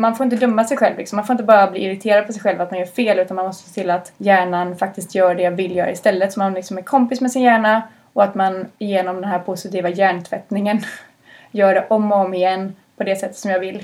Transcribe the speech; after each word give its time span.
man 0.00 0.16
får 0.16 0.24
inte 0.24 0.36
döma 0.36 0.64
sig 0.64 0.76
själv. 0.76 0.98
Liksom. 0.98 1.16
Man 1.16 1.26
får 1.26 1.34
inte 1.34 1.44
bara 1.44 1.70
bli 1.70 1.84
irriterad 1.84 2.26
på 2.26 2.32
sig 2.32 2.42
själv 2.42 2.60
att 2.60 2.70
man 2.70 2.80
gör 2.80 2.86
fel 2.86 3.18
utan 3.18 3.34
man 3.34 3.46
måste 3.46 3.68
se 3.68 3.80
till 3.80 3.90
att 3.90 4.12
hjärnan 4.18 4.76
faktiskt 4.76 5.14
gör 5.14 5.34
det 5.34 5.42
jag 5.42 5.50
vill 5.50 5.76
göra 5.76 5.90
istället. 5.90 6.32
Så 6.32 6.38
man 6.38 6.54
liksom 6.54 6.78
är 6.78 6.82
kompis 6.82 7.20
med 7.20 7.32
sin 7.32 7.42
hjärna 7.42 7.82
och 8.12 8.24
att 8.24 8.34
man 8.34 8.66
genom 8.78 9.16
den 9.16 9.24
här 9.24 9.38
positiva 9.38 9.88
hjärntvättningen 9.88 10.80
gör 11.50 11.74
det 11.74 11.86
om 11.90 12.12
och 12.12 12.18
om 12.18 12.34
igen 12.34 12.76
på 12.96 13.04
det 13.04 13.16
sätt 13.16 13.36
som 13.36 13.50
jag 13.50 13.60
vill. 13.60 13.82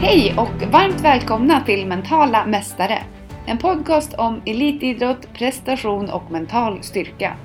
Hej 0.00 0.34
och 0.38 0.72
varmt 0.72 1.00
välkomna 1.00 1.60
till 1.60 1.86
Mentala 1.86 2.46
Mästare. 2.46 2.98
En 3.46 3.58
podcast 3.58 4.14
om 4.14 4.42
elitidrott, 4.46 5.34
prestation 5.34 6.10
och 6.10 6.30
mental 6.30 6.82
styrka. 6.82 7.36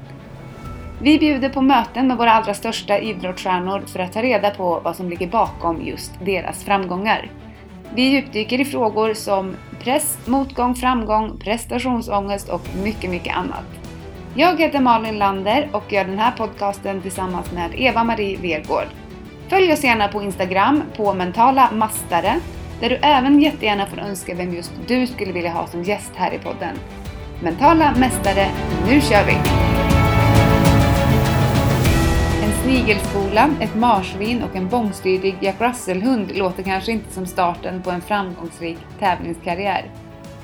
Vi 1.02 1.20
bjuder 1.20 1.50
på 1.50 1.62
möten 1.62 2.08
med 2.08 2.18
våra 2.18 2.32
allra 2.32 2.54
största 2.54 3.00
idrottsstjärnor 3.00 3.84
för 3.88 4.00
att 4.00 4.14
ta 4.14 4.22
reda 4.22 4.50
på 4.50 4.82
vad 4.84 4.96
som 4.96 5.10
ligger 5.10 5.28
bakom 5.28 5.82
just 5.82 6.12
deras 6.26 6.64
framgångar. 6.64 7.32
Vi 7.96 8.02
djupdyker 8.02 8.62
i 8.62 8.66
frågor 8.66 9.14
som 9.14 9.56
press, 9.84 10.18
motgång, 10.26 10.76
framgång, 10.76 11.38
prestationsångest 11.40 12.50
och 12.50 12.62
mycket, 12.84 13.10
mycket 13.10 13.36
annat. 13.36 13.66
Jag 14.36 14.60
heter 14.60 14.80
Malin 14.80 15.18
Lander 15.18 15.70
och 15.72 15.94
gör 15.94 16.06
den 16.06 16.20
här 16.20 16.32
podcasten 16.32 17.02
tillsammans 17.02 17.52
med 17.52 17.72
Eva-Marie 17.76 18.38
Vergård. 18.38 18.88
Följ 19.48 19.74
oss 19.74 19.84
gärna 19.84 20.08
på 20.08 20.22
Instagram 20.22 20.84
på 20.98 21.14
mentala 21.14 21.70
mastare 21.72 22.36
där 22.80 22.90
du 22.90 22.96
även 22.96 23.42
jättegärna 23.42 23.86
får 23.86 24.00
önska 24.00 24.36
vem 24.36 24.54
just 24.54 24.72
du 24.88 25.08
skulle 25.08 25.32
vilja 25.32 25.52
ha 25.52 25.68
som 25.68 25.84
gäst 25.84 26.12
här 26.16 26.34
i 26.34 26.40
podden. 26.40 26.76
Mentala 27.44 27.94
mästare, 27.98 28.48
nu 28.88 29.02
kör 29.02 29.26
vi! 29.26 29.38
En 32.68 32.74
snigelskola, 32.74 33.50
ett 33.62 33.76
marsvin 33.76 34.44
och 34.44 34.56
en 34.56 34.70
bångstyrig 34.70 35.36
Jack 35.42 35.62
Russell-hund 35.62 36.38
låter 36.38 36.64
kanske 36.64 36.92
inte 36.92 37.14
som 37.14 37.26
starten 37.26 37.82
på 37.82 37.92
en 37.92 38.02
framgångsrik 38.02 38.78
tävlingskarriär. 39.00 39.92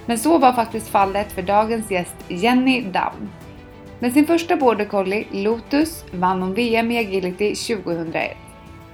Men 0.06 0.18
så 0.18 0.38
var 0.38 0.54
faktiskt 0.54 0.88
fallet 0.88 1.32
för 1.32 1.42
dagens 1.42 1.92
gäst 1.92 2.16
Jenny 2.28 2.82
Down. 2.82 3.30
Med 4.00 4.14
sin 4.14 4.28
första 4.28 4.56
border 4.56 4.86
collie, 4.86 5.28
Lotus, 5.32 6.06
vann 6.12 6.42
hon 6.42 6.54
VM 6.54 6.92
i 6.92 6.98
agility 6.98 7.56
2001. 7.56 8.38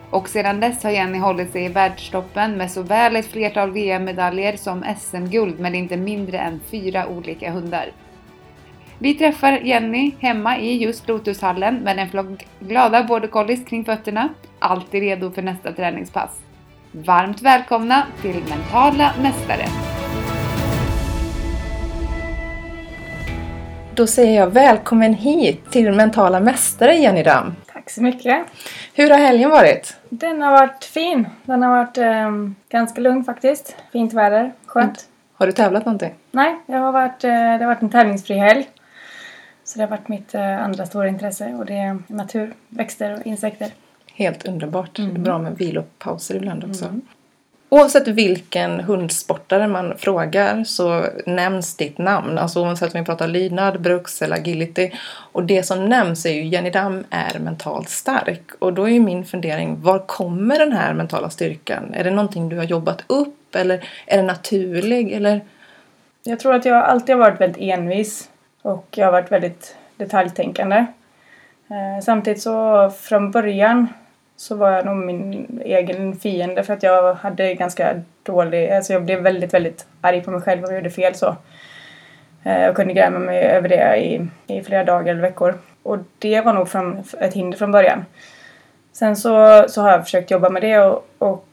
Och 0.09 0.29
sedan 0.29 0.59
dess 0.59 0.83
har 0.83 0.91
Jenny 0.91 1.17
hållit 1.17 1.51
sig 1.51 1.65
i 1.65 1.69
världstoppen 1.69 2.57
med 2.57 2.71
såväl 2.71 3.15
ett 3.15 3.31
flertal 3.31 3.71
VM-medaljer 3.71 4.57
som 4.57 4.85
SM-guld 4.99 5.59
med 5.59 5.75
inte 5.75 5.97
mindre 5.97 6.37
än 6.37 6.59
fyra 6.71 7.07
olika 7.07 7.51
hundar. 7.51 7.91
Vi 9.01 9.13
träffar 9.13 9.51
Jenny 9.51 10.11
hemma 10.19 10.57
i 10.57 10.77
just 10.77 11.07
Lotushallen 11.07 11.75
med 11.75 11.99
en 11.99 12.09
flock 12.09 12.47
glada 12.59 13.03
border 13.03 13.27
collies 13.27 13.65
kring 13.65 13.85
fötterna, 13.85 14.29
alltid 14.59 15.01
redo 15.01 15.31
för 15.31 15.41
nästa 15.41 15.71
träningspass. 15.71 16.39
Varmt 16.91 17.41
välkomna 17.41 18.03
till 18.21 18.43
Mentala 18.49 19.13
Mästare! 19.21 19.65
Då 23.95 24.07
säger 24.07 24.39
jag 24.39 24.47
välkommen 24.47 25.13
hit 25.13 25.71
till 25.71 25.91
Mentala 25.91 26.39
Mästare 26.39 26.95
Jenny 26.95 27.23
Dam. 27.23 27.55
Tack 27.73 27.89
så 27.89 28.03
mycket! 28.03 28.45
Hur 28.93 29.09
har 29.09 29.17
helgen 29.17 29.49
varit? 29.49 29.97
Den 30.09 30.41
har 30.41 30.51
varit 30.51 30.83
fin. 30.83 31.27
Den 31.43 31.63
har 31.63 31.69
varit 31.69 31.97
eh, 31.97 32.31
ganska 32.69 33.01
lugn 33.01 33.23
faktiskt. 33.23 33.75
Fint 33.91 34.13
väder, 34.13 34.51
skönt. 34.65 34.85
Mm. 34.85 34.97
Har 35.33 35.45
du 35.47 35.51
tävlat 35.51 35.85
någonting? 35.85 36.13
Nej, 36.31 36.55
jag 36.65 36.79
har 36.79 36.91
varit, 36.91 37.23
eh, 37.23 37.31
det 37.31 37.59
har 37.59 37.65
varit 37.65 37.81
en 37.81 37.89
tävlingsfri 37.89 38.35
helg. 38.35 38.69
Så 39.69 39.79
det 39.79 39.83
har 39.83 39.89
varit 39.89 40.07
mitt 40.07 40.35
eh, 40.35 40.63
andra 40.63 40.85
stora 40.85 41.07
intresse 41.07 41.53
och 41.53 41.65
det 41.65 41.73
är 41.73 41.97
natur, 42.07 42.53
växter 42.69 43.19
och 43.19 43.27
insekter. 43.27 43.71
Helt 44.13 44.45
underbart. 44.47 44.99
Mm. 44.99 45.13
Det 45.13 45.19
är 45.19 45.23
bra 45.23 45.37
med 45.37 45.57
vilopauser 45.57 46.35
ibland 46.35 46.63
också. 46.63 46.85
Mm. 46.85 47.01
Oavsett 47.69 48.07
vilken 48.07 48.79
hundsportare 48.79 49.67
man 49.67 49.97
frågar 49.97 50.63
så 50.63 51.05
nämns 51.25 51.75
ditt 51.75 51.97
namn. 51.97 52.37
Alltså 52.37 52.61
oavsett 52.61 52.95
om 52.95 52.99
vi 52.99 53.05
pratar 53.05 53.27
lydnad, 53.27 53.81
bruks 53.81 54.21
eller 54.21 54.35
agility. 54.35 54.91
Och 55.09 55.43
det 55.43 55.63
som 55.63 55.85
nämns 55.85 56.25
är 56.25 56.33
ju 56.33 56.45
Jenny 56.45 56.69
Dam 56.69 57.03
är 57.09 57.39
mentalt 57.39 57.89
stark. 57.89 58.51
Och 58.59 58.73
då 58.73 58.83
är 58.83 58.89
ju 58.89 58.99
min 58.99 59.25
fundering, 59.25 59.81
var 59.81 59.99
kommer 59.99 60.59
den 60.59 60.71
här 60.71 60.93
mentala 60.93 61.29
styrkan? 61.29 61.93
Är 61.93 62.03
det 62.03 62.11
någonting 62.11 62.49
du 62.49 62.57
har 62.57 62.63
jobbat 62.63 63.03
upp 63.07 63.55
eller 63.55 63.89
är 64.05 64.17
det 64.17 64.23
naturlig? 64.23 65.11
Eller? 65.11 65.41
Jag 66.23 66.39
tror 66.39 66.55
att 66.55 66.65
jag 66.65 66.83
alltid 66.83 67.15
har 67.15 67.19
varit 67.19 67.41
väldigt 67.41 67.61
envis 67.61 68.28
och 68.61 68.85
jag 68.91 69.05
har 69.05 69.11
varit 69.11 69.31
väldigt 69.31 69.77
detaljtänkande. 69.97 70.85
Eh, 71.69 72.03
samtidigt 72.03 72.41
så 72.41 72.89
från 72.89 73.31
början 73.31 73.87
så 74.35 74.55
var 74.55 74.71
jag 74.71 74.85
nog 74.85 74.97
min 74.97 75.61
egen 75.65 76.15
fiende 76.15 76.63
för 76.63 76.73
att 76.73 76.83
jag 76.83 77.13
hade 77.13 77.53
ganska 77.53 78.01
dålig, 78.23 78.69
alltså 78.71 78.93
jag 78.93 79.03
blev 79.03 79.19
väldigt, 79.19 79.53
väldigt 79.53 79.87
arg 80.01 80.21
på 80.21 80.31
mig 80.31 80.41
själv 80.41 80.63
om 80.63 80.69
jag 80.69 80.75
gjorde 80.75 80.89
fel 80.89 81.15
så. 81.15 81.35
Eh, 82.43 82.61
jag 82.61 82.75
kunde 82.75 82.93
gräma 82.93 83.19
mig 83.19 83.43
över 83.43 83.69
det 83.69 83.97
i, 83.97 84.27
i 84.47 84.61
flera 84.61 84.83
dagar 84.83 85.11
eller 85.11 85.21
veckor. 85.21 85.59
Och 85.83 85.97
det 86.19 86.41
var 86.41 86.53
nog 86.53 86.69
från, 86.69 87.03
ett 87.19 87.33
hinder 87.33 87.57
från 87.57 87.71
början. 87.71 88.05
Sen 88.91 89.15
så, 89.15 89.65
så 89.69 89.81
har 89.81 89.91
jag 89.91 90.03
försökt 90.03 90.31
jobba 90.31 90.49
med 90.49 90.61
det 90.61 90.79
och, 90.79 91.07
och 91.17 91.45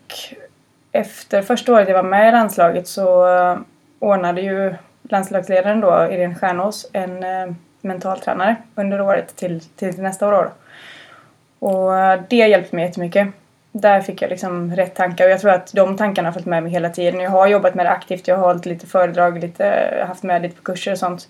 efter 0.93 1.43
första 1.43 1.73
året 1.73 1.89
jag 1.89 1.95
var 1.95 2.03
med 2.03 2.29
i 2.29 2.33
landslaget 2.33 2.89
så 2.89 3.37
eh, 3.37 3.59
ordnade 3.99 4.41
ju 4.41 4.75
landslagsledaren 5.09 5.81
då, 5.81 6.09
Irene 6.11 6.35
Stjärnås, 6.35 6.91
en 6.93 7.25
eh, 7.25 7.55
mentaltränare 7.81 8.57
under 8.75 9.01
året 9.01 9.37
till, 9.37 9.61
till 9.61 10.03
nästa 10.03 10.29
år. 10.29 10.33
Då. 10.33 10.51
Och 11.67 11.99
eh, 11.99 12.21
det 12.29 12.37
hjälpte 12.37 12.77
mig 12.77 12.85
jättemycket. 12.85 13.29
Där 13.73 14.01
fick 14.01 14.23
jag 14.23 14.31
liksom 14.31 14.77
rätt 14.77 14.95
tankar 14.95 15.25
och 15.25 15.31
jag 15.31 15.41
tror 15.41 15.51
att 15.51 15.73
de 15.73 15.97
tankarna 15.97 16.29
har 16.29 16.33
följt 16.33 16.47
med 16.47 16.63
mig 16.63 16.73
hela 16.73 16.91
tiden. 16.91 17.21
Jag 17.21 17.31
har 17.31 17.47
jobbat 17.47 17.75
med 17.75 17.87
det 17.87 17.91
aktivt, 17.91 18.29
jag 18.29 18.37
har 18.37 18.47
hållit 18.47 18.67
lite 18.67 18.87
föredrag, 18.87 19.39
lite, 19.39 20.05
haft 20.09 20.23
med 20.23 20.43
lite 20.43 20.57
på 20.57 20.63
kurser 20.63 20.93
och 20.93 20.99
sånt. 20.99 21.29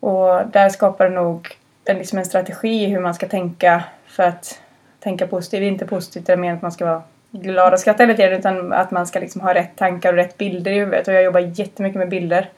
Och 0.00 0.46
där 0.52 0.68
skapar 0.68 1.08
det 1.08 1.14
nog 1.14 1.56
en, 1.84 1.98
liksom 1.98 2.18
en 2.18 2.24
strategi 2.24 2.86
hur 2.86 3.00
man 3.00 3.14
ska 3.14 3.28
tänka 3.28 3.84
för 4.06 4.22
att 4.22 4.60
tänka 5.00 5.26
positivt. 5.26 5.62
Inte 5.62 5.86
positivt 5.86 6.26
det 6.26 6.36
menar 6.36 6.56
att 6.56 6.62
man 6.62 6.72
ska 6.72 6.84
vara 6.84 7.02
glad 7.30 7.72
och 7.72 7.80
skratta 7.80 8.02
hela 8.02 8.14
tiden 8.14 8.38
utan 8.38 8.72
att 8.72 8.90
man 8.90 9.06
ska 9.06 9.20
liksom 9.20 9.40
ha 9.40 9.54
rätt 9.54 9.76
tankar 9.76 10.12
och 10.12 10.16
rätt 10.16 10.38
bilder 10.38 10.70
i 10.70 10.78
huvudet. 10.78 11.08
Och 11.08 11.14
jag 11.14 11.22
jobbar 11.22 11.40
jättemycket 11.40 11.98
med 11.98 12.08
bilder. 12.08 12.50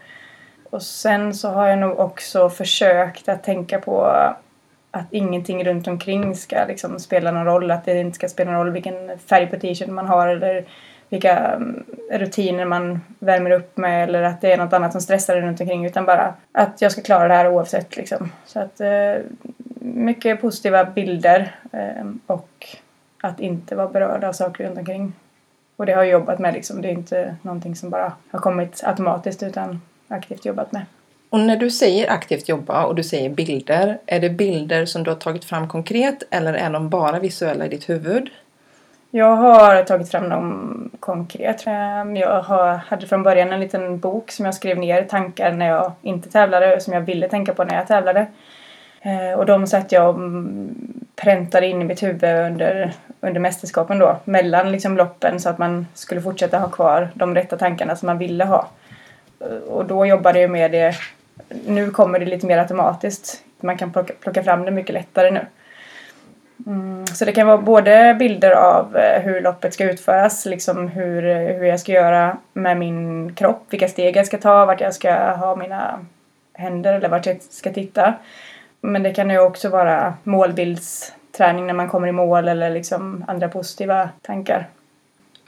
Och 0.74 0.82
sen 0.82 1.34
så 1.34 1.48
har 1.48 1.66
jag 1.66 1.78
nog 1.78 2.00
också 2.00 2.50
försökt 2.50 3.28
att 3.28 3.42
tänka 3.42 3.78
på 3.78 4.04
att 4.90 5.06
ingenting 5.10 5.64
runt 5.64 5.88
omkring 5.88 6.36
ska 6.36 6.64
liksom 6.68 6.98
spela 6.98 7.30
någon 7.30 7.44
roll. 7.44 7.70
Att 7.70 7.84
det 7.84 8.00
inte 8.00 8.14
ska 8.14 8.28
spela 8.28 8.50
någon 8.50 8.60
roll 8.60 8.72
vilken 8.72 9.18
färg 9.18 9.46
på 9.46 9.56
t-shirten 9.56 9.94
man 9.94 10.06
har 10.06 10.28
eller 10.28 10.64
vilka 11.08 11.36
mm, 11.36 11.84
rutiner 12.10 12.64
man 12.64 13.00
värmer 13.18 13.50
upp 13.50 13.76
med 13.76 14.08
eller 14.08 14.22
att 14.22 14.40
det 14.40 14.52
är 14.52 14.56
något 14.56 14.72
annat 14.72 14.92
som 14.92 15.00
stressar 15.00 15.40
runt 15.40 15.60
omkring 15.60 15.86
utan 15.86 16.06
bara 16.06 16.34
att 16.52 16.82
jag 16.82 16.92
ska 16.92 17.02
klara 17.02 17.28
det 17.28 17.34
här 17.34 17.48
oavsett 17.48 17.96
liksom. 17.96 18.32
Så 18.46 18.60
att 18.60 18.80
eh, 18.80 19.14
mycket 19.80 20.40
positiva 20.40 20.84
bilder 20.84 21.56
eh, 21.72 22.06
och 22.26 22.66
att 23.20 23.40
inte 23.40 23.76
vara 23.76 23.88
berörd 23.88 24.24
av 24.24 24.32
saker 24.32 24.64
runt 24.64 24.78
omkring. 24.78 25.12
Och 25.76 25.86
det 25.86 25.92
har 25.92 26.02
jag 26.02 26.12
jobbat 26.12 26.38
med 26.38 26.54
liksom. 26.54 26.82
Det 26.82 26.88
är 26.88 26.92
inte 26.92 27.36
någonting 27.42 27.76
som 27.76 27.90
bara 27.90 28.12
har 28.30 28.38
kommit 28.38 28.82
automatiskt 28.84 29.42
utan 29.42 29.80
aktivt 30.14 30.44
jobbat 30.44 30.72
med. 30.72 30.82
Och 31.30 31.40
när 31.40 31.56
du 31.56 31.70
säger 31.70 32.10
aktivt 32.10 32.48
jobba 32.48 32.84
och 32.84 32.94
du 32.94 33.04
säger 33.04 33.30
bilder, 33.30 33.98
är 34.06 34.20
det 34.20 34.30
bilder 34.30 34.86
som 34.86 35.02
du 35.02 35.10
har 35.10 35.16
tagit 35.16 35.44
fram 35.44 35.68
konkret 35.68 36.22
eller 36.30 36.54
är 36.54 36.70
de 36.70 36.88
bara 36.88 37.18
visuella 37.18 37.66
i 37.66 37.68
ditt 37.68 37.88
huvud? 37.88 38.30
Jag 39.10 39.36
har 39.36 39.82
tagit 39.82 40.10
fram 40.10 40.28
dem 40.28 40.90
konkret. 41.00 41.66
Jag 42.14 42.42
hade 42.86 43.06
från 43.06 43.22
början 43.22 43.52
en 43.52 43.60
liten 43.60 43.98
bok 43.98 44.30
som 44.30 44.44
jag 44.44 44.54
skrev 44.54 44.78
ner 44.78 45.02
tankar 45.02 45.52
när 45.52 45.68
jag 45.68 45.92
inte 46.02 46.30
tävlade, 46.30 46.80
som 46.80 46.92
jag 46.92 47.00
ville 47.00 47.28
tänka 47.28 47.54
på 47.54 47.64
när 47.64 47.74
jag 47.74 47.86
tävlade. 47.86 48.26
Eh, 49.00 49.38
och 49.38 49.46
de 49.46 49.66
satt 49.66 49.92
jag 49.92 50.08
och 50.08 50.20
präntade 51.16 51.66
in 51.66 51.82
i 51.82 51.84
mitt 51.84 52.02
huvud 52.02 52.24
under, 52.24 52.92
under 53.20 53.40
mästerskapen 53.40 53.98
då, 53.98 54.16
mellan 54.24 54.72
liksom 54.72 54.96
loppen 54.96 55.40
så 55.40 55.48
att 55.48 55.58
man 55.58 55.86
skulle 55.94 56.20
fortsätta 56.20 56.58
ha 56.58 56.68
kvar 56.68 57.10
de 57.14 57.34
rätta 57.34 57.56
tankarna 57.56 57.96
som 57.96 58.06
man 58.06 58.18
ville 58.18 58.44
ha. 58.44 58.68
Eh, 59.44 59.56
och 59.56 59.84
då 59.84 60.06
jobbade 60.06 60.40
jag 60.40 60.50
med 60.50 60.70
det 60.72 60.94
nu 61.66 61.90
kommer 61.90 62.18
det 62.18 62.26
lite 62.26 62.46
mer 62.46 62.58
automatiskt. 62.58 63.42
Man 63.60 63.78
kan 63.78 63.92
plocka, 63.92 64.12
plocka 64.20 64.42
fram 64.42 64.64
det 64.64 64.70
mycket 64.70 64.94
lättare 64.94 65.30
nu. 65.30 65.46
Mm, 66.66 67.06
så 67.06 67.24
det 67.24 67.32
kan 67.32 67.46
vara 67.46 67.58
både 67.58 68.16
bilder 68.18 68.50
av 68.50 68.96
eh, 68.96 69.22
hur 69.22 69.40
loppet 69.40 69.74
ska 69.74 69.84
utföras, 69.84 70.46
liksom 70.46 70.88
hur, 70.88 71.26
eh, 71.26 71.36
hur 71.36 71.64
jag 71.64 71.80
ska 71.80 71.92
göra 71.92 72.36
med 72.52 72.76
min 72.76 73.34
kropp, 73.34 73.66
vilka 73.70 73.88
steg 73.88 74.16
jag 74.16 74.26
ska 74.26 74.38
ta, 74.38 74.66
vart 74.66 74.80
jag 74.80 74.94
ska 74.94 75.14
ha 75.14 75.56
mina 75.56 76.06
händer 76.52 76.92
eller 76.92 77.08
vart 77.08 77.26
jag 77.26 77.42
ska 77.42 77.72
titta. 77.72 78.14
Men 78.80 79.02
det 79.02 79.12
kan 79.12 79.30
ju 79.30 79.38
också 79.38 79.68
vara 79.68 80.14
målbildsträning 80.22 81.66
när 81.66 81.74
man 81.74 81.88
kommer 81.88 82.08
i 82.08 82.12
mål 82.12 82.48
eller 82.48 82.70
liksom 82.70 83.24
andra 83.28 83.48
positiva 83.48 84.08
tankar. 84.22 84.68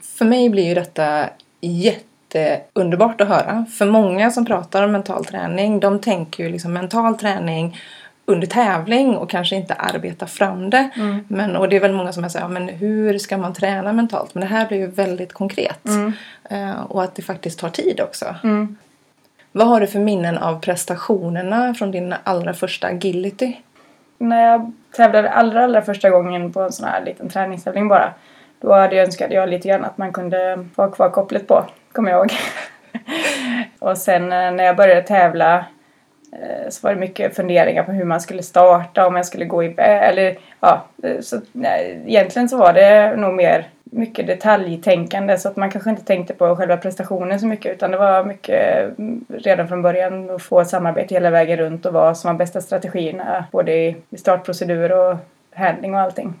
För 0.01 0.25
mig 0.25 0.49
blir 0.49 0.63
ju 0.63 0.73
detta 0.73 1.29
jätte 1.61 2.16
jätteunderbart 2.37 3.21
att 3.21 3.27
höra. 3.27 3.65
För 3.77 3.85
många 3.85 4.31
som 4.31 4.45
pratar 4.45 4.83
om 4.83 4.91
mental 4.91 5.25
träning, 5.25 5.79
de 5.79 5.99
tänker 5.99 6.43
ju 6.43 6.49
liksom 6.49 6.73
mental 6.73 7.17
träning 7.17 7.77
under 8.25 8.47
tävling 8.47 9.17
och 9.17 9.29
kanske 9.29 9.55
inte 9.55 9.73
arbeta 9.73 10.27
fram 10.27 10.69
det. 10.69 10.89
Mm. 10.95 11.25
Men, 11.27 11.55
och 11.55 11.69
det 11.69 11.75
är 11.75 11.79
väl 11.79 11.93
många 11.93 12.13
som 12.13 12.29
säger, 12.29 12.45
ja, 12.45 12.49
men 12.49 12.69
hur 12.69 13.17
ska 13.17 13.37
man 13.37 13.53
träna 13.53 13.93
mentalt? 13.93 14.33
Men 14.33 14.41
det 14.41 14.47
här 14.47 14.67
blir 14.67 14.77
ju 14.77 14.87
väldigt 14.87 15.33
konkret. 15.33 15.85
Mm. 15.85 16.13
Eh, 16.49 16.81
och 16.81 17.03
att 17.03 17.15
det 17.15 17.21
faktiskt 17.21 17.59
tar 17.59 17.69
tid 17.69 18.01
också. 18.01 18.35
Mm. 18.43 18.77
Vad 19.51 19.67
har 19.67 19.79
du 19.79 19.87
för 19.87 19.99
minnen 19.99 20.37
av 20.37 20.59
prestationerna 20.59 21.73
från 21.73 21.91
din 21.91 22.15
allra 22.23 22.53
första 22.53 22.87
agility? 22.87 23.57
När 24.17 24.51
jag 24.51 24.73
tävlade 24.95 25.29
allra, 25.29 25.63
allra 25.63 25.81
första 25.81 26.09
gången 26.09 26.53
på 26.53 26.61
en 26.61 26.71
sån 26.71 26.87
här 26.87 27.05
liten 27.05 27.29
träningstävling 27.29 27.87
bara. 27.87 28.13
Då 28.61 28.73
hade 28.73 28.95
jag 28.95 29.05
önskat 29.05 29.31
jag 29.31 29.49
lite 29.49 29.67
grann 29.67 29.85
att 29.85 29.97
man 29.97 30.13
kunde 30.13 30.65
ha 30.75 30.91
kvar 30.91 31.09
kopplet 31.09 31.47
på, 31.47 31.65
kommer 31.91 32.11
jag 32.11 32.19
ihåg. 32.19 32.31
och 33.79 33.97
sen 33.97 34.23
eh, 34.23 34.51
när 34.51 34.63
jag 34.63 34.75
började 34.75 35.01
tävla 35.01 35.65
eh, 36.31 36.69
så 36.69 36.87
var 36.87 36.93
det 36.93 36.99
mycket 36.99 37.35
funderingar 37.35 37.83
på 37.83 37.91
hur 37.91 38.05
man 38.05 38.21
skulle 38.21 38.43
starta, 38.43 39.07
om 39.07 39.15
jag 39.15 39.25
skulle 39.25 39.45
gå 39.45 39.63
i 39.63 39.73
eller 39.77 40.37
ja, 40.59 40.85
eh, 41.03 41.19
så 41.21 41.41
nej, 41.51 42.03
egentligen 42.05 42.49
så 42.49 42.57
var 42.57 42.73
det 42.73 43.15
nog 43.15 43.33
mer 43.33 43.67
mycket 43.91 44.27
detaljtänkande 44.27 45.37
så 45.37 45.49
att 45.49 45.55
man 45.55 45.71
kanske 45.71 45.89
inte 45.89 46.05
tänkte 46.05 46.33
på 46.33 46.55
själva 46.55 46.77
prestationen 46.77 47.39
så 47.39 47.47
mycket 47.47 47.71
utan 47.71 47.91
det 47.91 47.97
var 47.97 48.23
mycket 48.23 48.83
mm, 48.99 49.25
redan 49.29 49.67
från 49.67 49.81
början 49.81 50.29
att 50.29 50.41
få 50.41 50.61
ett 50.61 50.69
samarbete 50.69 51.13
hela 51.13 51.29
vägen 51.29 51.57
runt 51.57 51.85
och 51.85 51.93
vad 51.93 52.17
som 52.17 52.31
var 52.31 52.37
bästa 52.37 52.61
strategierna 52.61 53.45
både 53.51 53.73
i 53.73 53.95
startprocedur 54.17 54.91
och 54.91 55.17
handling 55.53 55.93
och 55.93 56.01
allting. 56.01 56.33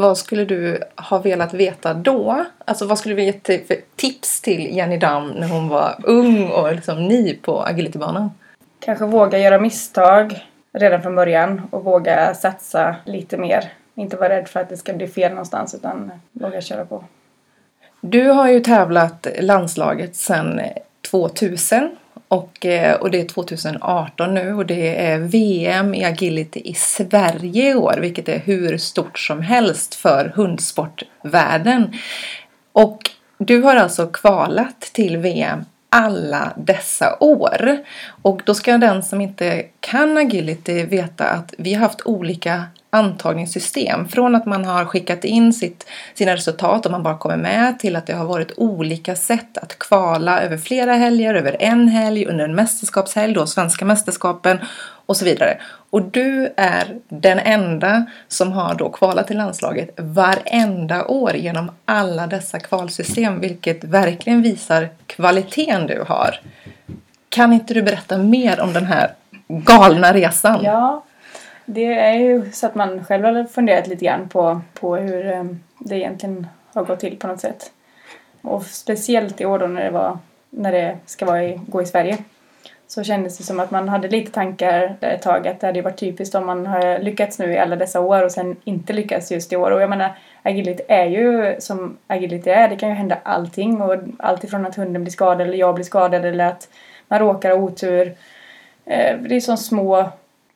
Vad 0.00 0.18
skulle 0.18 0.44
du 0.44 0.82
ha 0.96 1.18
velat 1.18 1.54
veta 1.54 1.94
då? 1.94 2.44
Alltså 2.64 2.86
vad 2.86 2.98
skulle 2.98 3.14
du 3.14 3.22
ge 3.22 3.32
till- 3.32 3.64
för 3.66 3.76
tips 3.96 4.40
till 4.40 4.76
Jenny 4.76 4.96
Damm 4.98 5.28
när 5.28 5.48
hon 5.48 5.68
var 5.68 5.94
ung 6.04 6.48
och 6.50 6.74
liksom 6.74 7.04
ny 7.08 7.34
på 7.36 7.62
agilitybanan? 7.62 8.30
Kanske 8.80 9.04
våga 9.06 9.38
göra 9.38 9.60
misstag 9.60 10.46
redan 10.72 11.02
från 11.02 11.14
början 11.14 11.62
och 11.70 11.84
våga 11.84 12.34
satsa 12.34 12.96
lite 13.04 13.36
mer. 13.36 13.72
Inte 13.94 14.16
vara 14.16 14.28
rädd 14.28 14.48
för 14.48 14.60
att 14.60 14.68
det 14.68 14.76
ska 14.76 14.92
bli 14.92 15.06
fel 15.08 15.30
någonstans 15.30 15.74
utan 15.74 16.12
våga 16.32 16.60
köra 16.60 16.84
på. 16.84 17.04
Du 18.00 18.28
har 18.28 18.48
ju 18.48 18.60
tävlat 18.60 19.26
landslaget 19.40 20.16
sedan 20.16 20.60
2000 21.10 21.96
och, 22.28 22.66
eh, 22.66 22.94
och 22.94 23.10
det 23.10 23.20
är 23.20 23.24
2018 23.24 24.34
nu 24.34 24.54
och 24.54 24.66
det 24.66 25.06
är 25.06 25.18
VM 25.18 25.94
i 25.94 26.04
agility 26.04 26.60
i 26.64 26.74
Sverige 26.74 27.70
i 27.70 27.74
år 27.74 27.98
vilket 28.00 28.28
är 28.28 28.38
hur 28.38 28.78
stort 28.78 29.18
som 29.18 29.42
helst 29.42 29.94
för 29.94 30.32
hundsportvärlden. 30.34 31.92
Och 32.72 33.10
du 33.38 33.62
har 33.62 33.76
alltså 33.76 34.06
kvalat 34.06 34.80
till 34.80 35.16
VM 35.16 35.64
alla 35.88 36.52
dessa 36.56 37.16
år. 37.20 37.78
Och 38.22 38.42
då 38.44 38.54
ska 38.54 38.78
den 38.78 39.02
som 39.02 39.20
inte 39.20 39.64
kan 39.80 40.18
agility 40.18 40.82
veta 40.82 41.24
att 41.24 41.54
vi 41.58 41.74
har 41.74 41.80
haft 41.80 42.02
olika 42.04 42.64
antagningssystem. 42.90 44.08
Från 44.08 44.34
att 44.34 44.46
man 44.46 44.64
har 44.64 44.84
skickat 44.84 45.24
in 45.24 45.52
sitt, 45.52 45.86
sina 46.14 46.34
resultat 46.34 46.86
och 46.86 46.92
man 46.92 47.02
bara 47.02 47.18
kommer 47.18 47.36
med 47.36 47.78
till 47.78 47.96
att 47.96 48.06
det 48.06 48.12
har 48.12 48.24
varit 48.24 48.52
olika 48.56 49.16
sätt 49.16 49.58
att 49.58 49.78
kvala 49.78 50.40
över 50.40 50.58
flera 50.58 50.94
helger, 50.94 51.34
över 51.34 51.56
en 51.60 51.88
helg, 51.88 52.26
under 52.26 52.44
en 52.44 52.54
mästerskapshelg, 52.54 53.34
då 53.34 53.46
svenska 53.46 53.84
mästerskapen 53.84 54.58
och 55.06 55.16
så 55.16 55.24
vidare. 55.24 55.58
Och 55.90 56.02
du 56.02 56.52
är 56.56 56.98
den 57.08 57.38
enda 57.38 58.06
som 58.28 58.52
har 58.52 58.74
då 58.74 58.88
kvalat 58.90 59.26
till 59.26 59.36
landslaget 59.36 59.90
varenda 59.96 61.04
år 61.04 61.36
genom 61.36 61.70
alla 61.84 62.26
dessa 62.26 62.58
kvalsystem, 62.58 63.40
vilket 63.40 63.84
verkligen 63.84 64.42
visar 64.42 64.88
kvaliteten 65.06 65.86
du 65.86 66.04
har. 66.08 66.40
Kan 67.28 67.52
inte 67.52 67.74
du 67.74 67.82
berätta 67.82 68.18
mer 68.18 68.60
om 68.60 68.72
den 68.72 68.86
här 68.86 69.14
galna 69.48 70.12
resan? 70.12 70.64
Ja, 70.64 71.04
det 71.66 71.94
är 71.94 72.14
ju 72.14 72.50
så 72.52 72.66
att 72.66 72.74
man 72.74 73.04
själv 73.04 73.24
har 73.24 73.44
funderat 73.44 73.86
lite 73.86 74.04
grann 74.04 74.28
på, 74.28 74.60
på 74.74 74.96
hur 74.96 75.26
ehm, 75.26 75.60
det 75.78 75.96
egentligen 75.96 76.46
har 76.74 76.84
gått 76.84 77.00
till 77.00 77.18
på 77.18 77.26
något 77.26 77.40
sätt. 77.40 77.72
Och 78.42 78.66
speciellt 78.66 79.40
i 79.40 79.46
år 79.46 79.58
då 79.58 79.66
när 79.66 79.84
det, 79.84 79.90
var, 79.90 80.18
när 80.50 80.72
det 80.72 80.96
ska 81.06 81.26
vara 81.26 81.44
i, 81.44 81.60
gå 81.66 81.82
i 81.82 81.86
Sverige 81.86 82.18
så 82.86 83.04
kändes 83.04 83.38
det 83.38 83.44
som 83.44 83.60
att 83.60 83.70
man 83.70 83.88
hade 83.88 84.08
lite 84.08 84.32
tankar 84.32 84.96
där 85.00 85.10
ett 85.10 85.22
tag 85.22 85.48
att 85.48 85.60
det 85.60 85.66
hade 85.66 85.82
varit 85.82 85.98
typiskt 85.98 86.34
om 86.34 86.46
man 86.46 86.66
har 86.66 86.98
lyckats 86.98 87.38
nu 87.38 87.52
i 87.52 87.58
alla 87.58 87.76
dessa 87.76 88.00
år 88.00 88.24
och 88.24 88.32
sen 88.32 88.56
inte 88.64 88.92
lyckats 88.92 89.32
just 89.32 89.52
i 89.52 89.56
år. 89.56 89.70
Och 89.70 89.82
jag 89.82 89.90
menar, 89.90 90.18
agility 90.42 90.82
är 90.88 91.06
ju 91.06 91.56
som 91.58 91.96
agility 92.06 92.50
är, 92.50 92.68
det 92.68 92.76
kan 92.76 92.88
ju 92.88 92.94
hända 92.94 93.18
allting 93.22 93.82
och 93.82 93.96
allt 94.18 94.44
ifrån 94.44 94.66
att 94.66 94.76
hunden 94.76 95.04
blir 95.04 95.12
skadad 95.12 95.40
eller 95.40 95.58
jag 95.58 95.74
blir 95.74 95.84
skadad 95.84 96.24
eller 96.24 96.46
att 96.46 96.68
man 97.08 97.18
råkar 97.18 97.50
ha 97.50 97.56
otur. 97.56 98.14
Eh, 98.84 99.18
det 99.18 99.36
är 99.36 99.40
så 99.40 99.56
små, 99.56 100.10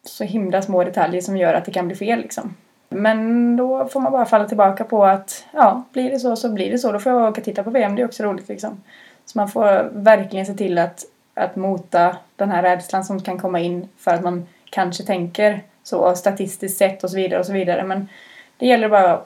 så 0.04 0.24
himla 0.24 0.62
små 0.62 0.84
detaljer 0.84 1.20
som 1.20 1.36
gör 1.36 1.54
att 1.54 1.64
det 1.64 1.72
kan 1.72 1.86
bli 1.86 1.96
fel 1.96 2.20
liksom. 2.20 2.54
Men 2.88 3.56
då 3.56 3.88
får 3.88 4.00
man 4.00 4.12
bara 4.12 4.24
falla 4.24 4.48
tillbaka 4.48 4.84
på 4.84 5.04
att 5.04 5.44
ja, 5.52 5.84
blir 5.92 6.10
det 6.10 6.18
så 6.18 6.36
så 6.36 6.48
blir 6.48 6.70
det 6.70 6.78
så. 6.78 6.92
Då 6.92 6.98
får 6.98 7.12
jag 7.12 7.28
åka 7.28 7.40
och 7.40 7.44
titta 7.44 7.62
på 7.62 7.70
VM, 7.70 7.96
det 7.96 8.02
är 8.02 8.06
också 8.06 8.22
roligt 8.22 8.48
liksom. 8.48 8.82
Så 9.24 9.38
man 9.38 9.48
får 9.48 9.90
verkligen 9.92 10.46
se 10.46 10.54
till 10.54 10.78
att, 10.78 11.04
att 11.34 11.56
mota 11.56 12.16
den 12.36 12.50
här 12.50 12.62
rädslan 12.62 13.04
som 13.04 13.20
kan 13.20 13.38
komma 13.38 13.60
in 13.60 13.88
för 13.98 14.10
att 14.10 14.22
man 14.22 14.46
kanske 14.70 15.04
tänker 15.04 15.62
så 15.82 16.14
statistiskt 16.14 16.78
sett 16.78 17.04
och 17.04 17.10
så 17.10 17.16
vidare 17.16 17.40
och 17.40 17.46
så 17.46 17.52
vidare. 17.52 17.84
Men 17.84 18.08
det 18.56 18.66
gäller 18.66 18.88
bara 18.88 19.20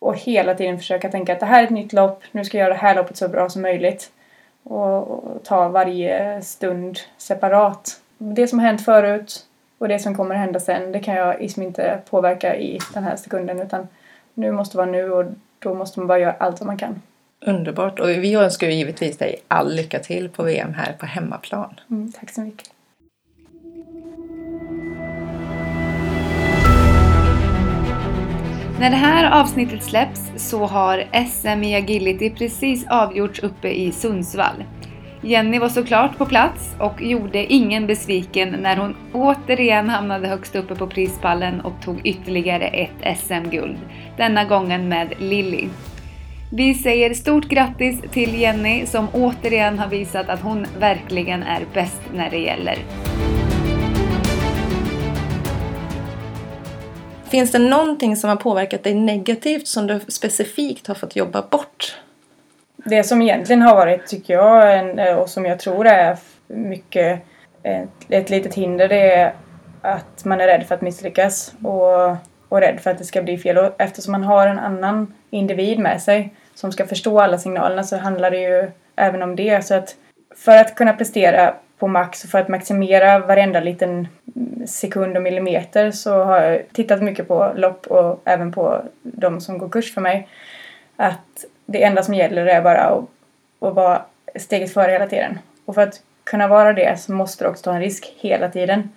att 0.00 0.16
hela 0.16 0.54
tiden 0.54 0.78
försöka 0.78 1.10
tänka 1.10 1.32
att 1.32 1.40
det 1.40 1.46
här 1.46 1.60
är 1.60 1.64
ett 1.64 1.70
nytt 1.70 1.92
lopp, 1.92 2.22
nu 2.32 2.44
ska 2.44 2.58
jag 2.58 2.64
göra 2.64 2.74
det 2.74 2.80
här 2.80 2.94
loppet 2.94 3.16
så 3.16 3.28
bra 3.28 3.48
som 3.48 3.62
möjligt. 3.62 4.10
Och, 4.62 5.10
och 5.10 5.44
ta 5.44 5.68
varje 5.68 6.42
stund 6.42 6.98
separat. 7.18 8.00
Det 8.18 8.48
som 8.48 8.58
har 8.58 8.66
hänt 8.66 8.84
förut 8.84 9.44
och 9.78 9.88
det 9.88 9.98
som 9.98 10.14
kommer 10.14 10.34
hända 10.34 10.60
sen, 10.60 10.92
det 10.92 11.00
kan 11.00 11.14
jag 11.14 11.40
liksom 11.40 11.62
inte 11.62 12.00
påverka 12.10 12.56
i 12.56 12.78
den 12.94 13.04
här 13.04 13.16
sekunden 13.16 13.60
utan 13.60 13.88
nu 14.34 14.52
måste 14.52 14.76
vara 14.76 14.86
nu 14.86 15.10
och 15.10 15.24
då 15.58 15.74
måste 15.74 16.00
man 16.00 16.06
bara 16.06 16.18
göra 16.18 16.32
allt 16.32 16.60
vad 16.60 16.66
man 16.66 16.78
kan. 16.78 17.02
Underbart! 17.46 18.00
Och 18.00 18.08
vi 18.08 18.34
önskar 18.34 18.66
ju 18.66 18.72
givetvis 18.72 19.16
dig 19.16 19.36
all 19.48 19.74
lycka 19.74 19.98
till 19.98 20.28
på 20.28 20.42
VM 20.42 20.74
här 20.74 20.92
på 20.92 21.06
hemmaplan. 21.06 21.80
Mm, 21.90 22.12
tack 22.12 22.30
så 22.30 22.40
mycket. 22.40 22.70
När 28.80 28.90
det 28.90 28.96
här 28.96 29.40
avsnittet 29.40 29.82
släpps 29.82 30.20
så 30.36 30.66
har 30.66 31.04
SM 31.26 31.62
i 31.62 31.74
agility 31.74 32.30
precis 32.30 32.86
avgjorts 32.88 33.40
uppe 33.42 33.68
i 33.68 33.92
Sundsvall. 33.92 34.64
Jenny 35.22 35.58
var 35.58 35.68
såklart 35.68 36.18
på 36.18 36.26
plats 36.26 36.74
och 36.78 37.02
gjorde 37.02 37.52
ingen 37.52 37.86
besviken 37.86 38.48
när 38.48 38.76
hon 38.76 38.96
återigen 39.12 39.88
hamnade 39.88 40.28
högst 40.28 40.56
uppe 40.56 40.74
på 40.74 40.86
prispallen 40.86 41.60
och 41.60 41.72
tog 41.84 42.06
ytterligare 42.06 42.66
ett 42.66 43.18
SM-guld. 43.18 43.76
Denna 44.16 44.44
gången 44.44 44.88
med 44.88 45.12
Lilly. 45.18 45.68
Vi 46.52 46.74
säger 46.74 47.14
stort 47.14 47.48
grattis 47.48 48.00
till 48.12 48.40
Jenny 48.40 48.86
som 48.86 49.08
återigen 49.12 49.78
har 49.78 49.88
visat 49.88 50.28
att 50.28 50.40
hon 50.40 50.66
verkligen 50.78 51.42
är 51.42 51.62
bäst 51.74 52.02
när 52.14 52.30
det 52.30 52.38
gäller. 52.38 52.78
Finns 57.30 57.52
det 57.52 57.58
någonting 57.58 58.16
som 58.16 58.30
har 58.30 58.36
påverkat 58.36 58.84
dig 58.84 58.94
negativt 58.94 59.66
som 59.66 59.86
du 59.86 60.00
specifikt 60.08 60.86
har 60.86 60.94
fått 60.94 61.16
jobba 61.16 61.42
bort? 61.50 61.94
Det 62.84 63.04
som 63.04 63.22
egentligen 63.22 63.62
har 63.62 63.74
varit, 63.74 64.06
tycker 64.06 64.34
jag, 64.34 64.78
en, 64.78 64.98
eh, 64.98 65.14
och 65.14 65.30
som 65.30 65.44
jag 65.44 65.58
tror 65.58 65.86
är 65.86 66.16
mycket 66.46 67.20
ett, 67.62 67.88
ett 68.08 68.30
litet 68.30 68.54
hinder, 68.54 68.88
det 68.88 69.12
är 69.12 69.32
att 69.82 70.24
man 70.24 70.40
är 70.40 70.46
rädd 70.46 70.66
för 70.66 70.74
att 70.74 70.80
misslyckas 70.80 71.54
och, 71.64 72.16
och 72.48 72.60
rädd 72.60 72.80
för 72.80 72.90
att 72.90 72.98
det 72.98 73.04
ska 73.04 73.22
bli 73.22 73.38
fel. 73.38 73.58
Och 73.58 73.74
eftersom 73.78 74.12
man 74.12 74.24
har 74.24 74.46
en 74.46 74.58
annan 74.58 75.14
individ 75.30 75.78
med 75.78 76.02
sig 76.02 76.34
som 76.54 76.72
ska 76.72 76.86
förstå 76.86 77.20
alla 77.20 77.38
signalerna 77.38 77.82
så 77.82 77.96
handlar 77.96 78.30
det 78.30 78.40
ju 78.40 78.70
även 78.96 79.22
om 79.22 79.36
det. 79.36 79.64
Så 79.64 79.74
att 79.74 79.96
för 80.36 80.56
att 80.56 80.74
kunna 80.74 80.92
prestera 80.92 81.54
på 81.78 81.88
max 81.88 82.24
och 82.24 82.30
för 82.30 82.38
att 82.38 82.48
maximera 82.48 83.18
varenda 83.18 83.60
liten 83.60 84.08
mm, 84.36 84.66
sekund 84.66 85.16
och 85.16 85.22
millimeter 85.22 85.90
så 85.90 86.24
har 86.24 86.40
jag 86.40 86.62
tittat 86.72 87.02
mycket 87.02 87.28
på 87.28 87.52
lopp 87.56 87.86
och 87.86 88.22
även 88.24 88.52
på 88.52 88.82
de 89.02 89.40
som 89.40 89.58
går 89.58 89.68
kurs 89.68 89.94
för 89.94 90.00
mig. 90.00 90.28
Att 90.96 91.44
det 91.70 91.82
enda 91.82 92.02
som 92.02 92.14
gäller 92.14 92.46
är 92.46 92.62
bara 92.62 92.80
att, 92.80 93.04
att 93.60 93.74
vara 93.74 94.02
steget 94.36 94.72
före 94.72 94.92
hela 94.92 95.06
tiden. 95.06 95.38
Och 95.64 95.74
för 95.74 95.82
att 95.82 96.00
kunna 96.24 96.48
vara 96.48 96.72
det 96.72 97.00
så 97.00 97.12
måste 97.12 97.44
du 97.44 97.48
också 97.48 97.64
ta 97.64 97.74
en 97.74 97.80
risk 97.80 98.14
hela 98.18 98.48
tiden. 98.48 98.90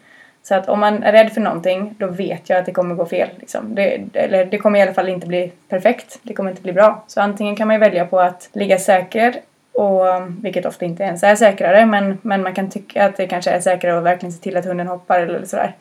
Så 0.43 0.55
att 0.55 0.69
om 0.69 0.79
man 0.79 1.03
är 1.03 1.11
rädd 1.11 1.31
för 1.31 1.41
någonting 1.41 1.95
då 1.97 2.07
vet 2.07 2.49
jag 2.49 2.59
att 2.59 2.65
det 2.65 2.71
kommer 2.71 2.95
gå 2.95 3.05
fel. 3.05 3.29
Liksom. 3.39 3.75
Det, 3.75 4.01
eller 4.13 4.45
det 4.45 4.57
kommer 4.57 4.79
i 4.79 4.81
alla 4.81 4.93
fall 4.93 5.09
inte 5.09 5.27
bli 5.27 5.51
perfekt. 5.69 6.19
Det 6.21 6.33
kommer 6.33 6.49
inte 6.49 6.61
bli 6.61 6.73
bra. 6.73 7.03
Så 7.07 7.21
antingen 7.21 7.55
kan 7.55 7.67
man 7.67 7.75
ju 7.75 7.79
välja 7.79 8.05
på 8.05 8.19
att 8.19 8.49
ligga 8.53 8.77
säker 8.77 9.35
och, 9.73 10.05
vilket 10.41 10.65
ofta 10.65 10.85
inte 10.85 11.03
ens 11.03 11.23
är 11.23 11.35
säkrare 11.35 11.85
men, 11.85 12.17
men 12.21 12.43
man 12.43 12.53
kan 12.53 12.69
tycka 12.69 13.05
att 13.05 13.17
det 13.17 13.27
kanske 13.27 13.51
är 13.51 13.59
säkrare 13.59 13.97
att 13.97 14.03
verkligen 14.03 14.33
se 14.33 14.41
till 14.41 14.57
att 14.57 14.65
hunden 14.65 14.87
hoppar 14.87 15.19
eller 15.19 15.45
sådär. 15.45 15.75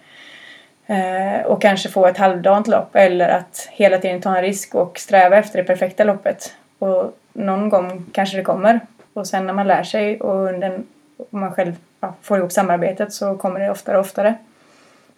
Eh, 0.87 1.47
och 1.47 1.63
kanske 1.63 1.89
få 1.89 2.07
ett 2.07 2.19
halvdant 2.19 2.69
lopp 2.69 2.97
eller 2.97 3.29
att 3.29 3.69
hela 3.73 3.99
tiden 3.99 4.21
ta 4.21 4.37
en 4.37 4.43
risk 4.43 4.75
och 4.75 4.99
sträva 4.99 5.37
efter 5.37 5.59
det 5.59 5.65
perfekta 5.65 6.05
loppet. 6.05 6.55
Och 6.81 7.17
någon 7.33 7.69
gång 7.69 8.07
kanske 8.13 8.37
det 8.37 8.43
kommer. 8.43 8.81
Och 9.13 9.27
sen 9.27 9.47
när 9.47 9.55
man 9.55 9.67
lär 9.67 9.83
sig 9.83 10.21
och 10.21 10.37
hunden 10.37 10.87
och 11.17 11.35
man 11.35 11.53
själv 11.53 11.77
ja, 12.01 12.15
får 12.23 12.39
ihop 12.39 12.53
samarbetet 12.53 13.13
så 13.13 13.37
kommer 13.37 13.61
det 13.61 13.71
oftare 13.71 13.97
och 13.97 14.05
oftare. 14.05 14.35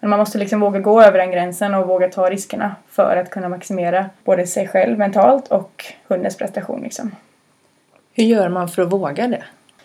Men 0.01 0.11
man 0.11 0.19
måste 0.19 0.39
liksom 0.39 0.61
våga 0.61 0.81
gå 0.81 1.03
över 1.03 1.19
den 1.19 1.31
gränsen 1.31 1.75
och 1.75 1.87
våga 1.87 2.09
ta 2.09 2.31
riskerna 2.31 2.77
för 2.89 3.17
att 3.17 3.31
kunna 3.31 3.49
maximera 3.49 4.11
både 4.25 4.47
sig 4.47 4.69
själv 4.69 4.99
mentalt 4.99 5.49
och 5.49 5.85
hundens 6.09 6.37
prestation. 6.37 6.81
Liksom. 6.83 7.15
Hur 8.13 8.25
gör 8.25 8.49
man 8.49 8.69
för 8.69 8.83
att 8.83 8.93
våga 8.93 9.29
det? 9.29 9.43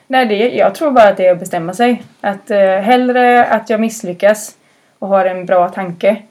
Nej, 0.08 0.26
det, 0.26 0.50
jag 0.50 0.76
tror 0.76 0.92
bara 0.92 1.08
att 1.10 1.18
det 1.18 1.28
är 1.28 1.32
att 1.32 1.40
bestämma 1.40 1.74
sig. 1.74 2.04
Att 2.22 2.52
eh, 2.52 2.60
hellre 2.60 3.46
att 3.46 3.70
jag 3.70 3.80
misslyckas 3.80 4.58
och 5.00 5.08
har 5.08 5.26
en 5.26 5.46
bra 5.46 5.70
tanke 5.70 6.22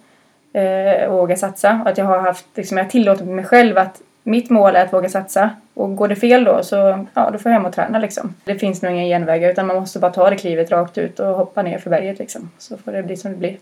eh, 0.52 1.08
och 1.08 1.18
våga 1.18 1.36
satsa. 1.36 1.80
Och 1.84 1.90
att 1.90 1.98
jag 1.98 2.04
har 2.04 2.18
haft, 2.18 2.46
liksom, 2.54 2.78
jag 2.78 2.90
tillåtit 2.90 3.26
mig 3.26 3.44
själv 3.44 3.78
att 3.78 4.00
mitt 4.26 4.50
mål 4.50 4.76
är 4.76 4.84
att 4.84 4.92
våga 4.92 5.08
satsa. 5.08 5.50
Och 5.74 5.96
går 5.96 6.08
det 6.08 6.16
fel 6.16 6.44
då 6.44 6.62
så 6.62 7.06
ja, 7.14 7.30
då 7.30 7.38
får 7.38 7.52
jag 7.52 7.58
hem 7.58 7.66
och 7.66 7.72
träna 7.72 7.98
liksom. 7.98 8.34
Det 8.44 8.54
finns 8.54 8.82
nog 8.82 8.92
inga 8.92 9.04
genvägar 9.04 9.50
utan 9.50 9.66
man 9.66 9.76
måste 9.76 9.98
bara 9.98 10.12
ta 10.12 10.30
det 10.30 10.36
klivet 10.36 10.70
rakt 10.70 10.98
ut 10.98 11.20
och 11.20 11.26
hoppa 11.26 11.62
ner 11.62 11.78
för 11.78 11.90
berget 11.90 12.18
liksom. 12.18 12.50
Så 12.58 12.76
får 12.76 12.92
det 12.92 13.02
bli 13.02 13.16
som 13.16 13.30
det 13.30 13.36
blir. 13.36 13.56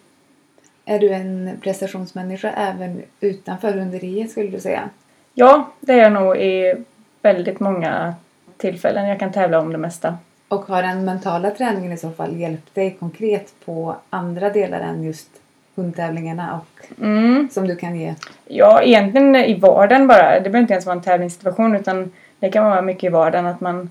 Är 0.85 0.99
du 0.99 1.11
en 1.11 1.59
prestationsmänniska 1.62 2.50
även 2.50 3.02
utanför 3.21 3.73
hunderiet 3.73 4.30
skulle 4.30 4.50
du 4.50 4.61
säga? 4.61 4.90
Ja, 5.35 5.71
det 5.80 5.92
är 5.92 6.02
jag 6.02 6.12
nog 6.12 6.37
i 6.37 6.75
väldigt 7.23 7.61
många 7.61 8.14
tillfällen. 8.56 9.09
Jag 9.09 9.21
kan 9.21 9.33
tävla 9.33 9.59
om 9.59 9.73
det 9.73 9.78
mesta. 9.78 10.18
Och 10.49 10.64
har 10.64 10.83
den 10.83 11.04
mentala 11.04 11.50
träningen 11.50 11.92
i 11.92 11.97
så 11.97 12.11
fall 12.11 12.37
hjälpt 12.37 12.75
dig 12.75 12.97
konkret 13.00 13.54
på 13.64 13.97
andra 14.11 14.50
delar 14.50 14.80
än 14.80 15.02
just 15.02 15.30
hundtävlingarna 15.75 16.54
och 16.61 16.75
Mm. 17.00 17.49
som 17.52 17.66
du 17.69 17.76
kan 17.76 17.97
ge? 17.97 18.14
Ja, 18.47 18.83
egentligen 18.83 19.37
i 19.37 19.54
vardagen 19.54 20.07
bara. 20.07 20.35
Det 20.35 20.40
behöver 20.40 20.59
inte 20.59 20.73
ens 20.73 20.87
vara 20.87 20.97
en 20.97 21.02
tävlingssituation 21.02 21.76
utan 21.76 22.12
det 22.38 22.50
kan 22.50 22.64
vara 22.64 22.83
mycket 22.83 23.04
i 23.04 23.09
vardagen 23.09 23.47
att 23.47 23.61
man 23.61 23.90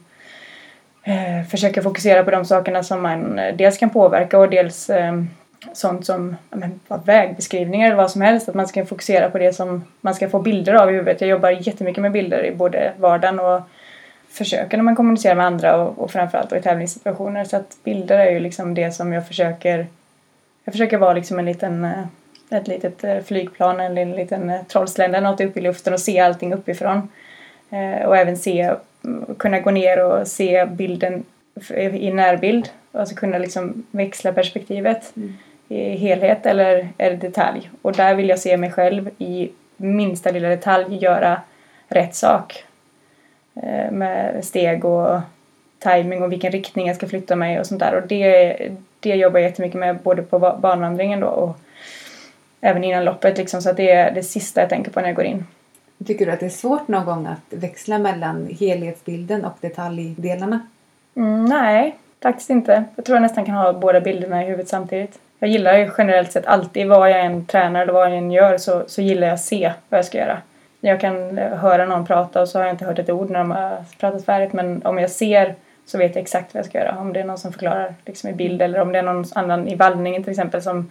eh, 1.03 1.47
försöker 1.49 1.81
fokusera 1.81 2.23
på 2.23 2.31
de 2.31 2.45
sakerna 2.45 2.83
som 2.83 3.01
man 3.01 3.39
eh, 3.39 3.55
dels 3.55 3.77
kan 3.77 3.89
påverka 3.89 4.39
och 4.39 4.49
dels 4.49 4.89
eh, 4.89 5.23
sånt 5.73 6.05
som 6.05 6.35
men, 6.49 6.79
vägbeskrivningar 7.05 7.87
eller 7.87 7.97
vad 7.97 8.11
som 8.11 8.21
helst. 8.21 8.49
Att 8.49 8.55
man 8.55 8.67
ska 8.67 8.85
fokusera 8.85 9.29
på 9.29 9.37
det 9.37 9.53
som 9.53 9.83
man 10.01 10.15
ska 10.15 10.29
få 10.29 10.39
bilder 10.39 10.73
av 10.73 10.89
i 10.89 10.93
huvudet. 10.93 11.21
Jag 11.21 11.29
jobbar 11.29 11.49
jättemycket 11.49 12.01
med 12.01 12.11
bilder 12.11 12.45
i 12.45 12.51
både 12.51 12.93
vardagen 12.97 13.39
och 13.39 13.61
försöker 14.29 14.77
när 14.77 14.83
man 14.83 14.95
kommunicerar 14.95 15.35
med 15.35 15.45
andra 15.45 15.75
och, 15.75 15.99
och 15.99 16.11
framförallt 16.11 16.53
i 16.53 16.61
tävlingssituationer. 16.61 17.43
Så 17.43 17.55
att 17.57 17.77
bilder 17.83 18.19
är 18.19 18.31
ju 18.31 18.39
liksom 18.39 18.73
det 18.73 18.91
som 18.91 19.13
jag 19.13 19.27
försöker 19.27 19.87
jag 20.63 20.73
försöker 20.73 20.97
vara 20.97 21.13
liksom 21.13 21.39
en 21.39 21.45
liten 21.45 21.85
eh, 21.85 22.03
ett 22.49 22.67
litet 22.67 23.03
eh, 23.03 23.19
flygplan 23.19 23.79
eller 23.79 24.01
en 24.01 24.11
liten 24.11 24.49
eh, 24.49 24.63
trollslända 24.63 25.19
något 25.19 25.41
upp 25.41 25.57
i 25.57 25.61
luften 25.61 25.93
och 25.93 25.99
se 25.99 26.19
allting 26.19 26.53
uppifrån. 26.53 27.09
Och 28.05 28.17
även 28.17 28.37
se, 28.37 28.75
mm, 29.03 29.35
kunna 29.37 29.59
gå 29.59 29.71
ner 29.71 30.05
och 30.05 30.27
se 30.27 30.65
bilden 30.65 31.23
i 31.77 32.11
närbild. 32.11 32.69
Alltså 32.91 33.15
kunna 33.15 33.37
liksom 33.37 33.85
växla 33.91 34.33
perspektivet 34.33 35.13
i 35.67 35.95
helhet 35.95 36.45
eller 36.45 36.89
det 36.97 37.09
detalj. 37.09 37.69
Och 37.81 37.93
där 37.93 38.15
vill 38.15 38.29
jag 38.29 38.39
se 38.39 38.57
mig 38.57 38.71
själv 38.71 39.09
i 39.17 39.51
minsta 39.77 40.31
lilla 40.31 40.49
detalj 40.49 40.95
göra 40.95 41.41
rätt 41.87 42.15
sak. 42.15 42.65
Med 43.91 44.45
steg 44.45 44.85
och 44.85 45.19
timing 45.79 46.23
och 46.23 46.31
vilken 46.31 46.51
riktning 46.51 46.87
jag 46.87 46.95
ska 46.95 47.07
flytta 47.07 47.35
mig 47.35 47.59
och 47.59 47.65
sånt 47.65 47.79
där. 47.79 47.95
Och 47.95 48.07
det, 48.07 48.57
det 49.03 49.15
jobbar 49.15 49.39
jag 49.39 49.49
jättemycket 49.49 49.79
med 49.79 49.97
både 49.97 50.21
på 50.21 50.39
ba- 50.39 50.57
banvandringen 50.57 51.19
då 51.19 51.27
och 51.27 51.57
även 52.61 52.83
innan 52.83 53.05
loppet 53.05 53.37
liksom. 53.37 53.61
Så 53.61 53.69
att 53.69 53.77
det 53.77 53.91
är 53.91 54.11
det 54.11 54.23
sista 54.23 54.61
jag 54.61 54.69
tänker 54.69 54.91
på 54.91 54.99
när 54.99 55.07
jag 55.07 55.15
går 55.15 55.25
in. 55.25 55.45
Tycker 56.05 56.25
du 56.25 56.31
att 56.31 56.39
det 56.39 56.45
är 56.45 56.49
svårt 56.49 56.87
någon 56.87 57.05
gång 57.05 57.27
att 57.27 57.57
växla 57.57 57.97
mellan 57.97 58.47
helhetsbilden 58.59 59.45
och 59.45 59.57
detaljdelarna? 59.61 60.59
Mm, 61.15 61.45
nej, 61.45 61.95
faktiskt 62.21 62.49
inte. 62.49 62.83
Jag 62.95 63.05
tror 63.05 63.15
jag 63.15 63.21
nästan 63.21 63.45
kan 63.45 63.55
ha 63.55 63.73
båda 63.73 64.01
bilderna 64.01 64.43
i 64.43 64.45
huvudet 64.45 64.67
samtidigt. 64.67 65.19
Jag 65.39 65.49
gillar 65.49 65.77
ju 65.77 65.91
generellt 65.97 66.31
sett 66.31 66.45
alltid, 66.45 66.87
vad 66.87 67.09
jag 67.09 67.25
än 67.25 67.45
tränar 67.45 67.81
eller 67.81 67.93
vad 67.93 68.11
jag 68.11 68.17
än 68.17 68.31
gör 68.31 68.57
så, 68.57 68.83
så 68.87 69.01
gillar 69.01 69.27
jag 69.27 69.33
att 69.33 69.41
se 69.41 69.73
vad 69.89 69.97
jag 69.97 70.05
ska 70.05 70.17
göra. 70.17 70.37
Jag 70.81 70.99
kan 71.01 71.37
eh, 71.37 71.57
höra 71.57 71.85
någon 71.85 72.05
prata 72.05 72.41
och 72.41 72.49
så 72.49 72.59
har 72.59 72.65
jag 72.65 72.73
inte 72.73 72.85
hört 72.85 72.99
ett 72.99 73.09
ord 73.09 73.29
när 73.29 73.39
de 73.39 73.51
har 73.51 73.77
pratat 73.99 74.25
färdigt 74.25 74.53
men 74.53 74.85
om 74.85 74.97
jag 74.97 75.11
ser 75.11 75.55
så 75.85 75.97
vet 75.97 76.15
jag 76.15 76.21
exakt 76.21 76.53
vad 76.53 76.59
jag 76.59 76.65
ska 76.65 76.79
göra. 76.79 76.97
Om 76.99 77.13
det 77.13 77.19
är 77.19 77.23
någon 77.23 77.37
som 77.37 77.51
förklarar 77.51 77.93
liksom 78.05 78.29
i 78.29 78.33
bild 78.33 78.61
eller 78.61 78.79
om 78.79 78.91
det 78.91 78.99
är 78.99 79.03
någon 79.03 79.25
annan 79.35 79.67
i 79.67 79.75
vallningen 79.75 80.23
till 80.23 80.31
exempel 80.31 80.61
som 80.61 80.89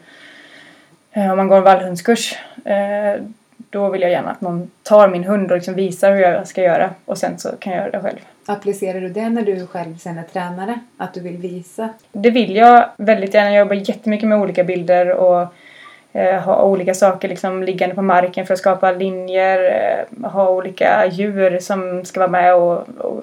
eh, 1.13 1.31
om 1.31 1.37
man 1.37 1.49
går 1.49 1.57
en 1.57 1.63
vallhundskurs 1.63 2.39
eh, 2.65 3.23
då 3.71 3.89
vill 3.89 4.03
jag 4.03 4.11
gärna 4.11 4.31
att 4.31 4.41
någon 4.41 4.71
tar 4.83 5.09
min 5.09 5.25
hund 5.25 5.51
och 5.51 5.57
liksom 5.57 5.75
visar 5.75 6.13
hur 6.13 6.23
jag 6.23 6.49
ska 6.49 6.63
göra 6.63 6.91
och 7.05 7.19
sen 7.19 7.39
så 7.39 7.49
kan 7.59 7.73
jag 7.73 7.81
göra 7.81 7.91
det 7.91 8.01
själv. 8.01 8.19
Applicerar 8.47 9.01
du 9.01 9.09
det 9.09 9.29
när 9.29 9.43
du 9.43 9.67
själv 9.67 9.97
sen 9.97 10.19
är 10.19 10.23
tränare? 10.23 10.79
Att 10.97 11.15
du 11.15 11.21
vill 11.21 11.37
visa? 11.37 11.89
Det 12.13 12.31
vill 12.31 12.57
jag 12.57 12.89
väldigt 12.97 13.35
gärna. 13.35 13.51
Jag 13.51 13.59
jobbar 13.59 13.75
jättemycket 13.75 14.29
med 14.29 14.39
olika 14.39 14.65
bilder 14.65 15.11
och 15.11 15.55
eh, 16.13 16.41
ha 16.41 16.63
olika 16.63 16.95
saker 16.95 17.29
liksom 17.29 17.63
liggande 17.63 17.95
på 17.95 18.03
marken 18.03 18.47
för 18.47 18.55
att 18.55 18.61
skapa 18.61 18.93
linjer. 18.93 19.59
Eh, 19.65 20.31
ha 20.31 20.51
olika 20.51 21.07
djur 21.07 21.59
som 21.59 22.05
ska 22.05 22.21
vara 22.21 22.31
med 22.31 22.55
och, 22.55 22.89
och 22.99 23.23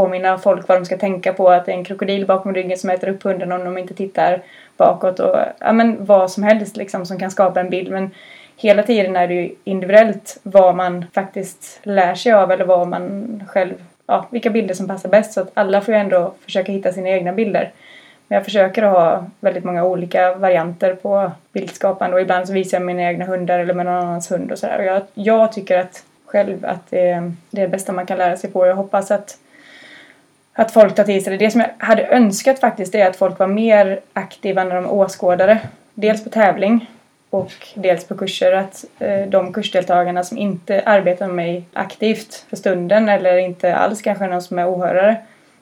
påminna 0.00 0.38
folk 0.38 0.68
vad 0.68 0.78
de 0.78 0.84
ska 0.84 0.96
tänka 0.96 1.32
på. 1.32 1.48
Att 1.50 1.66
det 1.66 1.72
är 1.72 1.76
en 1.76 1.84
krokodil 1.84 2.26
bakom 2.26 2.54
ryggen 2.54 2.78
som 2.78 2.90
äter 2.90 3.08
upp 3.08 3.22
hunden 3.22 3.52
om 3.52 3.64
de 3.64 3.78
inte 3.78 3.94
tittar 3.94 4.42
bakåt. 4.76 5.20
Och, 5.20 5.36
ja, 5.58 5.72
men 5.72 6.04
vad 6.04 6.30
som 6.30 6.42
helst 6.42 6.76
liksom 6.76 7.06
som 7.06 7.18
kan 7.18 7.30
skapa 7.30 7.60
en 7.60 7.70
bild. 7.70 7.90
Men 7.92 8.10
hela 8.56 8.82
tiden 8.82 9.16
är 9.16 9.28
det 9.28 9.34
ju 9.34 9.54
individuellt 9.64 10.38
vad 10.42 10.76
man 10.76 11.04
faktiskt 11.14 11.80
lär 11.82 12.14
sig 12.14 12.32
av 12.32 12.52
eller 12.52 12.64
vad 12.64 12.88
man 12.88 13.42
själv, 13.48 13.74
ja, 14.06 14.26
vilka 14.30 14.50
bilder 14.50 14.74
som 14.74 14.88
passar 14.88 15.08
bäst. 15.08 15.32
Så 15.32 15.40
att 15.40 15.50
alla 15.54 15.80
får 15.80 15.94
ju 15.94 16.00
ändå 16.00 16.32
försöka 16.44 16.72
hitta 16.72 16.92
sina 16.92 17.08
egna 17.08 17.32
bilder. 17.32 17.70
Men 18.28 18.36
jag 18.36 18.44
försöker 18.44 18.82
att 18.82 18.92
ha 18.92 19.24
väldigt 19.40 19.64
många 19.64 19.84
olika 19.84 20.34
varianter 20.34 20.94
på 20.94 21.32
bildskapande 21.52 22.14
och 22.16 22.20
ibland 22.22 22.46
så 22.46 22.52
visar 22.52 22.78
jag 22.78 22.84
mina 22.86 23.02
egna 23.02 23.24
hundar 23.24 23.58
eller 23.58 23.74
med 23.74 23.86
någon 23.86 23.94
annans 23.94 24.30
hund 24.30 24.52
och 24.52 24.58
sådär. 24.58 24.78
Och 24.78 24.84
jag, 24.84 25.02
jag 25.14 25.52
tycker 25.52 25.78
att 25.78 26.02
själv 26.26 26.64
att 26.66 26.90
det, 26.90 27.08
är- 27.10 27.32
det 27.50 27.60
är 27.60 27.64
det 27.66 27.70
bästa 27.70 27.92
man 27.92 28.06
kan 28.06 28.18
lära 28.18 28.36
sig 28.36 28.50
på. 28.50 28.66
Jag 28.66 28.74
hoppas 28.74 29.10
att, 29.10 29.36
att 30.56 30.72
folk 30.72 30.94
tar 30.94 31.04
till 31.04 31.24
sig 31.24 31.30
det. 31.30 31.44
Det 31.44 31.50
som 31.50 31.60
jag 31.60 31.86
hade 31.86 32.06
önskat 32.06 32.58
faktiskt 32.58 32.94
är 32.94 33.06
att 33.06 33.16
folk 33.16 33.38
var 33.38 33.46
mer 33.46 34.00
aktiva 34.12 34.64
när 34.64 34.74
de 34.74 34.84
är 34.84 34.92
åskådare. 34.92 35.58
Dels 35.94 36.24
på 36.24 36.30
tävling 36.30 36.90
och 37.30 37.52
dels 37.74 38.04
på 38.04 38.16
kurser. 38.16 38.52
Att 38.52 38.84
eh, 38.98 39.26
de 39.28 39.52
kursdeltagarna 39.52 40.24
som 40.24 40.38
inte 40.38 40.82
arbetar 40.86 41.26
med 41.26 41.36
mig 41.36 41.64
aktivt 41.72 42.46
för 42.50 42.56
stunden 42.56 43.08
eller 43.08 43.36
inte 43.36 43.76
alls 43.76 44.02
kanske 44.02 44.26
någon 44.26 44.42
som 44.42 44.58
är 44.58 44.68
åhörare 44.68 45.16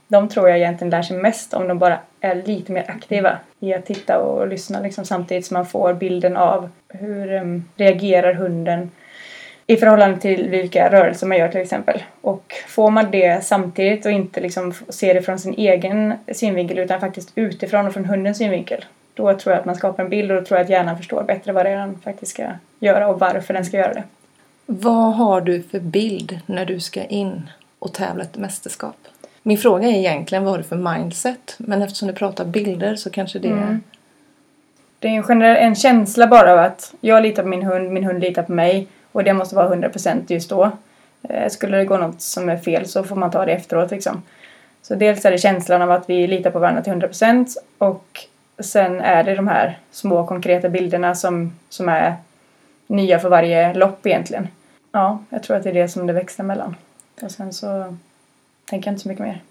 de 0.09 0.29
tror 0.29 0.49
jag 0.49 0.59
egentligen 0.59 0.91
lär 0.91 1.03
sig 1.03 1.17
mest 1.17 1.55
om 1.55 1.69
de 1.69 1.79
bara 1.79 1.99
är 2.21 2.35
lite 2.35 2.73
mer 2.73 2.85
aktiva 2.89 3.39
i 3.61 3.75
att 3.75 3.87
titta 3.87 4.19
och 4.19 4.49
lyssna 4.49 4.81
liksom, 4.81 5.05
samtidigt 5.05 5.47
som 5.47 5.55
man 5.55 5.67
får 5.67 5.95
bilden 5.95 6.37
av 6.37 6.71
hur 6.89 7.33
um, 7.33 7.65
reagerar 7.77 8.35
hunden 8.35 8.91
i 9.67 9.77
förhållande 9.77 10.21
till 10.21 10.49
vilka 10.49 10.91
rörelser 10.91 11.27
man 11.27 11.39
gör 11.39 11.49
till 11.49 11.61
exempel. 11.61 12.03
Och 12.21 12.55
får 12.69 12.91
man 12.91 13.11
det 13.11 13.45
samtidigt 13.45 14.07
och 14.07 14.13
inte 14.13 14.41
liksom 14.41 14.73
ser 14.89 15.15
det 15.15 15.23
från 15.23 15.39
sin 15.39 15.55
egen 15.55 16.15
synvinkel 16.33 16.79
utan 16.79 17.01
faktiskt 17.01 17.33
utifrån 17.35 17.87
och 17.87 17.93
från 17.93 18.05
hundens 18.05 18.39
synvinkel 18.39 18.85
då 19.15 19.39
tror 19.39 19.53
jag 19.53 19.61
att 19.61 19.67
man 19.67 19.77
skapar 19.77 20.03
en 20.03 20.11
bild 20.11 20.31
och 20.31 20.37
då 20.37 20.45
tror 20.45 20.59
jag 20.59 20.65
att 20.65 20.71
hjärnan 20.71 20.97
förstår 20.97 21.23
bättre 21.23 21.53
vad 21.53 21.67
det 21.67 21.71
är 21.71 21.77
den 21.77 21.99
faktiskt 22.05 22.33
ska 22.33 22.47
göra 22.81 23.09
och 23.09 23.21
varför 23.21 23.55
den 23.55 23.65
ska 23.65 23.77
göra 23.77 23.95
det. 23.95 24.03
Vad 24.67 25.15
har 25.15 25.41
du 25.41 25.63
för 25.63 25.81
bild 25.81 26.41
när 26.47 26.65
du 26.65 26.81
ska 26.81 27.05
in 27.05 27.51
och 27.79 27.93
tävla 27.93 28.25
ett 28.25 28.37
mästerskap? 28.37 28.97
Min 29.43 29.59
fråga 29.59 29.89
är 29.89 29.93
egentligen 29.93 30.45
vad 30.45 30.53
har 30.53 30.59
du 30.59 30.65
för 30.65 30.77
mindset? 30.77 31.55
Men 31.59 31.83
eftersom 31.83 32.09
du 32.09 32.15
pratar 32.15 32.45
bilder 32.45 32.97
så 32.97 33.11
kanske 33.11 33.39
det. 33.39 33.49
Mm. 33.49 33.81
Det 34.99 35.09
är 35.09 35.13
en, 35.13 35.23
generell, 35.23 35.57
en 35.57 35.75
känsla 35.75 36.27
bara 36.27 36.53
av 36.53 36.59
att 36.59 36.95
jag 37.01 37.23
litar 37.23 37.43
på 37.43 37.49
min 37.49 37.63
hund, 37.63 37.91
min 37.91 38.05
hund 38.05 38.21
litar 38.21 38.43
på 38.43 38.53
mig 38.53 38.87
och 39.15 39.25
det 39.25 39.33
måste 39.33 39.57
vara 39.57 39.75
100% 39.75 40.23
just 40.27 40.51
då. 40.51 40.71
Eh, 41.23 41.49
skulle 41.49 41.77
det 41.77 41.85
gå 41.85 41.97
något 41.97 42.21
som 42.21 42.49
är 42.49 42.57
fel 42.57 42.87
så 42.87 43.05
får 43.05 43.17
man 43.17 43.31
ta 43.31 43.45
det 43.45 43.53
efteråt 43.53 43.91
liksom. 43.91 44.23
Så 44.83 44.95
dels 44.95 45.25
är 45.25 45.31
det 45.31 45.39
känslan 45.39 45.83
av 45.83 45.91
att 45.91 46.11
vi 46.11 46.27
litar 46.27 46.51
på 46.51 46.59
varandra 46.59 46.83
till 46.83 46.93
100% 46.93 47.57
och 47.79 48.27
sen 48.59 49.01
är 49.01 49.25
det 49.25 49.35
de 49.35 49.49
här 49.49 49.79
små 49.91 50.27
konkreta 50.27 50.69
bilderna 50.69 51.15
som, 51.15 51.53
som 51.69 51.89
är 51.89 52.15
nya 52.87 53.19
för 53.19 53.29
varje 53.29 53.75
lopp 53.75 54.07
egentligen. 54.07 54.49
Ja, 54.93 55.19
jag 55.29 55.43
tror 55.43 55.57
att 55.57 55.63
det 55.63 55.71
är 55.71 55.75
det 55.75 55.89
som 55.89 56.07
det 56.07 56.13
växlar 56.13 56.45
mellan. 56.45 56.77
Och 57.23 57.31
sen 57.31 57.53
så 57.53 57.97
tänker 58.65 58.89
jag 58.89 58.93
inte 58.93 59.03
så 59.03 59.09
mycket 59.09 59.25
mer. 59.25 59.43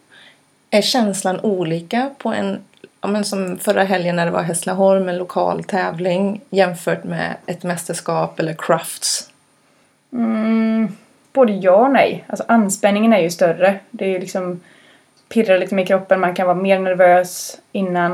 Är 0.70 0.82
känslan 0.82 1.40
olika 1.40 2.12
på 2.18 2.30
en... 2.30 2.60
Ja, 3.02 3.08
men 3.08 3.26
som 3.26 3.58
förra 3.58 3.84
helgen 3.84 4.16
när 4.16 4.26
det 4.26 4.32
var 4.32 4.42
Hässleholm, 4.42 5.10
en 5.10 5.18
lokal 5.18 5.64
tävling 5.64 6.42
jämfört 6.50 7.04
med 7.04 7.36
ett 7.46 7.64
mästerskap 7.64 8.40
eller 8.40 8.54
crafts? 8.54 9.33
Mm, 10.14 10.88
både 11.34 11.54
ja 11.54 11.76
och 11.76 11.92
nej. 11.92 12.24
Alltså 12.28 12.44
anspänningen 12.48 13.14
är 13.14 13.20
ju 13.20 13.30
större. 13.30 13.76
Det 13.92 14.06
är 14.06 14.10
ju 14.10 14.20
liksom 14.20 14.62
pirrar 15.30 15.58
lite 15.58 15.76
mer 15.76 15.84
i 15.84 15.88
kroppen, 15.88 16.20
man 16.20 16.34
kan 16.36 16.48
vara 16.48 16.58
mer 16.58 16.80
nervös 16.80 17.62
innan. 17.72 18.14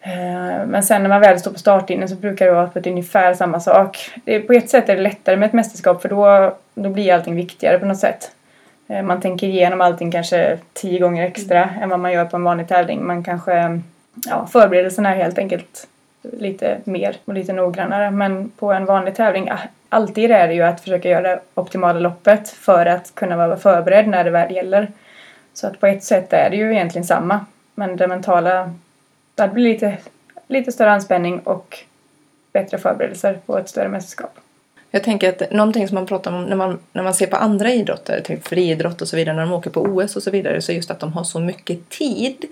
Eh, 0.00 0.66
Men 0.66 0.82
sen 0.82 1.02
när 1.02 1.08
man 1.08 1.20
väl 1.20 1.40
står 1.40 1.50
på 1.50 1.58
startlinjen 1.58 2.08
så 2.08 2.14
brukar 2.14 2.46
det 2.46 2.52
vara 2.52 2.66
på 2.66 2.78
ett 2.78 2.86
ungefär 2.86 3.34
samma 3.34 3.60
sak. 3.60 4.10
På 4.46 4.52
ett 4.52 4.70
sätt 4.70 4.88
är 4.88 4.96
det 4.96 5.02
lättare 5.02 5.36
med 5.36 5.46
ett 5.46 5.52
mästerskap 5.52 6.02
för 6.02 6.08
då, 6.08 6.54
då 6.74 6.88
blir 6.90 7.14
allting 7.14 7.34
viktigare 7.36 7.78
på 7.78 7.86
något 7.86 7.98
sätt. 7.98 8.30
Eh, 8.88 9.02
Man 9.02 9.20
tänker 9.20 9.46
igenom 9.46 9.80
allting 9.80 10.10
kanske 10.10 10.58
tio 10.72 10.98
gånger 10.98 11.26
extra 11.26 11.68
än 11.82 11.88
vad 11.88 12.00
man 12.00 12.12
gör 12.12 12.24
på 12.24 12.36
en 12.36 12.44
vanlig 12.44 12.68
tävling. 12.68 13.06
Man 13.06 13.24
kanske, 13.24 13.80
ja, 14.26 14.46
förberedelserna 14.52 15.14
är 15.14 15.16
helt 15.16 15.38
enkelt 15.38 15.86
lite 16.22 16.78
mer 16.84 17.16
och 17.24 17.34
lite 17.34 17.52
noggrannare. 17.52 18.10
Men 18.10 18.50
på 18.58 18.72
en 18.72 18.84
vanlig 18.84 19.14
tävling, 19.16 19.50
ah, 19.50 19.58
alltid 19.88 20.30
är 20.30 20.48
det 20.48 20.54
ju 20.54 20.62
att 20.62 20.80
försöka 20.80 21.08
göra 21.08 21.22
det 21.22 21.40
optimala 21.54 21.98
loppet 21.98 22.48
för 22.48 22.86
att 22.86 23.14
kunna 23.14 23.36
vara 23.36 23.56
förberedd 23.56 24.08
när 24.08 24.24
det 24.24 24.30
väl 24.30 24.54
gäller. 24.54 24.92
Så 25.54 25.66
att 25.66 25.80
på 25.80 25.86
ett 25.86 26.04
sätt 26.04 26.32
är 26.32 26.50
det 26.50 26.56
ju 26.56 26.72
egentligen 26.72 27.06
samma. 27.06 27.46
Men 27.74 27.96
det 27.96 28.06
mentala, 28.06 28.74
det 29.34 29.48
blir 29.48 29.72
lite, 29.72 29.96
lite 30.48 30.72
större 30.72 30.90
anspänning 30.90 31.38
och 31.38 31.78
bättre 32.52 32.78
förberedelser 32.78 33.38
på 33.46 33.58
ett 33.58 33.68
större 33.68 33.88
mästerskap. 33.88 34.38
Jag 34.90 35.02
tänker 35.02 35.28
att 35.28 35.50
någonting 35.50 35.88
som 35.88 35.94
man 35.94 36.06
pratar 36.06 36.32
om 36.32 36.44
när 36.44 36.56
man, 36.56 36.78
när 36.92 37.02
man 37.02 37.14
ser 37.14 37.26
på 37.26 37.36
andra 37.36 37.72
idrotter, 37.72 38.20
typ 38.20 38.46
friidrott 38.46 39.02
och 39.02 39.08
så 39.08 39.16
vidare, 39.16 39.36
när 39.36 39.42
de 39.42 39.52
åker 39.52 39.70
på 39.70 39.80
OS 39.80 40.16
och 40.16 40.22
så 40.22 40.30
vidare, 40.30 40.62
så 40.62 40.72
just 40.72 40.90
att 40.90 41.00
de 41.00 41.12
har 41.12 41.24
så 41.24 41.40
mycket 41.40 41.88
tid. 41.88 42.44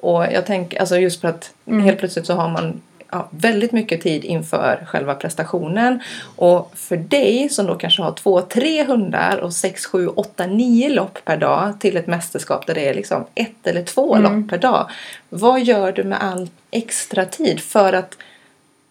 Och 0.00 0.24
jag 0.24 0.46
tänker, 0.46 0.80
alltså 0.80 0.96
just 0.96 1.20
för 1.20 1.28
att 1.28 1.52
mm. 1.66 1.84
helt 1.84 1.98
plötsligt 1.98 2.26
så 2.26 2.34
har 2.34 2.48
man 2.48 2.80
ja, 3.12 3.28
väldigt 3.30 3.72
mycket 3.72 4.00
tid 4.00 4.24
inför 4.24 4.84
själva 4.86 5.14
prestationen. 5.14 6.00
Och 6.36 6.72
för 6.74 6.96
dig 6.96 7.48
som 7.48 7.66
då 7.66 7.74
kanske 7.74 8.02
har 8.02 8.12
två, 8.12 8.40
tre 8.40 8.84
hundar 8.84 9.38
och 9.38 9.52
sex, 9.52 9.86
sju, 9.86 10.08
åtta, 10.08 10.46
nio 10.46 10.88
lopp 10.88 11.18
per 11.24 11.36
dag 11.36 11.80
till 11.80 11.96
ett 11.96 12.06
mästerskap 12.06 12.66
där 12.66 12.74
det 12.74 12.88
är 12.88 12.94
liksom 12.94 13.24
ett 13.34 13.66
eller 13.66 13.82
två 13.82 14.14
mm. 14.14 14.22
lopp 14.22 14.50
per 14.50 14.58
dag. 14.58 14.90
Vad 15.28 15.60
gör 15.60 15.92
du 15.92 16.04
med 16.04 16.22
all 16.22 16.48
extra 16.70 17.24
tid 17.24 17.60
för 17.60 17.92
att 17.92 18.16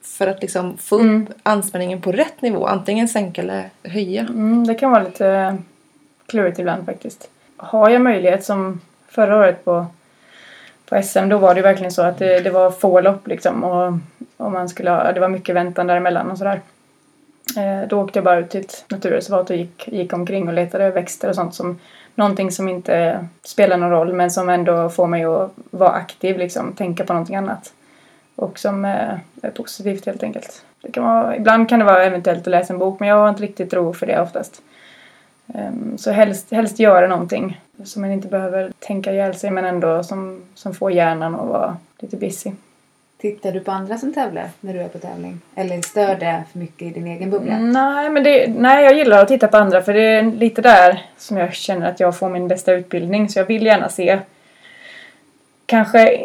för 0.02 0.28
att 0.28 0.42
liksom 0.42 0.78
få 0.78 0.96
upp 0.96 1.02
mm. 1.02 1.28
anspänningen 1.44 2.02
på 2.02 2.12
rätt 2.12 2.42
nivå. 2.42 2.66
Antingen 2.66 3.08
sänka 3.08 3.42
eller 3.42 3.70
höja. 3.84 4.22
Mm, 4.22 4.68
det 4.68 4.76
kan 4.76 4.92
vara 4.92 5.04
lite 5.04 5.58
klurigt 6.26 6.60
ibland 6.60 6.86
faktiskt. 6.86 7.30
Har 7.58 7.90
jag 7.90 8.02
möjlighet 8.02 8.46
som 8.46 8.82
förra 9.08 9.38
året 9.38 9.66
på, 9.66 9.86
på 10.89 11.01
SM 11.01 11.29
då 11.29 11.38
var 11.38 11.55
det 11.55 11.62
verkligen 11.62 11.91
så 11.91 12.01
att 12.01 12.17
det, 12.17 12.39
det 12.39 12.50
var 12.50 12.72
få 12.72 13.01
lopp 13.01 13.27
liksom 13.27 13.63
och, 13.63 13.93
och 14.38 14.51
man 14.51 14.69
skulle 14.69 14.89
ha, 14.89 15.12
det 15.12 15.19
var 15.19 15.29
mycket 15.29 15.55
väntan 15.55 15.88
däremellan 15.88 16.31
och 16.31 16.38
sådär. 16.38 16.62
Eh, 17.58 17.88
då 17.88 18.01
åkte 18.01 18.19
jag 18.19 18.24
bara 18.24 18.39
ut 18.39 18.50
till 18.50 18.60
ett 18.60 18.86
naturreservat 18.88 19.50
och 19.50 19.55
gick, 19.55 19.88
gick 19.88 20.13
omkring 20.13 20.48
och 20.48 20.53
letade 20.53 20.89
växter 20.89 21.29
och 21.29 21.36
sånt 21.36 21.55
som 21.55 21.79
någonting 22.15 22.51
som 22.51 22.69
inte 22.69 23.25
spelar 23.43 23.77
någon 23.77 23.91
roll 23.91 24.13
men 24.13 24.31
som 24.31 24.50
ändå 24.50 24.89
får 24.89 25.08
mig 25.08 25.24
att 25.24 25.51
vara 25.72 25.91
aktiv 25.91 26.38
liksom, 26.38 26.74
tänka 26.74 27.05
på 27.05 27.13
någonting 27.13 27.36
annat 27.36 27.74
och 28.36 28.60
som 28.60 28.86
är, 28.86 29.19
är 29.41 29.50
positivt 29.50 30.05
helt 30.05 30.24
enkelt. 30.24 30.65
Det 30.81 30.91
kan 30.91 31.03
vara, 31.03 31.36
ibland 31.36 31.69
kan 31.69 31.79
det 31.79 31.86
vara 31.86 32.03
eventuellt 32.03 32.41
att 32.41 32.51
läsa 32.51 32.74
en 32.74 32.79
bok 32.79 33.00
men 33.00 33.10
jag 33.10 33.15
har 33.15 33.29
inte 33.29 33.43
riktigt 33.43 33.74
ro 33.74 33.93
för 33.93 34.05
det 34.05 34.22
oftast. 34.22 34.62
Um, 35.53 35.98
så 35.98 36.12
helst, 36.12 36.51
helst 36.51 36.79
göra 36.79 37.08
någonting 37.08 37.62
som 37.84 38.01
man 38.01 38.12
inte 38.12 38.27
behöver 38.27 38.72
tänka 38.79 39.13
ihjäl 39.13 39.36
sig 39.36 39.51
men 39.51 39.65
ändå 39.65 40.03
som, 40.03 40.41
som 40.56 40.74
får 40.74 40.91
hjärnan 40.91 41.36
att 41.36 41.48
vara 41.48 41.77
lite 42.00 42.18
busy. 42.18 42.51
Tittar 43.18 43.51
du 43.51 43.60
på 43.60 43.72
andra 43.72 43.98
som 43.98 44.13
tävlar 44.13 44.50
när 44.60 44.74
du 44.74 44.79
är 44.79 44.88
på 44.88 45.00
tävling? 45.00 45.41
Eller 45.56 45.82
stör 45.82 46.15
det 46.15 46.44
för 46.51 46.60
mycket 46.60 46.88
i 46.88 46.89
din 46.89 47.08
egen 47.08 47.29
bubbla? 47.29 47.53
Mm, 47.53 47.72
nej, 47.72 48.10
men 48.10 48.24
det, 48.24 48.48
nej, 48.48 48.84
jag 48.84 48.94
gillar 48.94 49.22
att 49.22 49.27
titta 49.27 49.48
på 49.48 49.58
andra 49.58 49.82
för 49.82 49.94
det 49.94 50.01
är 50.01 50.24
lite 50.24 50.62
där 50.62 51.06
som 51.18 51.38
jag 51.38 51.53
känner 51.53 51.89
att 51.89 52.00
jag 52.00 52.18
får 52.18 52.29
min 52.29 52.48
bästa 52.48 52.74
utbildning. 52.74 53.29
Så 53.29 53.39
jag 53.39 53.46
vill 53.46 53.65
gärna 53.65 53.89
se 53.89 54.20
kanske 55.65 56.20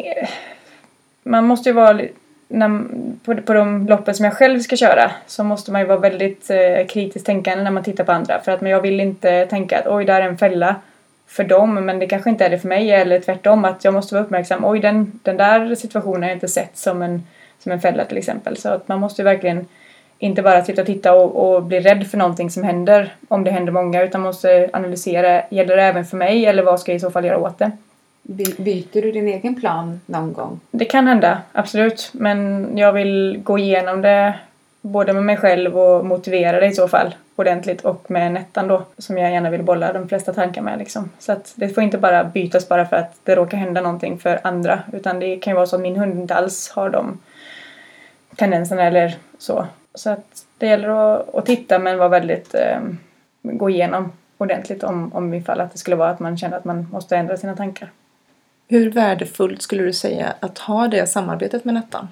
man 1.22 1.44
måste 1.44 1.68
ju 1.68 1.72
vara 1.72 2.00
när, 2.48 2.84
på, 3.24 3.36
på 3.36 3.52
de 3.54 3.86
loppen 3.86 4.14
som 4.14 4.24
jag 4.24 4.34
själv 4.34 4.60
ska 4.60 4.76
köra 4.76 5.10
så 5.26 5.44
måste 5.44 5.72
man 5.72 5.80
ju 5.80 5.86
vara 5.86 5.98
väldigt 5.98 6.50
eh, 6.50 6.86
kritiskt 6.88 7.26
tänkande 7.26 7.64
när 7.64 7.70
man 7.70 7.84
tittar 7.84 8.04
på 8.04 8.12
andra. 8.12 8.40
För 8.40 8.52
att 8.52 8.60
men 8.60 8.72
jag 8.72 8.80
vill 8.80 9.00
inte 9.00 9.46
tänka 9.46 9.78
att 9.78 9.86
oj, 9.86 10.04
där 10.04 10.20
är 10.20 10.28
en 10.28 10.38
fälla 10.38 10.76
för 11.26 11.44
dem 11.44 11.74
men 11.74 11.98
det 11.98 12.06
kanske 12.06 12.30
inte 12.30 12.44
är 12.44 12.50
det 12.50 12.58
för 12.58 12.68
mig 12.68 12.90
eller 12.90 13.20
tvärtom 13.20 13.64
att 13.64 13.84
jag 13.84 13.94
måste 13.94 14.14
vara 14.14 14.24
uppmärksam. 14.24 14.64
Oj, 14.64 14.80
den, 14.80 15.20
den 15.22 15.36
där 15.36 15.74
situationen 15.74 16.22
har 16.22 16.28
jag 16.28 16.36
inte 16.36 16.48
sett 16.48 16.76
som 16.76 17.02
en, 17.02 17.26
som 17.58 17.72
en 17.72 17.80
fälla 17.80 18.04
till 18.04 18.18
exempel. 18.18 18.56
Så 18.56 18.68
att 18.68 18.88
man 18.88 19.00
måste 19.00 19.22
ju 19.22 19.24
verkligen 19.24 19.66
inte 20.18 20.42
bara 20.42 20.64
sitta 20.64 20.80
och 20.80 20.86
titta 20.86 21.14
och, 21.14 21.54
och 21.54 21.62
bli 21.62 21.80
rädd 21.80 22.06
för 22.06 22.18
någonting 22.18 22.50
som 22.50 22.62
händer 22.62 23.14
om 23.28 23.44
det 23.44 23.50
händer 23.50 23.72
många 23.72 24.02
utan 24.02 24.20
måste 24.20 24.70
analysera. 24.72 25.42
Gäller 25.50 25.76
det 25.76 25.82
även 25.82 26.04
för 26.04 26.16
mig 26.16 26.46
eller 26.46 26.62
vad 26.62 26.80
ska 26.80 26.92
jag 26.92 26.96
i 26.96 27.00
så 27.00 27.10
fall 27.10 27.24
göra 27.24 27.38
åt 27.38 27.58
det? 27.58 27.70
Byter 28.26 29.02
du 29.02 29.12
din 29.12 29.28
egen 29.28 29.60
plan 29.60 30.00
någon 30.06 30.32
gång? 30.32 30.60
Det 30.70 30.84
kan 30.84 31.06
hända, 31.06 31.42
absolut. 31.52 32.10
Men 32.12 32.68
jag 32.78 32.92
vill 32.92 33.40
gå 33.44 33.58
igenom 33.58 34.02
det 34.02 34.34
både 34.80 35.12
med 35.12 35.22
mig 35.22 35.36
själv 35.36 35.78
och 35.78 36.06
motivera 36.06 36.60
det 36.60 36.66
i 36.66 36.72
så 36.72 36.88
fall 36.88 37.14
ordentligt 37.36 37.80
och 37.80 38.10
med 38.10 38.32
Nettan 38.32 38.68
då 38.68 38.82
som 38.98 39.18
jag 39.18 39.32
gärna 39.32 39.50
vill 39.50 39.62
bolla 39.62 39.92
de 39.92 40.08
flesta 40.08 40.32
tankar 40.32 40.62
med 40.62 40.78
liksom. 40.78 41.10
Så 41.18 41.32
att 41.32 41.52
det 41.56 41.68
får 41.68 41.82
inte 41.82 41.98
bara 41.98 42.24
bytas 42.24 42.68
bara 42.68 42.86
för 42.86 42.96
att 42.96 43.14
det 43.24 43.34
råkar 43.34 43.58
hända 43.58 43.80
någonting 43.80 44.18
för 44.18 44.40
andra 44.44 44.82
utan 44.92 45.20
det 45.20 45.36
kan 45.36 45.50
ju 45.50 45.54
vara 45.54 45.66
så 45.66 45.76
att 45.76 45.82
min 45.82 45.96
hund 45.96 46.20
inte 46.20 46.34
alls 46.34 46.70
har 46.70 46.90
de 46.90 47.18
tendenserna 48.36 48.82
eller 48.82 49.16
så. 49.38 49.66
Så 49.94 50.10
att 50.10 50.44
det 50.58 50.66
gäller 50.66 50.88
att, 50.88 51.34
att 51.34 51.46
titta 51.46 51.78
men 51.78 51.98
vara 51.98 52.08
väldigt 52.08 52.54
eh, 52.54 52.80
gå 53.42 53.70
igenom 53.70 54.12
ordentligt 54.38 54.84
om, 54.84 55.14
om 55.14 55.34
ifall 55.34 55.60
att 55.60 55.72
det 55.72 55.78
skulle 55.78 55.96
vara 55.96 56.10
att 56.10 56.20
man 56.20 56.38
känner 56.38 56.56
att 56.56 56.64
man 56.64 56.88
måste 56.92 57.16
ändra 57.16 57.36
sina 57.36 57.56
tankar. 57.56 57.90
Hur 58.68 58.90
värdefullt 58.90 59.62
skulle 59.62 59.82
du 59.82 59.92
säga 59.92 60.34
att 60.40 60.58
ha 60.58 60.88
det 60.88 61.06
samarbetet 61.06 61.64
med 61.64 61.74
Nettan? 61.74 62.08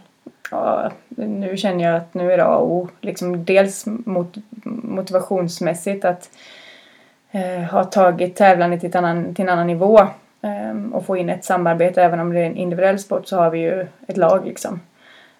Ja, 0.50 0.90
nu 1.16 1.56
känner 1.56 1.84
jag 1.84 1.96
att 1.96 2.14
nu 2.14 2.32
är 2.32 2.36
det 2.36 2.44
A 2.44 2.56
och 2.56 2.72
O. 2.72 2.88
Liksom 3.00 3.44
dels 3.44 3.86
mot, 3.86 4.34
motivationsmässigt 4.82 6.04
att 6.04 6.30
eh, 7.30 7.62
ha 7.62 7.84
tagit 7.84 8.36
tävlandet 8.36 8.80
till, 8.80 8.96
annan, 8.96 9.34
till 9.34 9.42
en 9.42 9.48
annan 9.48 9.66
nivå 9.66 10.00
eh, 10.42 10.92
och 10.92 11.06
få 11.06 11.16
in 11.16 11.28
ett 11.28 11.44
samarbete. 11.44 12.02
Även 12.02 12.20
om 12.20 12.32
det 12.32 12.40
är 12.40 12.46
en 12.46 12.56
individuell 12.56 12.98
sport 12.98 13.26
så 13.26 13.36
har 13.36 13.50
vi 13.50 13.58
ju 13.58 13.86
ett 14.06 14.16
lag 14.16 14.46
liksom. 14.46 14.80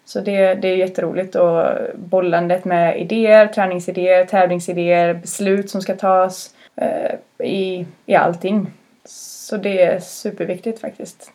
Så 0.04 0.20
det, 0.20 0.54
det 0.54 0.68
är 0.68 0.76
jätteroligt 0.76 1.34
och 1.34 1.64
bollandet 1.94 2.64
med 2.64 3.00
idéer, 3.00 3.46
träningsidéer, 3.46 4.24
tävlingsidéer, 4.24 5.14
beslut 5.14 5.70
som 5.70 5.82
ska 5.82 5.96
tas 5.96 6.54
eh, 6.76 7.46
i, 7.46 7.86
i 8.06 8.14
allting. 8.14 8.70
Så 9.04 9.56
det 9.56 9.82
är 9.82 10.00
superviktigt 10.00 10.80
faktiskt. 10.80 11.32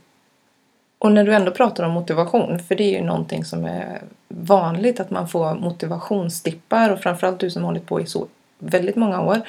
Och 0.99 1.11
när 1.11 1.23
du 1.23 1.33
ändå 1.33 1.51
pratar 1.51 1.83
om 1.83 1.91
motivation, 1.91 2.59
för 2.59 2.75
det 2.75 2.83
är 2.83 2.99
ju 2.99 3.05
någonting 3.05 3.45
som 3.45 3.65
är 3.65 4.01
vanligt 4.27 4.99
att 4.99 5.09
man 5.09 5.27
får 5.27 5.55
motivationsdippar 5.55 6.89
och 6.89 6.99
framförallt 6.99 7.39
du 7.39 7.49
som 7.49 7.63
hållit 7.63 7.85
på 7.85 8.01
i 8.01 8.05
så 8.05 8.27
väldigt 8.59 8.95
många 8.95 9.21
år. 9.21 9.41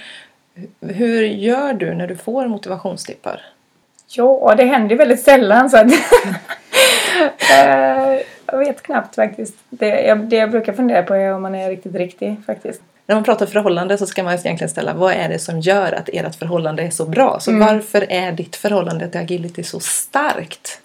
Hur 0.81 1.23
gör 1.23 1.73
du 1.73 1.95
när 1.95 2.07
du 2.07 2.17
får 2.17 2.47
motivationsdippar? 2.47 3.43
Ja, 4.09 4.55
det 4.57 4.65
händer 4.65 4.91
ju 4.91 4.97
väldigt 4.97 5.23
sällan 5.23 5.71
så 5.71 5.77
att 5.77 5.87
eh, 7.53 8.21
jag 8.47 8.59
vet 8.59 8.83
knappt 8.83 9.15
faktiskt. 9.15 9.55
Det 9.71 10.03
jag, 10.03 10.19
det 10.19 10.37
jag 10.37 10.51
brukar 10.51 10.73
fundera 10.73 11.03
på 11.03 11.15
är 11.15 11.35
om 11.35 11.43
man 11.43 11.55
är 11.55 11.71
riktigt 11.71 11.95
riktig 11.95 12.37
faktiskt 12.47 12.83
när 13.09 13.15
man 13.15 13.25
pratar 13.25 13.47
förhållande 13.47 13.99
så 13.99 14.07
ska 14.07 14.23
man 14.23 14.33
egentligen 14.33 14.69
ställa 14.69 14.95
vad 14.95 15.13
är 15.13 15.29
det 15.29 15.39
som 15.39 15.61
gör 15.61 15.93
att 15.93 16.09
ert 16.09 16.35
förhållande 16.35 16.83
är 16.83 16.91
så 16.91 17.05
bra? 17.05 17.41
Så 17.41 17.51
mm. 17.51 17.67
varför 17.67 18.07
är 18.13 18.33
ditt 18.33 18.57
förhållande 18.57 19.09
till 19.09 19.21
agility 19.21 19.63
så 19.63 19.81
starkt? 19.81 20.81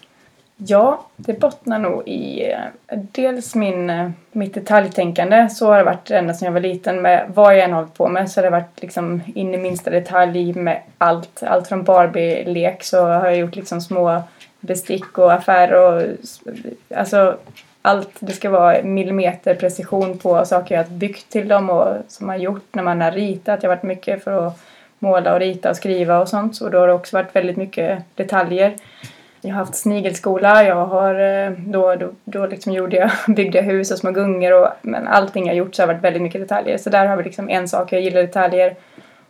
Ja, 0.57 1.05
det 1.15 1.39
bottnar 1.39 1.79
nog 1.79 2.07
i 2.07 2.51
eh, 2.51 2.99
dels 3.11 3.55
min, 3.55 3.89
eh, 3.89 4.09
mitt 4.31 4.53
detaljtänkande. 4.53 5.49
Så 5.49 5.67
har 5.67 5.77
det 5.77 5.83
varit 5.83 6.11
ända 6.11 6.33
sedan 6.33 6.45
jag 6.45 6.53
var 6.53 6.59
liten 6.59 7.01
med 7.01 7.31
vad 7.33 7.57
jag 7.57 7.63
än 7.63 7.73
hållit 7.73 7.93
på 7.93 8.07
med. 8.07 8.31
Så 8.31 8.39
har 8.39 8.43
det 8.43 8.49
varit 8.49 8.81
liksom 8.81 9.21
in 9.35 9.53
i 9.53 9.57
minsta 9.57 9.89
detalj 9.89 10.53
med 10.53 10.81
allt. 10.97 11.43
Allt 11.43 11.67
från 11.67 11.83
Barbie-lek 11.83 12.83
så 12.83 13.05
har 13.05 13.25
jag 13.25 13.37
gjort 13.37 13.55
liksom 13.55 13.81
små 13.81 14.23
bestick 14.59 15.17
och 15.17 15.33
affärer 15.33 15.73
och 15.73 16.03
alltså 16.95 17.37
allt, 17.85 18.17
det 18.19 18.31
ska 18.31 18.49
vara 18.49 18.83
millimeter 18.83 19.55
precision 19.55 20.17
på 20.17 20.45
saker 20.45 20.75
jag 20.75 20.83
har 20.83 20.89
byggt 20.89 21.29
till 21.29 21.47
dem 21.47 21.69
och 21.69 21.87
som 22.07 22.27
man 22.27 22.41
gjort 22.41 22.67
när 22.71 22.83
man 22.83 23.01
har 23.01 23.11
ritat. 23.11 23.63
Jag 23.63 23.69
har 23.69 23.75
varit 23.75 23.83
mycket 23.83 24.23
för 24.23 24.47
att 24.47 24.59
måla 24.99 25.33
och 25.33 25.39
rita 25.39 25.69
och 25.69 25.75
skriva 25.75 26.19
och 26.19 26.29
sånt 26.29 26.61
och 26.61 26.71
då 26.71 26.79
har 26.79 26.87
det 26.87 26.93
också 26.93 27.17
varit 27.17 27.35
väldigt 27.35 27.57
mycket 27.57 28.03
detaljer. 28.15 28.75
Jag 29.41 29.49
har 29.49 29.59
haft 29.59 29.75
snigelskola, 29.75 30.63
jag 30.63 30.85
har 30.85 31.19
eh, 31.19 31.51
då, 31.51 31.95
då, 31.95 32.09
då 32.23 32.45
liksom 32.45 32.73
gjorde 32.73 32.95
jag, 32.95 33.11
byggde 33.35 33.57
jag 33.57 33.65
hus 33.65 33.91
och 33.91 33.97
små 33.97 34.11
gungor 34.11 34.61
och 34.61 34.67
men 34.81 35.07
allting 35.07 35.47
jag 35.47 35.55
gjort 35.55 35.75
så 35.75 35.81
har 35.81 35.87
varit 35.87 36.03
väldigt 36.03 36.21
mycket 36.21 36.41
detaljer. 36.41 36.77
Så 36.77 36.89
där 36.89 37.05
har 37.05 37.17
vi 37.17 37.23
liksom 37.23 37.49
en 37.49 37.67
sak, 37.67 37.93
jag 37.93 38.01
gillar 38.01 38.21
detaljer 38.21 38.75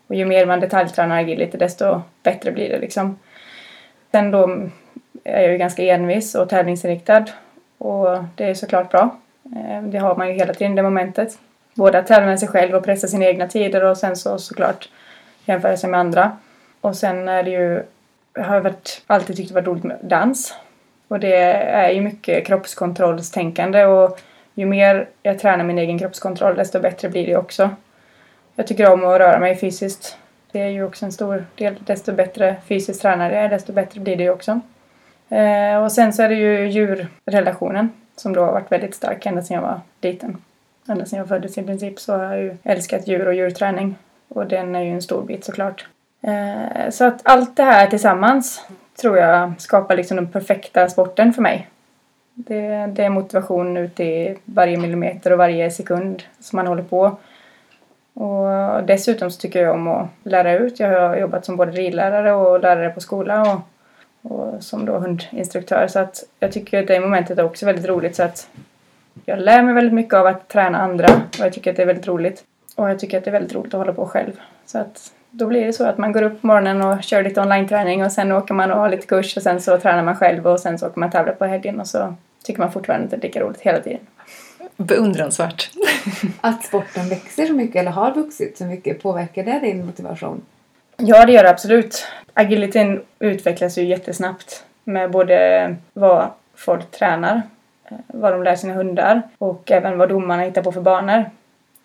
och 0.07 0.15
ju 0.15 0.25
mer 0.25 0.45
man 0.45 0.59
detaljtränar 0.59 1.19
agility 1.19 1.57
desto 1.57 2.01
bättre 2.23 2.51
blir 2.51 2.69
det 2.69 2.79
liksom. 2.79 3.19
Sen 4.11 4.31
då 4.31 4.57
är 5.23 5.41
jag 5.41 5.51
ju 5.51 5.57
ganska 5.57 5.83
envis 5.83 6.35
och 6.35 6.49
tävlingsinriktad 6.49 7.25
och 7.83 8.23
det 8.35 8.43
är 8.43 8.53
såklart 8.53 8.91
bra. 8.91 9.17
Eh, 9.55 9.83
det 9.83 9.97
har 9.97 10.15
man 10.15 10.27
ju 10.27 10.33
hela 10.33 10.53
tiden, 10.53 10.75
det 10.75 10.83
momentet. 10.83 11.39
Både 11.73 11.99
att 11.99 12.07
tävla 12.07 12.25
med 12.25 12.39
sig 12.39 12.47
själv 12.47 12.75
och 12.75 12.83
pressa 12.83 13.07
sina 13.07 13.25
egna 13.25 13.47
tider 13.47 13.83
och 13.83 13.97
sen 13.97 14.15
så 14.15 14.37
såklart 14.37 14.89
jämföra 15.45 15.77
sig 15.77 15.89
med 15.89 15.99
andra. 15.99 16.37
Och 16.81 16.95
sen 16.95 17.27
är 17.27 17.43
det 17.43 17.51
ju, 17.51 17.83
jag 18.33 18.43
har 18.43 18.59
varit, 18.59 19.01
alltid 19.07 19.35
tyckt 19.35 19.49
det 19.49 19.55
varit 19.55 19.67
roligt 19.67 19.83
med 19.83 19.97
dans. 20.01 20.55
Och 21.07 21.19
det 21.19 21.35
är 21.53 21.89
ju 21.89 22.01
mycket 22.01 22.47
kroppskontrollstänkande 22.47 23.85
och 23.85 24.19
ju 24.53 24.65
mer 24.65 25.09
jag 25.23 25.39
tränar 25.39 25.63
min 25.63 25.77
egen 25.77 25.99
kroppskontroll 25.99 26.55
desto 26.55 26.79
bättre 26.79 27.09
blir 27.09 27.27
det 27.27 27.37
också. 27.37 27.69
Jag 28.55 28.67
tycker 28.67 28.91
om 28.93 29.05
att 29.05 29.19
röra 29.19 29.39
mig 29.39 29.55
fysiskt. 29.55 30.17
Det 30.51 30.59
är 30.59 30.69
ju 30.69 30.83
också 30.83 31.05
en 31.05 31.11
stor 31.11 31.45
del. 31.55 31.75
Desto 31.79 32.11
bättre 32.11 32.55
fysiskt 32.67 33.01
tränare 33.01 33.35
jag 33.35 33.43
är 33.43 33.49
desto 33.49 33.73
bättre 33.73 33.99
blir 33.99 34.15
det 34.15 34.23
ju 34.23 34.29
också. 34.29 34.61
Eh, 35.33 35.83
och 35.83 35.91
sen 35.91 36.13
så 36.13 36.23
är 36.23 36.29
det 36.29 36.35
ju 36.35 36.67
djurrelationen. 36.67 37.89
som 38.15 38.33
då 38.33 38.45
har 38.45 38.51
varit 38.51 38.71
väldigt 38.71 38.95
stark 38.95 39.25
ända 39.25 39.41
sedan 39.41 39.55
jag 39.55 39.61
var 39.61 39.81
liten. 40.01 40.37
Ända 40.87 41.05
sedan 41.05 41.19
jag 41.19 41.27
föddes 41.27 41.57
i 41.57 41.63
princip 41.63 41.99
så 41.99 42.13
har 42.13 42.23
jag 42.23 42.37
ju 42.37 42.57
älskat 42.63 43.07
djur 43.07 43.27
och 43.27 43.33
djurträning. 43.33 43.95
Och 44.27 44.47
den 44.47 44.75
är 44.75 44.81
ju 44.81 44.91
en 44.91 45.01
stor 45.01 45.21
bit 45.21 45.45
såklart. 45.45 45.87
Eh, 46.21 46.89
så 46.89 47.05
att 47.05 47.21
allt 47.23 47.55
det 47.55 47.63
här 47.63 47.87
tillsammans 47.87 48.65
tror 49.01 49.17
jag 49.17 49.53
skapar 49.57 49.95
liksom 49.95 50.17
den 50.17 50.27
perfekta 50.27 50.89
sporten 50.89 51.33
för 51.33 51.41
mig. 51.41 51.67
Det, 52.33 52.87
det 52.87 53.03
är 53.03 53.09
motivation 53.09 53.77
ut 53.77 53.99
i 53.99 54.37
varje 54.45 54.77
millimeter 54.77 55.31
och 55.31 55.37
varje 55.37 55.71
sekund 55.71 56.23
som 56.39 56.57
man 56.57 56.67
håller 56.67 56.83
på. 56.83 57.17
Och 58.13 58.83
dessutom 58.85 59.31
så 59.31 59.39
tycker 59.39 59.63
jag 59.63 59.75
om 59.75 59.87
att 59.87 60.07
lära 60.23 60.57
ut. 60.57 60.79
Jag 60.79 61.01
har 61.01 61.17
jobbat 61.17 61.45
som 61.45 61.55
både 61.55 61.71
ridlärare 61.71 62.33
och 62.33 62.59
lärare 62.59 62.89
på 62.89 62.99
skola 62.99 63.41
och, 63.41 63.59
och 64.23 64.63
som 64.63 64.85
då 64.85 64.97
hundinstruktör. 64.97 65.87
Så 65.87 65.99
att 65.99 66.23
jag 66.39 66.51
tycker 66.51 66.81
att 66.81 66.87
det 66.87 66.99
momentet 66.99 67.39
är 67.39 67.43
också 67.43 67.65
väldigt 67.65 67.85
roligt. 67.85 68.15
Så 68.15 68.23
att 68.23 68.47
jag 69.25 69.39
lär 69.39 69.63
mig 69.63 69.73
väldigt 69.73 69.93
mycket 69.93 70.13
av 70.13 70.27
att 70.27 70.47
träna 70.47 70.77
andra 70.77 71.07
och 71.39 71.45
jag 71.45 71.53
tycker 71.53 71.71
att 71.71 71.77
det 71.77 71.81
är 71.81 71.87
väldigt 71.87 72.07
roligt. 72.07 72.43
Och 72.75 72.89
jag 72.89 72.99
tycker 72.99 73.17
att 73.17 73.23
det 73.23 73.29
är 73.29 73.33
väldigt 73.33 73.55
roligt 73.55 73.73
att 73.73 73.77
hålla 73.77 73.93
på 73.93 74.05
själv. 74.05 74.31
Så 74.65 74.77
att 74.77 75.11
då 75.31 75.47
blir 75.47 75.65
det 75.65 75.73
så 75.73 75.85
att 75.85 75.97
man 75.97 76.11
går 76.11 76.21
upp 76.21 76.41
på 76.41 76.47
morgonen 76.47 76.81
och 76.81 77.03
kör 77.03 77.23
lite 77.23 77.41
online-träning 77.41 78.05
och 78.05 78.11
sen 78.11 78.31
åker 78.31 78.53
man 78.53 78.71
och 78.71 78.77
har 78.77 78.89
lite 78.89 79.07
kurs 79.07 79.37
och 79.37 79.43
sen 79.43 79.61
så 79.61 79.77
tränar 79.77 80.03
man 80.03 80.15
själv 80.15 80.47
och 80.47 80.59
sen 80.59 80.79
så 80.79 80.87
åker 80.87 80.99
man 80.99 81.11
tävla 81.11 81.31
på 81.31 81.45
helgen 81.45 81.79
och 81.79 81.87
så 81.87 82.15
tycker 82.43 82.59
man 82.59 82.71
fortfarande 82.71 83.05
att 83.05 83.11
det 83.11 83.17
är 83.17 83.21
lika 83.21 83.41
roligt 83.41 83.61
hela 83.61 83.79
tiden. 83.79 83.99
Beundransvärt. 84.77 85.71
Att 86.41 86.63
sporten 86.63 87.09
växer 87.09 87.45
så 87.45 87.53
mycket 87.53 87.75
eller 87.75 87.91
har 87.91 88.13
vuxit 88.13 88.57
så 88.57 88.65
mycket, 88.65 89.03
påverkar 89.03 89.43
det 89.43 89.59
din 89.59 89.85
motivation? 89.85 90.41
Ja, 90.97 91.25
det 91.25 91.31
gör 91.31 91.43
det 91.43 91.49
absolut. 91.49 92.07
Agilityn 92.33 93.01
utvecklas 93.19 93.77
ju 93.77 93.83
jättesnabbt 93.83 94.65
med 94.83 95.11
både 95.11 95.75
vad 95.93 96.27
folk 96.55 96.91
tränar, 96.91 97.41
eh, 97.89 97.97
vad 98.07 98.33
de 98.33 98.43
lär 98.43 98.55
sina 98.55 98.73
hundar 98.73 99.21
och 99.37 99.71
även 99.71 99.97
vad 99.97 100.09
domarna 100.09 100.43
hittar 100.43 100.63
på 100.63 100.71
för 100.71 100.81
banor. 100.81 101.25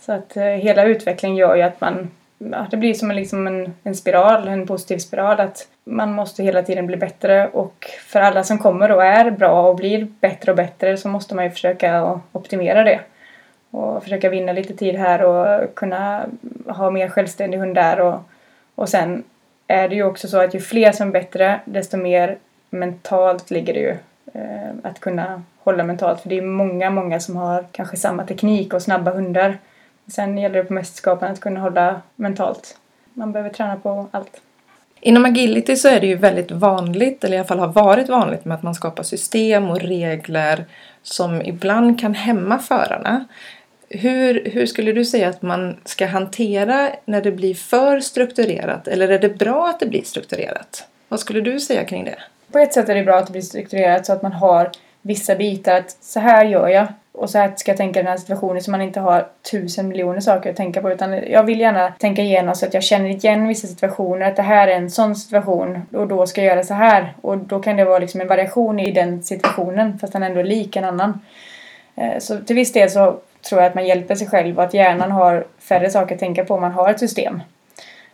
Så 0.01 0.13
att 0.13 0.37
eh, 0.37 0.45
hela 0.45 0.85
utvecklingen 0.85 1.37
gör 1.37 1.57
ju 1.57 1.63
att 1.63 1.81
man 1.81 2.11
ja, 2.39 2.67
det 2.71 2.77
blir 2.77 2.95
som 2.95 3.11
en, 3.11 3.17
liksom 3.17 3.47
en, 3.47 3.75
en 3.83 3.95
spiral, 3.95 4.49
en 4.49 4.67
positiv 4.67 4.99
spiral 4.99 5.41
att 5.41 5.69
man 5.85 6.13
måste 6.13 6.43
hela 6.43 6.63
tiden 6.63 6.87
bli 6.87 6.97
bättre 6.97 7.49
och 7.49 7.87
för 8.07 8.21
alla 8.21 8.45
som 8.45 8.59
kommer 8.59 8.91
och 8.91 9.05
är 9.05 9.31
bra 9.31 9.69
och 9.69 9.77
blir 9.77 10.05
bättre 10.21 10.53
och 10.53 10.57
bättre 10.57 10.97
så 10.97 11.09
måste 11.09 11.35
man 11.35 11.45
ju 11.45 11.51
försöka 11.51 12.21
optimera 12.33 12.85
det 12.85 13.01
och 13.71 14.03
försöka 14.03 14.29
vinna 14.29 14.53
lite 14.53 14.75
tid 14.75 14.95
här 14.95 15.23
och 15.23 15.75
kunna 15.75 16.27
ha 16.67 16.91
mer 16.91 17.09
självständig 17.09 17.59
hund 17.59 17.75
där 17.75 18.01
och, 18.01 18.21
och 18.79 18.89
sen 18.89 19.25
är 19.67 19.89
det 19.89 19.95
ju 19.95 20.03
också 20.03 20.29
så 20.29 20.41
att 20.41 20.55
ju 20.55 20.61
fler 20.61 20.93
som 20.93 21.09
är 21.09 21.13
bättre 21.13 21.61
desto 21.65 21.97
mer 21.97 22.39
mentalt 22.71 23.51
ligger 23.51 23.75
det 23.75 23.81
ju 23.81 23.97
eh, 24.35 24.71
att 24.83 25.01
kunna 25.01 25.43
hålla 25.59 25.85
mentalt 25.85 26.21
för 26.21 26.29
det 26.29 26.39
är 26.39 26.43
många, 26.43 26.91
många 26.91 27.21
som 27.21 27.37
har 27.37 27.67
kanske 27.73 27.97
samma 27.97 28.27
teknik 28.27 28.75
och 28.75 28.83
snabba 28.83 29.11
hundar 29.11 29.59
Sen 30.09 30.39
gäller 30.39 30.59
det 30.59 30.65
på 30.65 30.73
mästerskapen 30.73 31.33
att 31.33 31.41
kunna 31.41 31.61
hålla 31.61 32.01
mentalt. 32.17 32.79
Man 33.15 33.33
behöver 33.33 33.51
träna 33.51 33.77
på 33.77 34.07
allt. 34.11 34.41
Inom 35.01 35.25
agility 35.25 35.77
så 35.77 35.89
är 35.89 36.01
det 36.01 36.07
ju 36.07 36.15
väldigt 36.15 36.51
vanligt, 36.51 37.25
eller 37.25 37.37
i 37.37 37.39
alla 37.39 37.49
fall 37.49 37.59
har 37.59 37.69
varit 37.69 38.09
vanligt 38.09 38.45
med 38.45 38.55
att 38.55 38.63
man 38.63 38.75
skapar 38.75 39.03
system 39.03 39.71
och 39.71 39.81
regler 39.81 40.65
som 41.03 41.43
ibland 41.43 42.01
kan 42.01 42.15
hämma 42.15 42.59
förarna. 42.59 43.25
Hur, 43.91 44.51
hur 44.51 44.67
skulle 44.67 44.93
du 44.93 45.05
säga 45.05 45.29
att 45.29 45.43
man 45.43 45.77
ska 45.85 46.07
hantera 46.07 46.91
när 47.05 47.23
det 47.23 47.33
blir 47.33 47.55
för 47.55 48.01
strukturerat? 48.01 48.89
Eller 48.89 49.09
är 49.09 49.19
det 49.19 49.39
bra 49.39 49.69
att 49.69 49.81
det 49.81 49.87
blir 49.87 50.03
strukturerat? 50.03 50.85
Vad 51.09 51.21
skulle 51.21 51.41
du 51.41 51.61
säga 51.61 51.85
kring 51.85 52.05
det? 52.05 52.19
På 52.53 52.59
ett 52.59 52.73
sätt 52.73 52.89
är 52.89 52.95
det 52.95 53.05
bra 53.05 53.17
att 53.17 53.27
det 53.27 53.33
blir 53.33 53.43
strukturerat 53.43 54.07
så 54.07 54.13
att 54.13 54.23
man 54.23 54.33
har 54.33 54.71
vissa 55.03 55.35
bitar. 55.35 55.79
Att 55.79 55.91
så 56.01 56.21
här 56.21 56.45
gör 56.45 56.69
jag 56.69 56.87
och 57.13 57.31
så 57.31 57.39
här 57.39 57.53
ska 57.57 57.71
jag 57.71 57.77
tänka 57.77 58.01
i 58.01 58.03
den 58.03 58.11
här 58.11 58.19
situationen 58.19 58.63
så 58.63 58.71
man 58.71 58.83
inte 58.83 59.01
har 59.01 59.27
tusen 59.51 59.89
miljoner 59.89 60.21
saker 60.21 60.51
att 60.51 60.57
tänka 60.57 60.83
på 60.83 60.93
utan 60.93 61.13
jag 61.13 61.43
vill 61.43 61.61
gärna 61.61 61.93
tänka 61.99 62.23
igenom 62.23 62.55
så 62.55 62.67
att 62.67 62.75
jag 62.75 62.83
känner 62.83 63.09
igen 63.09 63.49
vissa 63.49 63.67
situationer 63.67 64.27
att 64.27 64.37
det 64.37 64.43
här 64.43 64.69
är 64.69 64.77
en 64.77 64.91
sån 64.91 65.17
situation 65.17 65.83
och 65.93 66.09
då 66.09 66.27
ska 66.27 66.43
jag 66.43 66.55
göra 66.55 66.65
så 66.65 66.75
här 66.75 67.15
och 67.21 67.39
då 67.39 67.61
kan 67.61 67.77
det 67.77 67.85
vara 67.85 67.99
liksom 67.99 68.21
en 68.21 68.29
variation 68.29 68.81
i 68.81 68.93
den 68.93 69.23
situationen 69.23 69.99
fast 69.99 70.13
den 70.13 70.23
ändå 70.23 70.41
är 70.41 70.45
lik 70.45 70.77
en 70.77 70.85
annan. 70.85 71.21
Eh, 71.97 72.19
så 72.19 72.39
till 72.39 72.57
viss 72.57 72.73
del 72.73 72.91
så 72.91 73.21
tror 73.43 73.61
jag 73.61 73.69
att 73.69 73.75
man 73.75 73.87
hjälper 73.87 74.15
sig 74.15 74.29
själv 74.29 74.59
och 74.59 74.65
att 74.65 74.75
hjärnan 74.75 75.11
har 75.11 75.47
färre 75.59 75.91
saker 75.91 76.15
att 76.15 76.21
tänka 76.21 76.45
på 76.45 76.55
om 76.55 76.61
man 76.61 76.73
har 76.73 76.91
ett 76.91 77.01
system. 77.01 77.41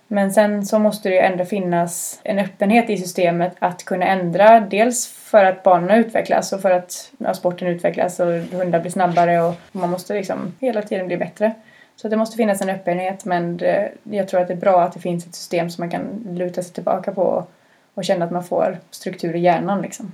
Men 0.08 0.32
sen 0.32 0.66
så 0.66 0.78
måste 0.78 1.08
det 1.08 1.14
ju 1.14 1.20
ändå 1.20 1.44
finnas 1.44 2.20
en 2.22 2.38
öppenhet 2.38 2.90
i 2.90 2.96
systemet 2.96 3.52
att 3.58 3.84
kunna 3.84 4.06
ändra 4.06 4.60
dels 4.60 5.06
för 5.06 5.44
att 5.44 5.62
banorna 5.62 5.96
utvecklas 5.96 6.52
och 6.52 6.60
för 6.60 6.70
att 6.70 7.12
ja, 7.18 7.34
sporten 7.34 7.68
utvecklas 7.68 8.20
och 8.20 8.26
hundar 8.26 8.80
blir 8.80 8.90
snabbare 8.90 9.42
och 9.42 9.54
man 9.72 9.90
måste 9.90 10.14
liksom 10.14 10.54
hela 10.60 10.82
tiden 10.82 11.06
bli 11.06 11.16
bättre. 11.16 11.54
Så 11.96 12.08
det 12.08 12.16
måste 12.16 12.36
finnas 12.36 12.62
en 12.62 12.68
öppenhet 12.68 13.24
men 13.24 13.56
det, 13.56 13.92
jag 14.02 14.28
tror 14.28 14.40
att 14.40 14.48
det 14.48 14.54
är 14.54 14.58
bra 14.58 14.82
att 14.82 14.92
det 14.92 15.00
finns 15.00 15.26
ett 15.26 15.34
system 15.34 15.70
som 15.70 15.82
man 15.82 15.90
kan 15.90 16.26
luta 16.30 16.62
sig 16.62 16.72
tillbaka 16.72 17.12
på 17.12 17.46
och 17.94 18.04
känna 18.04 18.24
att 18.24 18.30
man 18.30 18.44
får 18.44 18.78
struktur 18.90 19.36
i 19.36 19.40
hjärnan 19.40 19.82
liksom. 19.82 20.12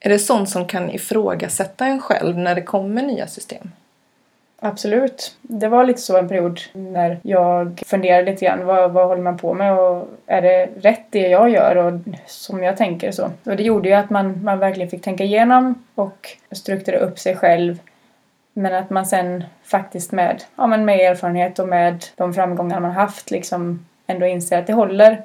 Är 0.00 0.08
det 0.08 0.18
sånt 0.18 0.50
som 0.50 0.66
kan 0.66 0.90
ifrågasätta 0.90 1.86
en 1.86 2.00
själv 2.00 2.38
när 2.38 2.54
det 2.54 2.62
kommer 2.62 3.02
nya 3.02 3.26
system? 3.26 3.70
Absolut. 4.64 5.36
Det 5.42 5.68
var 5.68 5.84
lite 5.84 6.00
så 6.00 6.18
en 6.18 6.28
period 6.28 6.60
när 6.72 7.18
jag 7.22 7.82
funderade 7.86 8.30
lite 8.30 8.44
grann. 8.44 8.66
Vad, 8.66 8.92
vad 8.92 9.06
håller 9.06 9.22
man 9.22 9.36
på 9.36 9.54
med 9.54 9.78
och 9.78 10.08
är 10.26 10.42
det 10.42 10.68
rätt 10.80 11.06
det 11.10 11.28
jag 11.28 11.50
gör 11.50 11.76
och 11.76 12.00
som 12.26 12.62
jag 12.62 12.76
tänker 12.76 13.12
så. 13.12 13.30
Och 13.44 13.56
det 13.56 13.62
gjorde 13.62 13.88
ju 13.88 13.94
att 13.94 14.10
man, 14.10 14.44
man 14.44 14.58
verkligen 14.58 14.90
fick 14.90 15.02
tänka 15.02 15.24
igenom 15.24 15.84
och 15.94 16.28
strukturera 16.50 17.00
upp 17.00 17.18
sig 17.18 17.36
själv. 17.36 17.78
Men 18.52 18.74
att 18.74 18.90
man 18.90 19.06
sen 19.06 19.44
faktiskt 19.64 20.12
med, 20.12 20.42
ja, 20.56 20.66
men 20.66 20.84
med 20.84 21.00
erfarenhet 21.00 21.58
och 21.58 21.68
med 21.68 22.04
de 22.16 22.34
framgångar 22.34 22.80
man 22.80 22.90
haft 22.90 23.30
liksom 23.30 23.86
ändå 24.06 24.26
inser 24.26 24.58
att 24.58 24.66
det 24.66 24.72
håller 24.72 25.22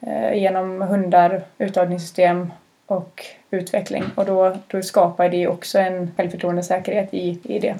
eh, 0.00 0.34
genom 0.34 0.82
hundar, 0.82 1.42
uttagningssystem 1.58 2.52
och 2.86 3.24
utveckling. 3.50 4.04
Och 4.14 4.24
då, 4.24 4.56
då 4.66 4.82
skapar 4.82 5.28
det 5.28 5.48
också 5.48 5.78
en 5.78 6.10
självförtroende 6.16 6.62
säkerhet 6.62 7.14
i, 7.14 7.38
i 7.42 7.58
det. 7.58 7.74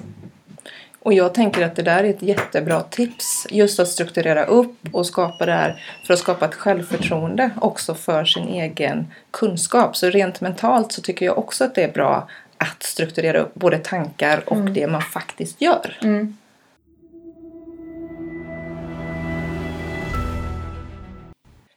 Och 1.03 1.13
jag 1.13 1.33
tänker 1.33 1.65
att 1.65 1.75
det 1.75 1.81
där 1.81 2.03
är 2.03 2.09
ett 2.09 2.21
jättebra 2.21 2.81
tips. 2.81 3.47
Just 3.49 3.79
att 3.79 3.87
strukturera 3.87 4.45
upp 4.45 4.77
och 4.93 5.05
skapa 5.05 5.45
det 5.45 5.51
här 5.51 5.83
för 6.07 6.13
att 6.13 6.19
skapa 6.19 6.45
ett 6.45 6.53
självförtroende 6.53 7.51
också 7.61 7.95
för 7.95 8.25
sin 8.25 8.47
egen 8.47 9.13
kunskap. 9.31 9.97
Så 9.97 10.09
rent 10.09 10.41
mentalt 10.41 10.91
så 10.91 11.01
tycker 11.01 11.25
jag 11.25 11.37
också 11.37 11.63
att 11.63 11.75
det 11.75 11.83
är 11.83 11.91
bra 11.91 12.27
att 12.57 12.83
strukturera 12.83 13.39
upp 13.39 13.53
både 13.53 13.77
tankar 13.77 14.43
och 14.45 14.57
mm. 14.57 14.73
det 14.73 14.87
man 14.87 15.01
faktiskt 15.01 15.61
gör. 15.61 15.97
Mm. 16.01 16.37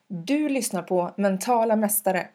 Du 0.08 0.48
lyssnar 0.48 0.82
på 0.82 1.14
Mentala 1.16 1.76
Mästare. 1.76 2.26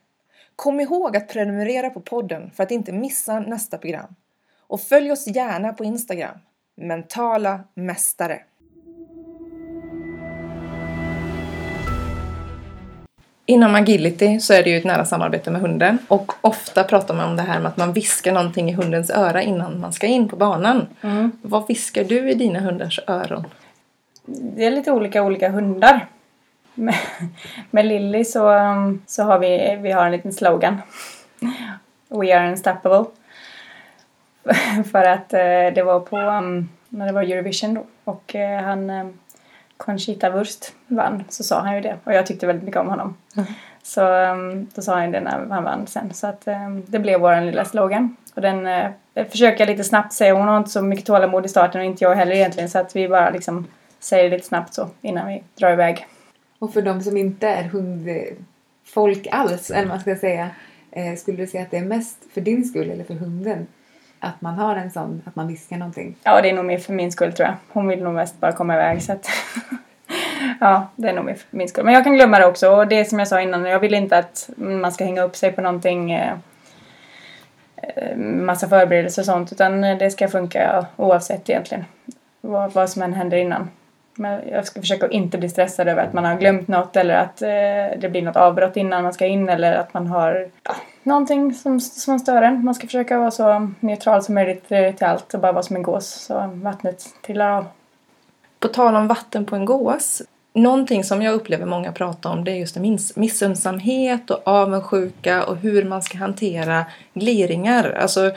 Kom 0.55 0.79
ihåg 0.79 1.17
att 1.17 1.29
prenumerera 1.29 1.89
på 1.89 1.99
podden 1.99 2.51
för 2.55 2.63
att 2.63 2.71
inte 2.71 2.91
missa 2.91 3.39
nästa 3.39 3.77
program. 3.77 4.15
Och 4.67 4.81
följ 4.81 5.11
oss 5.11 5.27
gärna 5.27 5.73
på 5.73 5.83
Instagram 5.83 6.39
mentala 6.79 7.59
mästare. 7.73 8.39
Inom 13.45 13.75
agility 13.75 14.39
så 14.39 14.53
är 14.53 14.63
det 14.63 14.69
ju 14.69 14.77
ett 14.77 14.83
nära 14.83 15.05
samarbete 15.05 15.51
med 15.51 15.61
hunden 15.61 15.97
och 16.07 16.31
ofta 16.41 16.83
pratar 16.83 17.15
man 17.15 17.29
om 17.29 17.35
det 17.35 17.41
här 17.41 17.59
med 17.59 17.69
att 17.69 17.77
man 17.77 17.93
viskar 17.93 18.31
någonting 18.31 18.69
i 18.69 18.73
hundens 18.73 19.09
öra 19.09 19.41
innan 19.41 19.79
man 19.79 19.93
ska 19.93 20.07
in 20.07 20.29
på 20.29 20.35
banan. 20.35 20.87
Mm. 21.01 21.31
Vad 21.41 21.67
viskar 21.67 22.03
du 22.03 22.29
i 22.29 22.33
dina 22.33 22.59
hundars 22.59 22.99
öron? 23.07 23.45
Det 24.25 24.65
är 24.65 24.71
lite 24.71 24.91
olika 24.91 25.23
olika 25.23 25.49
hundar. 25.49 26.07
Med, 26.73 26.95
med 27.71 27.85
Lilly 27.85 28.25
så, 28.25 28.53
så 29.07 29.23
har 29.23 29.39
vi, 29.39 29.77
vi 29.81 29.91
har 29.91 30.05
en 30.05 30.11
liten 30.11 30.33
slogan. 30.33 30.77
We 32.09 32.37
are 32.37 32.49
unstoppable. 32.49 33.05
för 34.91 35.03
att 35.03 35.33
eh, 35.33 35.73
det 35.75 35.83
var 35.83 35.99
på 35.99 36.17
um, 36.17 36.69
när 36.89 37.05
det 37.05 37.11
var 37.11 37.21
Eurovision 37.23 37.73
då 37.73 37.85
och 38.03 38.35
eh, 38.35 38.63
han 38.63 38.89
eh, 38.89 39.07
Conchita 39.77 40.29
Wurst 40.29 40.73
vann 40.87 41.23
så 41.29 41.43
sa 41.43 41.59
han 41.59 41.75
ju 41.75 41.81
det 41.81 41.97
och 42.03 42.13
jag 42.13 42.25
tyckte 42.25 42.47
väldigt 42.47 42.65
mycket 42.65 42.81
om 42.81 42.87
honom. 42.87 43.17
Mm. 43.37 43.47
Så 43.83 44.31
um, 44.31 44.67
då 44.75 44.81
sa 44.81 44.99
han 44.99 45.11
det 45.11 45.19
när 45.19 45.45
han 45.49 45.63
vann 45.63 45.87
sen 45.87 46.13
så 46.13 46.27
att 46.27 46.47
det 46.87 46.99
blev 46.99 47.19
vår 47.19 47.41
lilla 47.41 47.65
slogan. 47.65 48.15
Och 48.35 48.41
den 48.41 48.67
uh, 48.67 49.25
försöker 49.29 49.59
jag 49.59 49.69
lite 49.69 49.83
snabbt 49.83 50.13
säga, 50.13 50.33
hon 50.33 50.47
har 50.47 50.57
inte 50.57 50.69
så 50.69 50.81
mycket 50.81 51.05
tålamod 51.05 51.45
i 51.45 51.49
starten 51.49 51.81
och 51.81 51.85
inte 51.85 52.03
jag 52.03 52.15
heller 52.15 52.35
egentligen 52.35 52.69
så 52.69 52.79
att 52.79 52.95
vi 52.95 53.07
bara 53.07 53.29
liksom 53.29 53.67
säger 53.99 54.23
det 54.23 54.35
lite 54.35 54.47
snabbt 54.47 54.73
så 54.73 54.89
innan 55.01 55.27
vi 55.27 55.43
drar 55.55 55.71
iväg. 55.71 56.07
Och 56.59 56.73
för 56.73 56.81
de 56.81 57.01
som 57.01 57.17
inte 57.17 57.47
är 57.47 57.63
hundfolk 57.63 59.27
alls, 59.31 59.71
eller 59.71 59.87
man 59.87 59.99
ska 59.99 60.15
säga, 60.15 60.49
eh, 60.91 61.15
skulle 61.15 61.37
du 61.37 61.47
säga 61.47 61.63
att 61.63 61.71
det 61.71 61.77
är 61.77 61.85
mest 61.85 62.17
för 62.33 62.41
din 62.41 62.65
skull 62.65 62.89
eller 62.89 63.03
för 63.03 63.13
hunden 63.13 63.67
att 64.19 64.41
man 64.41 64.53
har 64.53 64.75
en 64.75 64.91
sån, 64.91 65.21
att 65.25 65.35
man 65.35 65.47
viskar 65.47 65.77
någonting? 65.77 66.15
Ja, 66.23 66.41
det 66.41 66.49
är 66.49 66.53
nog 66.53 66.65
mer 66.65 66.77
för 66.77 66.93
min 66.93 67.11
skull 67.11 67.33
tror 67.33 67.47
jag. 67.47 67.55
Hon 67.69 67.87
vill 67.87 68.03
nog 68.03 68.13
mest 68.13 68.39
bara 68.39 68.51
komma 68.51 68.73
iväg 68.73 69.03
så 69.03 69.11
att 69.11 69.27
Ja, 70.59 70.87
det 70.95 71.09
är 71.09 71.13
nog 71.13 71.25
mer 71.25 71.33
för 71.33 71.57
min 71.57 71.67
skull. 71.67 71.85
Men 71.85 71.93
jag 71.93 72.03
kan 72.03 72.13
glömma 72.13 72.39
det 72.39 72.45
också 72.45 72.69
och 72.69 72.87
det 72.87 73.05
som 73.05 73.19
jag 73.19 73.27
sa 73.27 73.41
innan, 73.41 73.65
jag 73.65 73.79
vill 73.79 73.93
inte 73.93 74.17
att 74.17 74.49
man 74.57 74.91
ska 74.91 75.03
hänga 75.05 75.21
upp 75.21 75.35
sig 75.35 75.51
på 75.51 75.61
någonting 75.61 76.11
eh, 76.11 76.33
eh, 77.77 78.17
massa 78.17 78.67
förberedelser 78.67 79.21
och 79.21 79.25
sånt 79.25 79.51
utan 79.51 79.81
det 79.81 80.11
ska 80.11 80.27
funka 80.27 80.85
oavsett 80.95 81.49
egentligen 81.49 81.85
vad, 82.41 82.73
vad 82.73 82.89
som 82.89 83.01
än 83.01 83.13
händer 83.13 83.37
innan. 83.37 83.69
Men 84.15 84.41
jag 84.51 84.65
ska 84.65 84.81
försöka 84.81 85.05
att 85.05 85.11
inte 85.11 85.37
bli 85.37 85.49
stressad 85.49 85.87
över 85.87 86.03
att 86.03 86.13
man 86.13 86.25
har 86.25 86.35
glömt 86.35 86.67
något 86.67 86.95
eller 86.95 87.15
att 87.15 87.41
eh, 87.41 87.99
det 87.99 88.09
blir 88.11 88.21
något 88.21 88.35
avbrott 88.35 88.77
innan 88.77 89.03
man 89.03 89.13
ska 89.13 89.25
in 89.25 89.49
eller 89.49 89.73
att 89.73 89.93
man 89.93 90.07
har 90.07 90.49
ja, 90.63 90.75
någonting 91.09 91.53
som, 91.53 91.79
som 91.79 92.19
stör 92.19 92.41
en. 92.41 92.65
Man 92.65 92.75
ska 92.75 92.87
försöka 92.87 93.19
vara 93.19 93.31
så 93.31 93.71
neutral 93.79 94.23
som 94.23 94.35
möjligt 94.35 94.71
eh, 94.71 94.91
till 94.95 95.07
allt 95.07 95.33
och 95.33 95.39
bara 95.39 95.51
vara 95.51 95.63
som 95.63 95.75
en 95.75 95.83
gås 95.83 96.07
så 96.07 96.49
vattnet 96.53 97.05
trillar 97.25 97.49
av. 97.49 97.65
På 98.59 98.67
tal 98.67 98.95
om 98.95 99.07
vatten 99.07 99.45
på 99.45 99.55
en 99.55 99.65
gås. 99.65 100.21
Någonting 100.53 101.03
som 101.03 101.21
jag 101.21 101.33
upplever 101.33 101.65
många 101.65 101.91
prata 101.91 102.29
om 102.29 102.43
det 102.43 102.51
är 102.51 102.55
just 102.55 102.75
miss 102.75 103.15
missunnsamhet 103.15 104.29
och 104.29 104.47
avundsjuka 104.47 105.43
och 105.43 105.57
hur 105.57 105.85
man 105.85 106.01
ska 106.01 106.17
hantera 106.17 106.85
gliringar. 107.13 107.97
Alltså, 108.01 108.31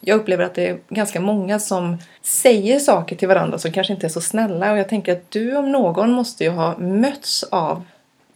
jag 0.00 0.20
upplever 0.20 0.44
att 0.44 0.54
det 0.54 0.68
är 0.68 0.78
ganska 0.88 1.20
många 1.20 1.58
som 1.58 1.98
säger 2.22 2.78
saker 2.78 3.16
till 3.16 3.28
varandra 3.28 3.58
som 3.58 3.72
kanske 3.72 3.92
inte 3.92 4.06
är 4.06 4.10
så 4.10 4.20
snälla 4.20 4.72
och 4.72 4.78
jag 4.78 4.88
tänker 4.88 5.12
att 5.12 5.30
du 5.30 5.56
om 5.56 5.72
någon 5.72 6.12
måste 6.12 6.44
ju 6.44 6.50
ha 6.50 6.78
mötts 6.78 7.42
av 7.42 7.82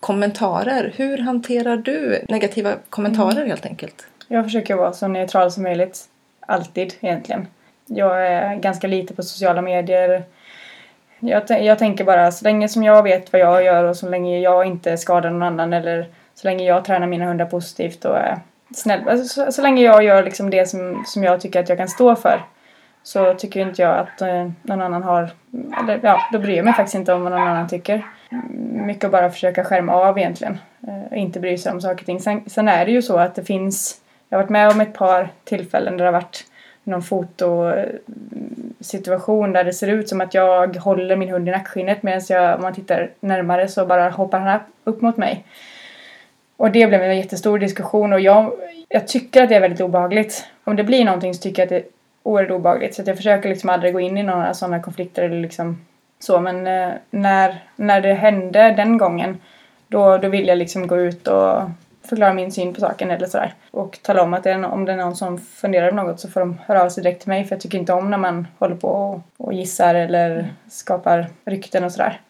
kommentarer. 0.02 0.92
Hur 0.96 1.18
hanterar 1.18 1.76
du 1.76 2.24
negativa 2.28 2.72
kommentarer 2.90 3.36
mm. 3.36 3.48
helt 3.48 3.66
enkelt? 3.66 4.06
Jag 4.28 4.44
försöker 4.44 4.74
vara 4.74 4.92
så 4.92 5.08
neutral 5.08 5.50
som 5.50 5.62
möjligt. 5.62 6.04
Alltid 6.40 6.94
egentligen. 7.00 7.46
Jag 7.86 8.26
är 8.26 8.56
ganska 8.56 8.86
lite 8.86 9.14
på 9.14 9.22
sociala 9.22 9.62
medier. 9.62 10.24
Jag, 11.20 11.42
jag 11.50 11.78
tänker 11.78 12.04
bara 12.04 12.32
så 12.32 12.44
länge 12.44 12.68
som 12.68 12.82
jag 12.82 13.02
vet 13.02 13.32
vad 13.32 13.40
jag 13.40 13.64
gör 13.64 13.84
och 13.84 13.96
så 13.96 14.08
länge 14.08 14.40
jag 14.40 14.66
inte 14.66 14.96
skadar 14.96 15.30
någon 15.30 15.42
annan 15.42 15.72
eller 15.72 16.08
så 16.34 16.48
länge 16.48 16.64
jag 16.64 16.84
tränar 16.84 17.06
mina 17.06 17.24
hundar 17.24 17.46
positivt 17.46 18.04
och 18.04 18.18
är 18.18 18.38
snäll. 18.74 19.08
Alltså, 19.08 19.44
så, 19.44 19.52
så, 19.52 19.62
länge 19.62 19.82
jag 19.82 20.04
gör 20.04 20.22
liksom 20.22 20.50
det 20.50 20.68
som, 20.68 21.04
som 21.06 21.24
jag 21.24 21.40
tycker 21.40 21.60
att 21.60 21.68
jag 21.68 21.78
kan 21.78 21.88
stå 21.88 22.16
för 22.16 22.44
så 23.02 23.34
tycker 23.34 23.60
inte 23.60 23.82
jag 23.82 23.98
att 23.98 24.22
eh, 24.22 24.50
någon 24.62 24.82
annan 24.82 25.02
har... 25.02 25.30
Eller 25.82 26.00
ja, 26.02 26.20
då 26.32 26.38
bryr 26.38 26.56
jag 26.56 26.64
mig 26.64 26.74
faktiskt 26.74 26.94
inte 26.94 27.12
om 27.12 27.22
vad 27.22 27.32
någon 27.32 27.48
annan 27.48 27.68
tycker. 27.68 28.04
Mycket 28.72 29.04
att 29.04 29.12
bara 29.12 29.30
försöka 29.30 29.64
skärma 29.64 29.94
av 29.94 30.18
egentligen. 30.18 30.58
Eh, 30.88 31.18
inte 31.18 31.40
bry 31.40 31.58
sig 31.58 31.72
om 31.72 31.80
saker 31.80 32.02
och 32.02 32.06
ting. 32.06 32.20
Sen, 32.20 32.42
sen 32.46 32.68
är 32.68 32.86
det 32.86 32.92
ju 32.92 33.02
så 33.02 33.16
att 33.16 33.34
det 33.34 33.44
finns... 33.44 34.00
Jag 34.28 34.38
har 34.38 34.42
varit 34.42 34.50
med 34.50 34.70
om 34.70 34.80
ett 34.80 34.94
par 34.94 35.28
tillfällen 35.44 35.96
där 35.96 36.04
det 36.04 36.10
har 36.10 36.20
varit 36.20 36.44
någon 36.84 37.02
fotosituation 37.02 39.48
eh, 39.48 39.52
där 39.52 39.64
det 39.64 39.72
ser 39.72 39.88
ut 39.88 40.08
som 40.08 40.20
att 40.20 40.34
jag 40.34 40.76
håller 40.76 41.16
min 41.16 41.28
hund 41.28 41.48
i 41.48 41.50
nackskinnet 41.50 42.02
medan 42.02 42.20
jag, 42.28 42.56
om 42.56 42.62
man 42.62 42.74
tittar 42.74 43.10
närmare 43.20 43.68
så 43.68 43.86
bara 43.86 44.10
hoppar 44.10 44.40
han 44.40 44.60
upp 44.84 45.00
mot 45.00 45.16
mig. 45.16 45.44
Och 46.56 46.70
det 46.70 46.86
blev 46.86 47.02
en 47.02 47.16
jättestor 47.16 47.58
diskussion 47.58 48.12
och 48.12 48.20
jag, 48.20 48.52
jag 48.88 49.08
tycker 49.08 49.42
att 49.42 49.48
det 49.48 49.54
är 49.54 49.60
väldigt 49.60 49.80
obehagligt. 49.80 50.44
Om 50.64 50.76
det 50.76 50.84
blir 50.84 51.04
någonting 51.04 51.34
så 51.34 51.42
tycker 51.42 51.62
jag 51.62 51.66
att 51.66 51.70
det 51.70 51.76
är 51.76 51.84
oerhört 52.22 52.50
obehagligt. 52.50 52.94
Så 52.94 53.02
jag 53.06 53.16
försöker 53.16 53.48
liksom 53.48 53.70
aldrig 53.70 53.92
gå 53.92 54.00
in 54.00 54.18
i 54.18 54.22
några 54.22 54.54
sådana 54.54 54.82
konflikter 54.82 55.22
eller 55.22 55.40
liksom 55.40 55.78
så. 56.22 56.40
Men 56.40 56.66
eh, 56.66 56.94
när, 57.10 57.58
när 57.76 58.00
det 58.00 58.14
hände 58.14 58.72
den 58.76 58.98
gången 58.98 59.40
då, 59.88 60.18
då 60.18 60.28
vill 60.28 60.46
jag 60.46 60.58
liksom 60.58 60.86
gå 60.86 60.98
ut 60.98 61.28
och 61.28 61.62
förklara 62.04 62.32
min 62.32 62.52
syn 62.52 62.74
på 62.74 62.80
saken 62.80 63.10
eller 63.10 63.26
sådär. 63.26 63.54
Och 63.70 63.98
tala 64.02 64.22
om 64.22 64.34
att 64.34 64.44
det 64.44 64.50
är, 64.50 64.64
om 64.64 64.84
det 64.84 64.92
är 64.92 64.96
någon 64.96 65.16
som 65.16 65.38
funderar 65.38 65.90
på 65.90 65.96
något 65.96 66.20
så 66.20 66.28
får 66.28 66.40
de 66.40 66.58
höra 66.66 66.82
av 66.82 66.88
sig 66.88 67.02
direkt 67.02 67.20
till 67.22 67.28
mig 67.28 67.44
för 67.44 67.54
jag 67.54 67.62
tycker 67.62 67.78
inte 67.78 67.92
om 67.92 68.10
när 68.10 68.18
man 68.18 68.46
håller 68.58 68.76
på 68.76 68.88
och, 68.88 69.20
och 69.36 69.52
gissar 69.52 69.94
eller 69.94 70.48
skapar 70.70 71.26
rykten 71.44 71.84
och 71.84 71.92
sådär. 71.92 72.20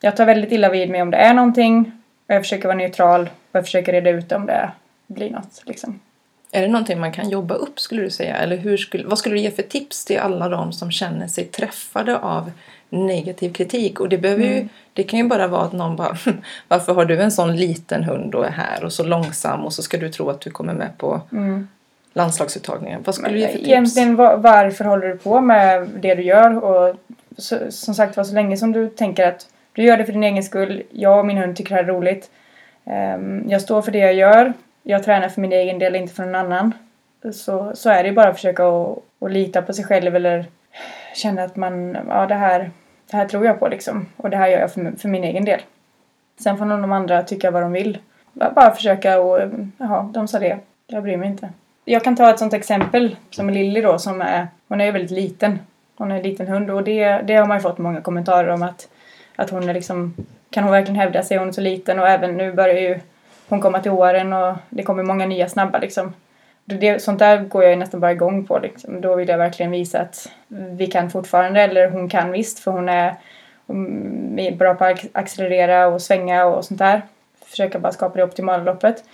Jag 0.00 0.16
tar 0.16 0.26
väldigt 0.26 0.52
illa 0.52 0.68
vid 0.68 0.90
mig 0.90 1.02
om 1.02 1.10
det 1.10 1.16
är 1.16 1.34
någonting 1.34 1.92
och 2.26 2.34
jag 2.34 2.42
försöker 2.42 2.68
vara 2.68 2.78
neutral 2.78 3.22
och 3.22 3.56
jag 3.56 3.64
försöker 3.64 3.92
reda 3.92 4.10
ut 4.10 4.32
om 4.32 4.46
det 4.46 4.70
blir 5.06 5.30
något 5.30 5.62
liksom. 5.66 6.00
Är 6.52 6.62
det 6.62 6.68
någonting 6.68 7.00
man 7.00 7.12
kan 7.12 7.28
jobba 7.28 7.54
upp 7.54 7.80
skulle 7.80 8.02
du 8.02 8.10
säga? 8.10 8.36
Eller 8.36 8.56
hur 8.56 8.76
skulle, 8.76 9.06
vad 9.06 9.18
skulle 9.18 9.34
du 9.34 9.40
ge 9.40 9.50
för 9.50 9.62
tips 9.62 10.04
till 10.04 10.18
alla 10.18 10.48
de 10.48 10.72
som 10.72 10.90
känner 10.90 11.26
sig 11.26 11.44
träffade 11.44 12.18
av 12.18 12.50
negativ 12.90 13.52
kritik? 13.52 14.00
Och 14.00 14.08
det, 14.08 14.18
behöver 14.18 14.44
mm. 14.44 14.56
ju, 14.56 14.68
det 14.92 15.02
kan 15.02 15.18
ju 15.18 15.28
bara 15.28 15.46
vara 15.46 15.62
att 15.62 15.72
någon 15.72 15.96
bara 15.96 16.16
Varför 16.68 16.94
har 16.94 17.04
du 17.04 17.22
en 17.22 17.30
sån 17.30 17.56
liten 17.56 18.04
hund 18.04 18.34
och 18.34 18.46
är 18.46 18.50
här 18.50 18.84
och 18.84 18.92
så 18.92 19.04
långsam 19.04 19.64
och 19.64 19.72
så 19.72 19.82
ska 19.82 19.96
du 19.96 20.08
tro 20.08 20.30
att 20.30 20.40
du 20.40 20.50
kommer 20.50 20.74
med 20.74 20.98
på 20.98 21.20
mm. 21.32 21.68
landslagsuttagningen. 22.12 23.02
Vad 23.04 23.14
skulle 23.14 23.28
Men, 23.28 23.34
du 23.34 23.40
ge 23.40 23.46
för 23.46 23.58
tips? 23.58 23.68
Egentligen 23.68 24.16
varför 24.16 24.84
håller 24.84 25.08
du 25.08 25.16
på 25.16 25.40
med 25.40 25.88
det 26.00 26.14
du 26.14 26.22
gör? 26.22 26.64
Och 26.64 26.96
så, 27.38 27.58
som 27.70 27.94
sagt 27.94 28.16
var 28.16 28.24
så 28.24 28.34
länge 28.34 28.56
som 28.56 28.72
du 28.72 28.88
tänker 28.88 29.28
att 29.28 29.46
du 29.72 29.82
gör 29.82 29.96
det 29.96 30.04
för 30.04 30.12
din 30.12 30.24
egen 30.24 30.44
skull. 30.44 30.82
Jag 30.90 31.18
och 31.18 31.26
min 31.26 31.38
hund 31.38 31.56
tycker 31.56 31.70
det 31.70 31.82
här 31.82 31.88
är 31.88 31.94
roligt. 31.94 32.30
Um, 32.84 33.50
jag 33.50 33.62
står 33.62 33.82
för 33.82 33.92
det 33.92 33.98
jag 33.98 34.14
gör 34.14 34.52
jag 34.90 35.04
tränar 35.04 35.28
för 35.28 35.40
min 35.40 35.52
egen 35.52 35.78
del, 35.78 35.96
inte 35.96 36.14
för 36.14 36.24
någon 36.24 36.34
annan. 36.34 36.72
Så, 37.32 37.72
så 37.74 37.90
är 37.90 38.02
det 38.02 38.08
ju 38.08 38.14
bara 38.14 38.28
att 38.28 38.36
försöka 38.36 38.68
att, 38.68 38.98
att 39.20 39.30
lita 39.30 39.62
på 39.62 39.72
sig 39.72 39.84
själv 39.84 40.16
eller 40.16 40.46
känner 41.18 41.44
att 41.44 41.56
man, 41.56 41.98
ja 42.08 42.26
det 42.26 42.34
här, 42.34 42.70
det 43.10 43.16
här 43.16 43.28
tror 43.28 43.46
jag 43.46 43.60
på 43.60 43.68
liksom. 43.68 44.06
Och 44.16 44.30
det 44.30 44.36
här 44.36 44.48
gör 44.48 44.60
jag 44.60 44.72
för, 44.72 44.92
för 44.98 45.08
min 45.08 45.24
egen 45.24 45.44
del. 45.44 45.60
Sen 46.40 46.58
får 46.58 46.64
nog 46.64 46.80
de 46.80 46.92
andra 46.92 47.22
tycka 47.22 47.50
vad 47.50 47.62
de 47.62 47.72
vill. 47.72 47.98
Bara 48.32 48.74
försöka 48.74 49.20
och, 49.20 49.40
jaha, 49.78 50.10
de 50.12 50.28
sa 50.28 50.38
det. 50.38 50.58
Jag 50.86 51.02
bryr 51.02 51.16
mig 51.16 51.28
inte. 51.28 51.48
Jag 51.84 52.04
kan 52.04 52.16
ta 52.16 52.30
ett 52.30 52.38
sånt 52.38 52.52
exempel 52.52 53.16
som 53.30 53.50
Lilly 53.50 53.80
då 53.80 53.98
som 53.98 54.20
är, 54.20 54.48
hon 54.68 54.80
är 54.80 54.84
ju 54.84 54.90
väldigt 54.90 55.10
liten. 55.10 55.58
Hon 55.96 56.10
är 56.10 56.16
en 56.16 56.22
liten 56.22 56.48
hund 56.48 56.70
och 56.70 56.84
det, 56.84 57.18
det 57.18 57.34
har 57.34 57.46
man 57.46 57.56
ju 57.56 57.62
fått 57.62 57.78
många 57.78 58.00
kommentarer 58.00 58.48
om 58.48 58.62
att, 58.62 58.88
att 59.36 59.50
hon 59.50 59.68
är 59.68 59.74
liksom, 59.74 60.14
kan 60.50 60.64
hon 60.64 60.72
verkligen 60.72 61.00
hävda 61.00 61.22
sig? 61.22 61.38
Hon 61.38 61.48
är 61.48 61.52
så 61.52 61.60
liten 61.60 61.98
och 61.98 62.08
även 62.08 62.36
nu 62.36 62.52
börjar 62.52 62.80
ju 62.80 63.00
hon 63.48 63.60
komma 63.60 63.80
till 63.80 63.90
åren 63.90 64.32
och 64.32 64.56
det 64.68 64.82
kommer 64.82 65.02
många 65.02 65.26
nya 65.26 65.48
snabba 65.48 65.78
liksom. 65.78 66.12
Det, 66.76 67.02
sånt 67.02 67.18
där 67.18 67.38
går 67.38 67.64
jag 67.64 67.78
nästan 67.78 68.00
bara 68.00 68.12
igång 68.12 68.44
på 68.44 68.58
liksom. 68.58 69.00
Då 69.00 69.14
vill 69.14 69.28
jag 69.28 69.38
verkligen 69.38 69.72
visa 69.72 70.00
att 70.00 70.30
vi 70.48 70.86
kan 70.86 71.10
fortfarande, 71.10 71.60
eller 71.60 71.90
hon 71.90 72.08
kan 72.08 72.32
visst 72.32 72.58
för 72.58 72.70
hon 72.70 72.88
är 72.88 74.56
bra 74.56 74.74
på 74.74 74.84
att 74.84 75.06
accelerera 75.12 75.86
och 75.86 76.02
svänga 76.02 76.46
och 76.46 76.64
sånt 76.64 76.78
där. 76.78 77.02
Försöka 77.46 77.78
bara 77.78 77.92
skapa 77.92 78.16
det 78.16 78.24
optimala 78.24 78.62
loppet. 78.62 79.04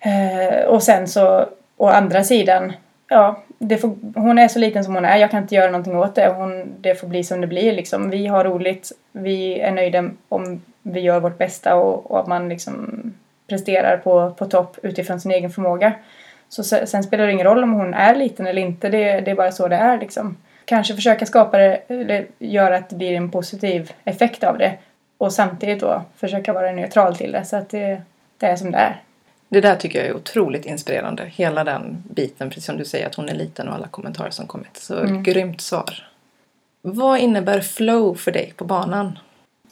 Eh, 0.00 0.64
och 0.64 0.82
sen 0.82 1.08
så, 1.08 1.46
å 1.76 1.86
andra 1.86 2.24
sidan, 2.24 2.72
ja, 3.08 3.42
det 3.58 3.78
får, 3.78 3.96
hon 4.14 4.38
är 4.38 4.48
så 4.48 4.58
liten 4.58 4.84
som 4.84 4.94
hon 4.94 5.04
är. 5.04 5.16
Jag 5.16 5.30
kan 5.30 5.42
inte 5.42 5.54
göra 5.54 5.70
någonting 5.70 5.96
åt 5.96 6.14
det. 6.14 6.28
Hon, 6.28 6.72
det 6.80 6.94
får 6.94 7.08
bli 7.08 7.24
som 7.24 7.40
det 7.40 7.46
blir 7.46 7.72
liksom. 7.72 8.10
Vi 8.10 8.26
har 8.26 8.44
roligt. 8.44 8.92
Vi 9.12 9.60
är 9.60 9.72
nöjda 9.72 10.10
om 10.28 10.62
vi 10.82 11.00
gör 11.00 11.20
vårt 11.20 11.38
bästa 11.38 11.76
och, 11.76 12.10
och 12.10 12.20
att 12.20 12.26
man 12.26 12.48
liksom 12.48 13.02
presterar 13.46 13.96
på, 13.96 14.30
på 14.30 14.46
topp 14.46 14.78
utifrån 14.82 15.20
sin 15.20 15.30
egen 15.30 15.50
förmåga. 15.50 15.92
Så 16.50 16.64
sen 16.64 17.02
spelar 17.02 17.26
det 17.26 17.32
ingen 17.32 17.46
roll 17.46 17.62
om 17.62 17.72
hon 17.72 17.94
är 17.94 18.14
liten 18.14 18.46
eller 18.46 18.62
inte, 18.62 18.88
det, 18.88 19.20
det 19.20 19.30
är 19.30 19.34
bara 19.34 19.52
så 19.52 19.68
det 19.68 19.76
är 19.76 19.98
liksom. 19.98 20.36
Kanske 20.64 20.94
försöka 20.94 21.26
skapa 21.26 21.58
det, 21.58 21.82
eller 21.88 22.26
göra 22.38 22.76
att 22.76 22.90
det 22.90 22.96
blir 22.96 23.12
en 23.12 23.30
positiv 23.30 23.92
effekt 24.04 24.44
av 24.44 24.58
det 24.58 24.78
och 25.18 25.32
samtidigt 25.32 25.80
då 25.80 26.02
försöka 26.16 26.52
vara 26.52 26.72
neutral 26.72 27.16
till 27.16 27.32
det 27.32 27.44
så 27.44 27.56
att 27.56 27.70
det, 27.70 28.02
det 28.38 28.46
är 28.46 28.56
som 28.56 28.70
det 28.70 28.78
är. 28.78 29.02
Det 29.48 29.60
där 29.60 29.76
tycker 29.76 29.98
jag 29.98 30.08
är 30.08 30.16
otroligt 30.16 30.66
inspirerande. 30.66 31.24
Hela 31.26 31.64
den 31.64 32.02
biten, 32.10 32.48
precis 32.48 32.64
som 32.64 32.76
du 32.76 32.84
säger 32.84 33.06
att 33.06 33.14
hon 33.14 33.28
är 33.28 33.34
liten 33.34 33.68
och 33.68 33.74
alla 33.74 33.88
kommentarer 33.88 34.30
som 34.30 34.46
kommit. 34.46 34.76
Så 34.76 34.98
mm. 34.98 35.22
grymt 35.22 35.60
svar. 35.60 36.08
Vad 36.82 37.18
innebär 37.18 37.60
flow 37.60 38.14
för 38.14 38.32
dig 38.32 38.52
på 38.56 38.64
banan? 38.64 39.18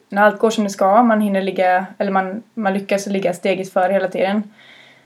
när 0.09 0.21
allt 0.21 0.39
går 0.39 0.49
som 0.49 0.63
det 0.63 0.69
ska, 0.69 1.03
man 1.03 1.21
hinner 1.21 1.41
ligga, 1.41 1.85
eller 1.97 2.11
man, 2.11 2.43
man 2.53 2.73
lyckas 2.73 3.07
ligga 3.07 3.33
steget 3.33 3.73
före 3.73 3.93
hela 3.93 4.07
tiden 4.07 4.43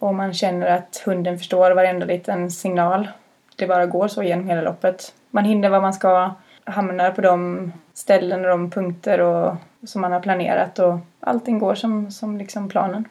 och 0.03 0.15
man 0.15 0.33
känner 0.33 0.67
att 0.67 1.01
hunden 1.05 1.37
förstår 1.37 1.71
varenda 1.71 2.05
liten 2.05 2.51
signal. 2.51 3.07
Det 3.55 3.67
bara 3.67 3.85
går 3.85 4.07
så 4.07 4.23
genom 4.23 4.47
hela 4.47 4.61
loppet. 4.61 5.13
Man 5.31 5.45
hinner 5.45 5.69
vad 5.69 5.81
man 5.81 5.93
ska, 5.93 6.31
hamnar 6.63 7.11
på 7.11 7.21
de 7.21 7.71
ställen 7.93 8.41
och 8.41 8.49
de 8.49 8.71
punkter 8.71 9.21
och, 9.21 9.55
som 9.83 10.01
man 10.01 10.11
har 10.11 10.19
planerat 10.19 10.79
och 10.79 10.97
allting 11.19 11.59
går 11.59 11.75
som, 11.75 12.11
som 12.11 12.37
liksom 12.37 12.69
planen. 12.69 13.05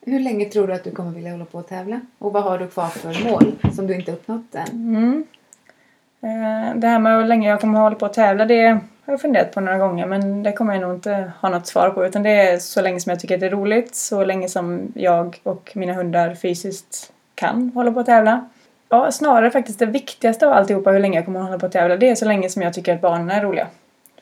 Hur 0.00 0.20
länge 0.20 0.44
tror 0.44 0.66
du 0.66 0.72
att 0.72 0.84
du 0.84 0.90
kommer 0.90 1.10
vilja 1.10 1.30
hålla 1.30 1.44
på 1.44 1.58
och 1.58 1.68
tävla? 1.68 2.00
Och 2.18 2.32
vad 2.32 2.42
har 2.42 2.58
du 2.58 2.68
kvar 2.68 2.86
för 2.86 3.30
mål 3.30 3.52
som 3.74 3.86
du 3.86 3.94
inte 3.94 4.12
uppnått 4.12 4.54
än? 4.54 4.66
Mm. 4.72 5.26
Eh, 6.20 6.76
det 6.76 6.86
här 6.86 6.98
med 6.98 7.16
hur 7.16 7.24
länge 7.24 7.48
jag 7.48 7.60
kommer 7.60 7.80
hålla 7.80 7.96
på 7.96 8.06
och 8.06 8.14
tävla 8.14 8.44
det 8.44 8.78
har 9.04 9.12
jag 9.12 9.20
funderat 9.20 9.52
på 9.52 9.60
några 9.60 9.78
gånger 9.78 10.06
men 10.06 10.42
det 10.42 10.52
kommer 10.52 10.72
jag 10.72 10.82
nog 10.82 10.94
inte 10.94 11.32
ha 11.40 11.48
något 11.48 11.66
svar 11.66 11.90
på 11.90 12.06
utan 12.06 12.22
det 12.22 12.30
är 12.30 12.58
så 12.58 12.82
länge 12.82 13.00
som 13.00 13.10
jag 13.10 13.20
tycker 13.20 13.34
att 13.34 13.40
det 13.40 13.46
är 13.46 13.50
roligt, 13.50 13.94
så 13.94 14.24
länge 14.24 14.48
som 14.48 14.92
jag 14.94 15.40
och 15.42 15.72
mina 15.74 15.92
hundar 15.92 16.34
fysiskt 16.34 17.12
kan 17.34 17.70
hålla 17.74 17.92
på 17.92 18.00
att 18.00 18.06
tävla. 18.06 18.48
Ja, 18.88 19.12
snarare 19.12 19.50
faktiskt 19.50 19.78
det 19.78 19.86
viktigaste 19.86 20.46
av 20.46 20.52
alltihopa 20.52 20.90
hur 20.90 20.98
länge 20.98 21.18
jag 21.18 21.24
kommer 21.24 21.40
att 21.40 21.46
hålla 21.46 21.58
på 21.58 21.66
att 21.66 21.72
tävla 21.72 21.96
det 21.96 22.08
är 22.08 22.14
så 22.14 22.24
länge 22.24 22.48
som 22.48 22.62
jag 22.62 22.74
tycker 22.74 22.94
att 22.94 23.00
barnen 23.00 23.30
är 23.30 23.42
roliga. 23.42 23.66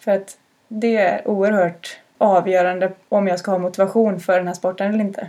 För 0.01 0.11
att 0.11 0.37
det 0.69 0.97
är 0.97 1.29
oerhört 1.29 1.99
avgörande 2.19 2.93
om 3.09 3.29
jag 3.29 3.39
ska 3.39 3.51
ha 3.51 3.59
motivation 3.59 4.21
för 4.21 4.37
den 4.39 4.47
här 4.47 4.55
sporten 4.55 4.95
eller 4.95 5.05
inte. 5.05 5.29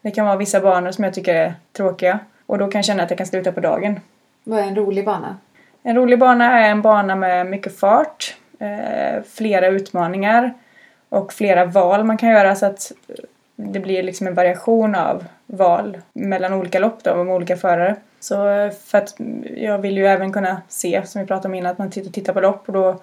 Det 0.00 0.10
kan 0.10 0.26
vara 0.26 0.36
vissa 0.36 0.60
banor 0.60 0.90
som 0.90 1.04
jag 1.04 1.14
tycker 1.14 1.34
är 1.34 1.54
tråkiga 1.72 2.18
och 2.46 2.58
då 2.58 2.70
kan 2.70 2.78
jag 2.78 2.84
känna 2.84 3.02
att 3.02 3.10
jag 3.10 3.18
kan 3.18 3.26
sluta 3.26 3.52
på 3.52 3.60
dagen. 3.60 4.00
Vad 4.44 4.58
är 4.58 4.62
en 4.62 4.76
rolig 4.76 5.04
bana? 5.04 5.36
En 5.82 5.96
rolig 5.96 6.18
bana 6.18 6.60
är 6.60 6.70
en 6.70 6.82
bana 6.82 7.16
med 7.16 7.46
mycket 7.46 7.78
fart, 7.78 8.36
eh, 8.58 9.22
flera 9.34 9.66
utmaningar 9.66 10.54
och 11.08 11.32
flera 11.32 11.64
val 11.64 12.04
man 12.04 12.16
kan 12.16 12.28
göra 12.28 12.54
så 12.54 12.66
att 12.66 12.92
det 13.56 13.80
blir 13.80 14.02
liksom 14.02 14.26
en 14.26 14.34
variation 14.34 14.94
av 14.94 15.24
val 15.46 15.98
mellan 16.12 16.52
olika 16.52 16.78
lopp 16.78 17.04
då, 17.04 17.24
med 17.24 17.34
olika 17.34 17.56
förare. 17.56 17.96
Så 18.20 18.48
eh, 18.48 18.70
för 18.70 18.98
att 18.98 19.14
jag 19.56 19.78
vill 19.78 19.96
ju 19.96 20.06
även 20.06 20.32
kunna 20.32 20.62
se, 20.68 21.02
som 21.06 21.20
vi 21.20 21.26
pratade 21.26 21.48
om 21.48 21.54
innan, 21.54 21.72
att 21.72 21.78
man 21.78 21.90
tittar 21.90 22.32
på 22.32 22.40
lopp 22.40 22.62
och 22.66 22.72
då 22.72 23.00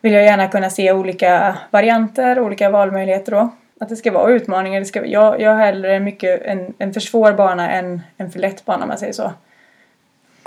vill 0.00 0.12
jag 0.12 0.24
gärna 0.24 0.48
kunna 0.48 0.70
se 0.70 0.92
olika 0.92 1.58
varianter, 1.70 2.40
olika 2.40 2.70
valmöjligheter 2.70 3.32
då. 3.32 3.50
Att 3.80 3.88
det 3.88 3.96
ska 3.96 4.12
vara 4.12 4.30
utmaningar. 4.30 4.80
Det 4.80 4.86
ska, 4.86 5.06
jag, 5.06 5.40
jag 5.40 5.50
har 5.50 5.64
hellre 5.64 6.00
mycket 6.00 6.42
en, 6.42 6.74
en 6.78 6.92
för 6.92 7.00
svår 7.00 7.32
bana 7.32 7.70
än 7.70 8.00
en 8.16 8.30
för 8.30 8.38
lätt 8.38 8.64
bana 8.64 8.82
om 8.82 8.88
man 8.88 8.98
säger 8.98 9.12
så. 9.12 9.32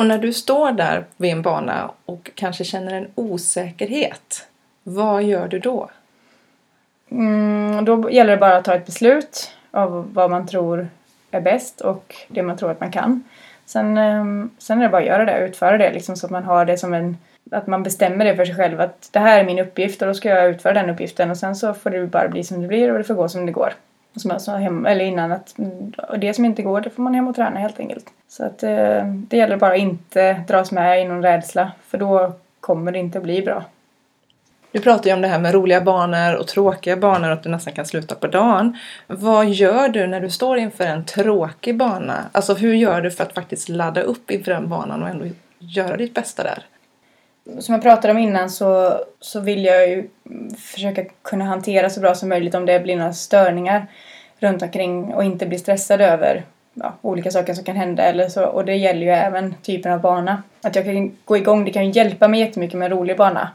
Och 0.02 0.08
när 0.08 0.18
du 0.18 0.34
står 0.34 0.72
där 0.72 1.06
vid 1.18 1.32
en 1.32 1.42
bana 1.42 1.92
och 2.06 2.32
kanske 2.36 2.64
känner 2.64 2.94
en 2.94 3.08
osäkerhet, 3.16 4.48
vad 4.84 5.24
gör 5.24 5.48
du 5.48 5.60
då? 5.60 5.90
Mm, 7.12 7.86
då 7.86 8.12
gäller 8.12 8.32
det 8.32 8.38
bara 8.38 8.58
att 8.58 8.66
ta 8.66 8.76
ett 8.76 8.86
beslut 8.86 9.52
av 9.72 10.14
vad 10.14 10.32
man 10.32 10.48
tror 10.48 10.88
är 11.32 11.42
bäst 11.42 11.82
och 11.82 12.16
det 12.28 12.44
man 12.44 12.58
tror 12.58 12.72
att 12.72 12.80
man 12.80 12.92
kan. 12.92 13.24
Sen, 13.66 13.98
ehm, 13.98 14.50
sen 14.58 14.80
är 14.80 14.84
det 14.84 14.90
bara 14.90 15.02
att 15.02 15.08
göra 15.08 15.26
det, 15.26 15.48
utföra 15.48 15.78
det 15.78 15.94
liksom 15.94 16.16
så 16.16 16.26
att 16.26 16.32
man 16.32 16.44
har 16.44 16.66
det 16.66 16.78
som 16.78 16.94
en 16.94 17.18
att 17.52 17.68
man 17.68 17.84
bestämmer 17.84 18.26
det 18.26 18.36
för 18.36 18.46
sig 18.46 18.56
själv 18.56 18.82
att 18.82 19.10
det 19.12 19.20
här 19.20 19.40
är 19.40 19.46
min 19.46 19.60
uppgift 19.60 20.02
och 20.02 20.08
då 20.08 20.14
ska 20.14 20.30
jag 20.30 20.50
utföra 20.50 20.74
den 20.74 20.90
uppgiften 20.90 21.32
och 21.32 21.38
sen 21.38 21.56
så 21.56 21.74
får 21.74 21.90
det 21.90 22.08
bara 22.08 22.30
bli 22.30 22.44
som 22.44 22.62
det 22.62 22.68
blir 22.68 22.92
och 22.92 22.98
det 22.98 23.04
får 23.04 23.16
gå 23.16 23.30
som 23.30 23.46
det 23.46 23.52
går. 23.52 23.74
Som 24.16 24.32
jag 24.32 24.42
sa 24.42 24.56
hem, 24.56 24.86
eller 24.86 25.06
innan 25.06 25.32
att 25.32 25.56
och 26.10 26.20
det 26.20 26.34
som 26.34 26.46
inte 26.46 26.62
går 26.62 26.82
det 26.82 26.90
får 26.90 27.04
man 27.04 27.14
hem 27.14 27.28
och 27.28 27.36
träna 27.36 27.60
helt 27.60 27.80
enkelt. 27.80 28.06
Så 28.28 28.46
att 28.46 28.64
eh, 28.64 29.06
det 29.06 29.38
gäller 29.38 29.58
bara 29.58 29.72
att 29.72 29.80
inte 29.80 30.34
dras 30.48 30.72
med 30.72 31.02
i 31.02 31.06
någon 31.08 31.22
rädsla 31.22 31.72
för 31.88 31.98
då 31.98 32.34
kommer 32.60 32.92
det 32.92 33.00
inte 33.00 33.20
bli 33.20 33.42
bra. 33.42 33.64
Du 34.72 34.80
pratar 34.80 35.10
ju 35.10 35.14
om 35.14 35.22
det 35.22 35.28
här 35.28 35.40
med 35.40 35.54
roliga 35.54 35.82
banor 35.82 36.36
och 36.36 36.48
tråkiga 36.48 36.98
banor 36.98 37.28
och 37.28 37.34
att 37.34 37.44
du 37.44 37.50
nästan 37.50 37.74
kan 37.74 37.86
sluta 37.86 38.16
på 38.16 38.28
dagen. 38.28 38.78
Vad 39.08 39.50
gör 39.50 39.90
du 39.90 40.08
när 40.08 40.22
du 40.22 40.30
står 40.30 40.58
inför 40.58 40.84
en 40.84 41.06
tråkig 41.06 41.78
bana? 41.78 42.26
Alltså 42.32 42.54
hur 42.54 42.74
gör 42.74 43.02
du 43.02 43.12
för 43.12 43.24
att 43.24 43.34
faktiskt 43.34 43.70
ladda 43.70 44.02
upp 44.02 44.32
inför 44.32 44.52
den 44.52 44.70
banan 44.70 45.04
och 45.04 45.10
ändå 45.10 45.26
göra 45.60 45.98
ditt 45.98 46.14
bästa 46.14 46.44
där? 46.44 46.66
Som 47.60 47.74
jag 47.74 47.82
pratade 47.82 48.12
om 48.12 48.18
innan 48.18 48.50
så, 48.50 49.00
så 49.20 49.40
vill 49.40 49.66
jag 49.66 49.90
ju 49.90 50.08
försöka 50.58 51.04
kunna 51.22 51.46
hantera 51.46 51.90
så 51.90 52.00
bra 52.00 52.16
som 52.16 52.30
möjligt 52.30 52.56
om 52.56 52.66
det 52.66 52.80
blir 52.80 52.96
några 52.96 53.14
störningar 53.14 53.88
runt 54.40 54.62
omkring 54.62 55.14
och 55.14 55.24
inte 55.24 55.46
bli 55.46 55.58
stressad 55.58 56.02
över 56.02 56.44
ja, 56.74 56.94
olika 57.02 57.32
saker 57.32 57.54
som 57.54 57.64
kan 57.64 57.76
hända 57.76 58.04
eller 58.04 58.30
så. 58.30 58.46
Och 58.46 58.66
det 58.66 58.76
gäller 58.76 59.02
ju 59.02 59.12
även 59.12 59.56
typen 59.62 59.92
av 59.92 60.02
bana. 60.02 60.44
Att 60.62 60.76
jag 60.76 60.86
kan 60.86 61.18
gå 61.26 61.38
igång, 61.38 61.66
det 61.66 61.72
kan 61.72 61.86
ju 61.86 61.92
hjälpa 61.92 62.28
mig 62.28 62.40
jättemycket 62.40 62.80
med 62.80 62.92
en 62.92 62.98
rolig 62.98 63.18
bana. 63.18 63.50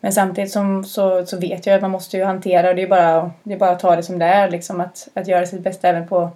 Men 0.00 0.12
samtidigt 0.12 0.52
som, 0.52 0.84
så, 0.84 1.26
så 1.26 1.38
vet 1.38 1.66
jag 1.66 1.76
att 1.76 1.82
man 1.82 1.90
måste 1.90 2.16
ju 2.16 2.24
hantera 2.24 2.74
det 2.74 2.82
är 2.82 2.86
bara, 2.86 3.30
det 3.42 3.54
är 3.54 3.58
bara 3.58 3.70
att 3.70 3.80
ta 3.80 3.96
det 3.96 4.02
som 4.02 4.18
det 4.18 4.24
är 4.24 4.50
liksom. 4.50 4.80
Att, 4.80 5.08
att 5.14 5.28
göra 5.28 5.46
sitt 5.46 5.60
bästa 5.60 5.88
även 5.88 6.08
på, 6.08 6.30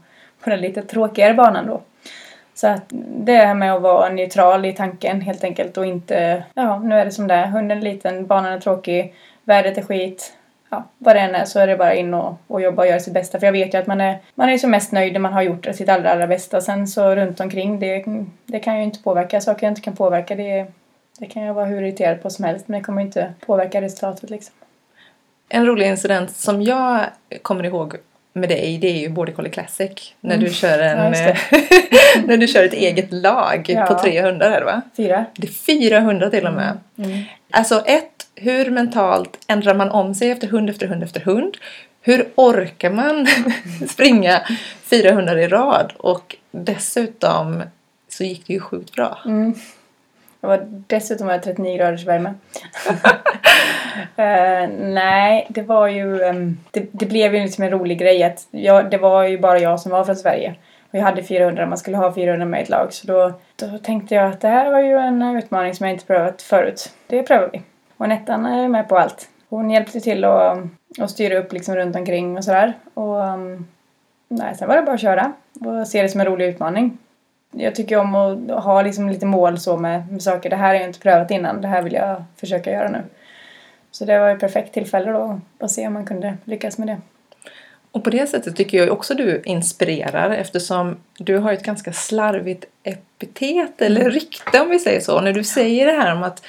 på 0.45 0.51
den 0.51 0.61
lite 0.61 0.83
tråkigare 0.83 1.35
banan 1.35 1.67
då. 1.67 1.83
Så 2.59 2.67
att 2.67 2.85
det 3.25 3.37
här 3.37 3.55
med 3.55 3.75
att 3.75 3.83
vara 3.83 4.09
neutral 4.09 4.65
i 4.65 4.73
tanken 4.73 5.21
helt 5.21 5.45
enkelt 5.45 5.77
och 5.77 5.87
inte, 5.87 6.45
ja 6.55 6.79
nu 6.79 6.95
är 6.95 7.05
det 7.05 7.11
som 7.11 7.29
det 7.29 7.35
är, 7.35 7.47
hunden 7.47 7.79
är 7.79 7.83
liten, 7.83 8.27
banan 8.27 8.53
är 8.53 8.61
tråkig, 8.61 9.15
vädret 9.45 9.79
är 9.79 9.83
skit, 9.83 10.33
ja 10.71 10.85
vad 10.99 11.17
det 11.17 11.21
än 11.21 11.35
är 11.35 11.45
så 11.45 11.59
är 11.59 11.67
det 11.67 11.77
bara 11.77 11.95
in 11.95 12.15
och, 12.15 12.35
och 12.47 12.63
jobba 12.63 12.83
och 12.83 12.89
göra 12.89 13.01
sitt 13.01 13.15
bästa. 13.15 13.39
För 13.39 13.47
jag 13.47 13.53
vet 13.53 13.75
ju 13.75 13.79
att 13.79 13.87
man 13.87 14.01
är, 14.01 14.19
man 14.35 14.49
är 14.49 14.59
som 14.59 14.71
mest 14.71 14.93
nöjd 14.93 15.13
när 15.13 15.21
man 15.21 15.33
har 15.33 15.43
gjort 15.43 15.67
sitt 15.73 15.89
allra, 15.89 16.11
allra 16.11 16.27
bästa. 16.27 16.61
Sen 16.61 16.89
så 16.89 17.15
runt 17.15 17.41
omkring 17.41 17.81
det, 17.81 18.05
det 18.47 18.59
kan 18.59 18.77
ju 18.77 18.83
inte 18.83 19.03
påverka, 19.03 19.41
saker 19.41 19.67
jag 19.67 19.71
inte 19.71 19.81
kan 19.81 19.97
påverka 19.97 20.35
det, 20.35 20.67
det 21.19 21.27
kan 21.27 21.43
jag 21.43 21.55
vara 21.55 21.67
hur 21.67 21.83
irriterad 21.83 22.23
på 22.23 22.31
som 22.31 22.45
helst. 22.45 22.69
Men 22.69 22.81
det 22.81 22.85
kommer 22.85 23.03
ju 23.03 23.07
inte 23.07 23.33
påverka 23.47 23.81
resultatet 23.81 24.31
liksom. 24.31 24.55
En 25.49 25.67
rolig 25.67 25.87
incident 25.87 26.31
som 26.31 26.63
jag 26.63 27.01
kommer 27.43 27.65
ihåg 27.65 27.97
med 28.33 28.49
dig 28.49 28.79
det 28.79 28.89
är 28.89 29.01
ju 29.01 29.09
Border 29.09 29.33
Collie 29.33 29.51
Classic. 29.51 30.15
När 30.21 30.37
du 30.37 30.43
mm. 30.43 30.53
kör 30.53 30.79
en... 30.79 31.13
Ja, 31.13 31.37
när 32.27 32.37
du 32.37 32.47
kör 32.47 32.65
ett 32.65 32.73
eget 32.73 33.13
lag 33.13 33.65
ja. 33.69 33.87
på 33.87 33.95
300 33.95 34.47
är 34.47 34.61
det 34.61 34.67
va? 34.67 34.83
Fyra. 34.97 35.25
Det 35.37 35.47
är 35.47 35.53
400 35.53 36.31
till 36.31 36.47
och 36.47 36.53
med. 36.53 36.79
Mm. 36.99 37.11
Mm. 37.11 37.25
Alltså 37.51 37.83
ett, 37.87 38.27
hur 38.35 38.71
mentalt 38.71 39.39
ändrar 39.47 39.75
man 39.75 39.91
om 39.91 40.15
sig 40.15 40.31
efter 40.31 40.49
hund 40.49 40.71
efter 40.71 40.87
hund 40.87 41.03
efter 41.03 41.21
hund? 41.21 41.57
Hur 42.01 42.29
orkar 42.35 42.91
man 42.91 43.27
springa 43.89 44.41
400 44.83 45.43
i 45.43 45.49
rad? 45.49 45.93
Och 45.97 46.37
dessutom 46.51 47.63
så 48.09 48.25
gick 48.25 48.47
det 48.47 48.53
ju 48.53 48.61
sjukt 48.61 48.93
bra. 48.93 49.19
Och 50.41 50.59
dessutom 50.87 51.27
var 51.27 51.35
det 51.35 51.41
39 51.41 51.77
graders 51.77 52.07
värme. 52.07 52.35
uh, 54.19 54.69
nej, 54.79 55.47
det 55.49 55.63
var 55.63 55.89
ju... 55.89 56.23
Um, 56.23 56.59
det, 56.71 56.89
det, 56.93 57.07
blev 57.07 57.35
ju 57.35 57.43
liksom 57.43 57.65
en 57.65 57.71
rolig 57.71 57.99
grej 57.99 58.23
att 58.23 58.47
jag, 58.51 58.91
det 58.91 58.99
var 58.99 59.25
ju 59.25 59.39
bara 59.39 59.59
jag 59.59 59.81
som 59.81 59.93
var 59.93 60.05
från 60.05 60.17
Sverige. 60.17 60.55
Och 60.91 60.99
jag 60.99 61.03
hade 61.03 61.23
400, 61.23 61.67
man 61.67 61.79
skulle 61.79 61.97
ha 61.97 62.15
400 62.15 62.47
med 62.47 62.61
i 62.61 62.63
ett 62.63 62.69
lag. 62.69 62.93
Så 62.93 63.07
då, 63.07 63.33
då 63.57 63.79
tänkte 63.79 64.15
jag 64.15 64.33
att 64.33 64.41
det 64.41 64.49
här 64.49 64.71
var 64.71 64.81
ju 64.81 64.97
en 64.97 65.23
utmaning 65.23 65.75
som 65.75 65.87
jag 65.87 65.95
inte 65.95 66.07
prövat 66.07 66.43
förut. 66.43 66.93
Det 67.07 67.23
prövar 67.23 67.51
vi. 67.53 67.63
Och 67.97 68.09
Nettan 68.09 68.47
är 68.47 68.69
med 68.69 68.89
på 68.89 68.99
allt. 68.99 69.29
Hon 69.49 69.71
hjälpte 69.71 70.01
till 70.01 70.25
att, 70.25 70.59
och 71.01 71.11
styra 71.11 71.39
upp 71.39 71.53
liksom 71.53 71.77
runt 71.77 71.97
omkring 71.97 72.37
och 72.37 72.45
sådär. 72.45 72.73
Och 72.95 73.17
um, 73.17 73.67
nej, 74.29 74.55
sen 74.57 74.69
var 74.69 74.77
det 74.77 74.83
bara 74.83 74.95
att 74.95 75.01
köra 75.01 75.33
och 75.61 75.89
se 75.89 76.03
det 76.03 76.09
som 76.09 76.21
en 76.21 76.27
rolig 76.27 76.47
utmaning 76.47 76.99
jag 77.51 77.75
tycker 77.75 77.99
om 77.99 78.15
att 78.15 78.65
ha 78.65 78.83
liksom 78.83 79.09
lite 79.09 79.27
mål 79.27 79.59
så 79.59 79.77
med, 79.77 80.13
med 80.13 80.23
saker. 80.23 80.51
Det 80.51 80.57
här 80.57 80.67
har 80.67 80.75
jag 80.75 80.85
inte 80.85 81.01
prövat 81.01 81.31
innan. 81.31 81.61
Det 81.61 81.69
här 81.69 81.83
vill 81.83 81.93
jag 81.93 82.25
försöka 82.37 82.73
göra 82.73 82.89
nu. 82.89 83.03
Så 83.91 84.05
det 84.05 84.19
var 84.19 84.31
ett 84.31 84.41
perfekt 84.41 84.75
tillfälle 84.75 85.13
då 85.13 85.41
att 85.59 85.71
se 85.71 85.87
om 85.87 85.93
man 85.93 86.07
kunde 86.07 86.37
lyckas 86.45 86.79
med 86.79 86.89
det. 86.89 87.01
Och 87.93 88.05
på 88.05 88.11
det 88.11 88.27
sättet 88.27 88.57
tycker 88.57 88.79
jag 88.79 88.93
också 88.93 89.15
du 89.15 89.43
inspirerar 89.45 90.31
eftersom 90.31 90.97
du 91.19 91.39
har 91.39 91.53
ett 91.53 91.63
ganska 91.63 91.93
slarvigt 91.93 92.65
epitet 92.83 93.83
eller 93.83 94.01
mm. 94.01 94.13
rykte 94.13 94.61
om 94.61 94.71
vi 94.71 94.79
säger 94.79 95.01
så. 95.01 95.21
När 95.21 95.33
du 95.33 95.45
säger 95.45 95.87
det 95.87 95.93
här 95.93 96.15
om 96.15 96.23
att 96.23 96.43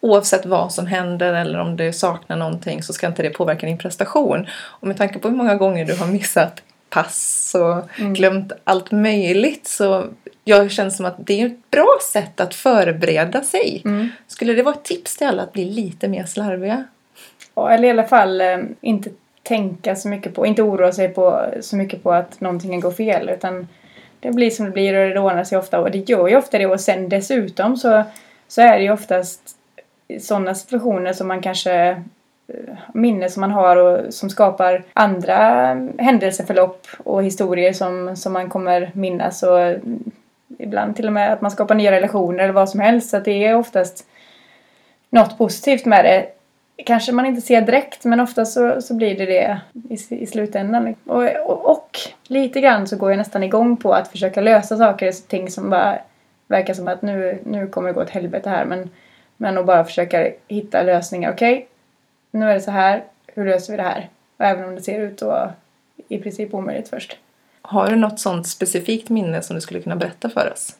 oavsett 0.00 0.46
vad 0.46 0.72
som 0.72 0.86
händer 0.86 1.34
eller 1.34 1.58
om 1.58 1.76
du 1.76 1.92
saknar 1.92 2.36
någonting 2.36 2.82
så 2.82 2.92
ska 2.92 3.06
inte 3.06 3.22
det 3.22 3.30
påverka 3.30 3.66
din 3.66 3.78
prestation. 3.78 4.46
Och 4.52 4.88
med 4.88 4.96
tanke 4.96 5.18
på 5.18 5.28
hur 5.28 5.36
många 5.36 5.54
gånger 5.54 5.84
du 5.84 5.96
har 5.96 6.06
missat 6.06 6.62
pass 6.94 7.56
och 7.58 8.00
mm. 8.00 8.14
glömt 8.14 8.52
allt 8.64 8.90
möjligt 8.90 9.66
så 9.66 10.04
jag 10.44 10.70
känner 10.70 10.90
som 10.90 11.06
att 11.06 11.16
det 11.18 11.40
är 11.40 11.46
ett 11.46 11.70
bra 11.70 11.98
sätt 12.12 12.40
att 12.40 12.54
förbereda 12.54 13.40
sig. 13.40 13.82
Mm. 13.84 14.08
Skulle 14.26 14.52
det 14.52 14.62
vara 14.62 14.74
ett 14.74 14.84
tips 14.84 15.16
till 15.16 15.26
alla 15.26 15.42
att 15.42 15.52
bli 15.52 15.64
lite 15.64 16.08
mer 16.08 16.24
slarviga? 16.24 16.84
Ja, 17.54 17.70
eller 17.70 17.88
i 17.88 17.90
alla 17.90 18.04
fall 18.04 18.40
eh, 18.40 18.58
inte 18.80 19.10
tänka 19.42 19.96
så 19.96 20.08
mycket 20.08 20.34
på, 20.34 20.46
inte 20.46 20.62
oroa 20.62 20.92
sig 20.92 21.08
på, 21.08 21.46
så 21.60 21.76
mycket 21.76 22.02
på 22.02 22.12
att 22.12 22.40
någonting 22.40 22.80
går 22.80 22.90
fel 22.90 23.28
utan 23.28 23.68
det 24.20 24.30
blir 24.30 24.50
som 24.50 24.66
det 24.66 24.72
blir 24.72 24.94
och 24.94 25.14
det 25.14 25.20
ordnar 25.20 25.44
sig 25.44 25.58
ofta 25.58 25.80
och 25.80 25.90
det 25.90 26.08
gör 26.08 26.28
ju 26.28 26.36
ofta 26.36 26.58
det 26.58 26.66
och 26.66 26.80
sen 26.80 27.08
dessutom 27.08 27.76
så, 27.76 28.04
så 28.48 28.60
är 28.60 28.78
det 28.78 28.84
ju 28.84 28.92
oftast 28.92 29.40
sådana 30.20 30.54
situationer 30.54 31.12
som 31.12 31.28
man 31.28 31.42
kanske 31.42 32.02
Eh, 32.48 32.74
minne 32.94 33.28
som 33.28 33.40
man 33.40 33.50
har 33.50 33.76
och 33.76 34.14
som 34.14 34.30
skapar 34.30 34.84
andra 34.92 35.34
händelseförlopp 35.98 36.86
och 37.04 37.24
historier 37.24 37.72
som, 37.72 38.16
som 38.16 38.32
man 38.32 38.48
kommer 38.48 38.90
minnas 38.94 39.42
och 39.42 39.60
mm, 39.60 40.10
ibland 40.58 40.96
till 40.96 41.06
och 41.06 41.12
med 41.12 41.32
att 41.32 41.40
man 41.40 41.50
skapar 41.50 41.74
nya 41.74 41.90
relationer 41.90 42.44
eller 42.44 42.52
vad 42.52 42.70
som 42.70 42.80
helst. 42.80 43.10
Så 43.10 43.16
att 43.16 43.24
det 43.24 43.44
är 43.44 43.56
oftast 43.56 44.06
något 45.10 45.38
positivt 45.38 45.84
med 45.84 46.04
det. 46.04 46.26
Kanske 46.86 47.12
man 47.12 47.26
inte 47.26 47.40
ser 47.40 47.60
direkt 47.60 48.04
men 48.04 48.20
ofta 48.20 48.44
så, 48.44 48.82
så 48.82 48.94
blir 48.94 49.18
det 49.18 49.26
det 49.26 49.60
i, 49.90 50.22
i 50.22 50.26
slutändan. 50.26 50.94
Och, 51.04 51.24
och, 51.24 51.70
och, 51.70 51.98
lite 52.26 52.60
grann 52.60 52.86
så 52.86 52.96
går 52.96 53.10
jag 53.10 53.18
nästan 53.18 53.42
igång 53.42 53.76
på 53.76 53.92
att 53.92 54.08
försöka 54.08 54.40
lösa 54.40 54.76
saker 54.76 55.08
och 55.08 55.14
ting 55.28 55.50
som 55.50 55.70
bara 55.70 55.98
verkar 56.48 56.74
som 56.74 56.88
att 56.88 57.02
nu, 57.02 57.38
nu 57.44 57.66
kommer 57.66 57.88
det 57.88 57.94
gå 57.94 58.02
åt 58.02 58.10
helvete 58.10 58.50
här 58.50 58.64
men, 58.64 58.90
men 59.36 59.58
att 59.58 59.66
bara 59.66 59.84
försöka 59.84 60.30
hitta 60.48 60.82
lösningar. 60.82 61.32
Okej, 61.32 61.54
okay, 61.54 61.66
nu 62.34 62.50
är 62.50 62.54
det 62.54 62.60
så 62.60 62.70
här, 62.70 63.04
hur 63.26 63.44
löser 63.44 63.72
vi 63.72 63.76
det 63.76 63.82
här? 63.82 64.08
Och 64.36 64.44
även 64.44 64.64
om 64.64 64.74
det 64.74 64.82
ser 64.82 65.00
ut 65.00 65.22
att 65.22 65.50
i 66.08 66.18
princip 66.18 66.54
omöjligt 66.54 66.88
först. 66.88 67.16
Har 67.62 67.90
du 67.90 67.96
något 67.96 68.20
sånt 68.20 68.46
specifikt 68.46 69.08
minne 69.08 69.42
som 69.42 69.54
du 69.54 69.60
skulle 69.60 69.80
kunna 69.80 69.96
berätta 69.96 70.30
för 70.30 70.52
oss? 70.52 70.76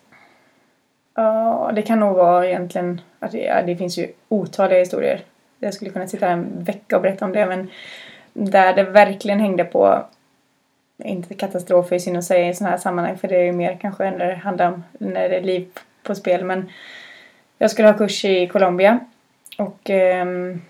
Ja, 1.15 1.71
det 1.75 1.83
kan 1.83 2.01
nog 2.01 2.17
vara 2.17 2.49
egentligen 2.49 3.01
att 3.19 3.33
det, 3.33 3.39
ja, 3.39 3.63
det 3.63 3.77
finns 3.77 3.99
ju 3.99 4.13
otaliga 4.29 4.79
historier. 4.79 5.21
Jag 5.59 5.75
skulle 5.75 5.91
kunna 5.91 6.09
sitta 6.09 6.27
här 6.27 6.33
en 6.33 6.65
vecka 6.65 6.97
och 6.97 7.03
berätta 7.03 7.25
om 7.25 7.33
det 7.33 7.47
men 7.47 7.71
där 8.33 8.75
det 8.75 8.83
verkligen 8.83 9.41
hängde 9.41 9.65
på 9.65 10.05
inte 10.99 11.35
katastrofer 11.35 11.97
i 11.97 12.01
synd 12.01 12.17
att 12.17 12.25
säga 12.25 12.49
i 12.49 12.55
sådana 12.55 12.71
här 12.71 12.79
sammanhang 12.79 13.19
för 13.19 13.29
det 13.29 13.37
är 13.37 13.45
ju 13.45 13.53
mer 13.53 13.79
kanske 13.81 14.11
när 14.11 14.27
det 14.27 14.35
handlar 14.35 14.73
om 14.73 14.85
när 14.99 15.29
det 15.29 15.37
är 15.37 15.43
liv 15.43 15.69
på 16.03 16.15
spel 16.15 16.45
men 16.45 16.71
jag 17.59 17.71
skulle 17.71 17.89
ha 17.89 17.99
kurs 17.99 18.25
i 18.25 18.47
Colombia 18.47 19.01
och 19.59 19.91
eh, 19.91 20.27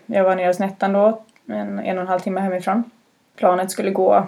jag 0.06 0.24
var 0.24 0.36
nere 0.36 0.46
hos 0.46 0.58
Nettan 0.58 0.92
då, 0.92 1.22
en, 1.46 1.78
en 1.78 1.96
och 1.98 2.02
en 2.02 2.08
halv 2.08 2.20
timme 2.20 2.40
hemifrån. 2.40 2.84
Planet 3.36 3.70
skulle 3.70 3.90
gå 3.90 4.26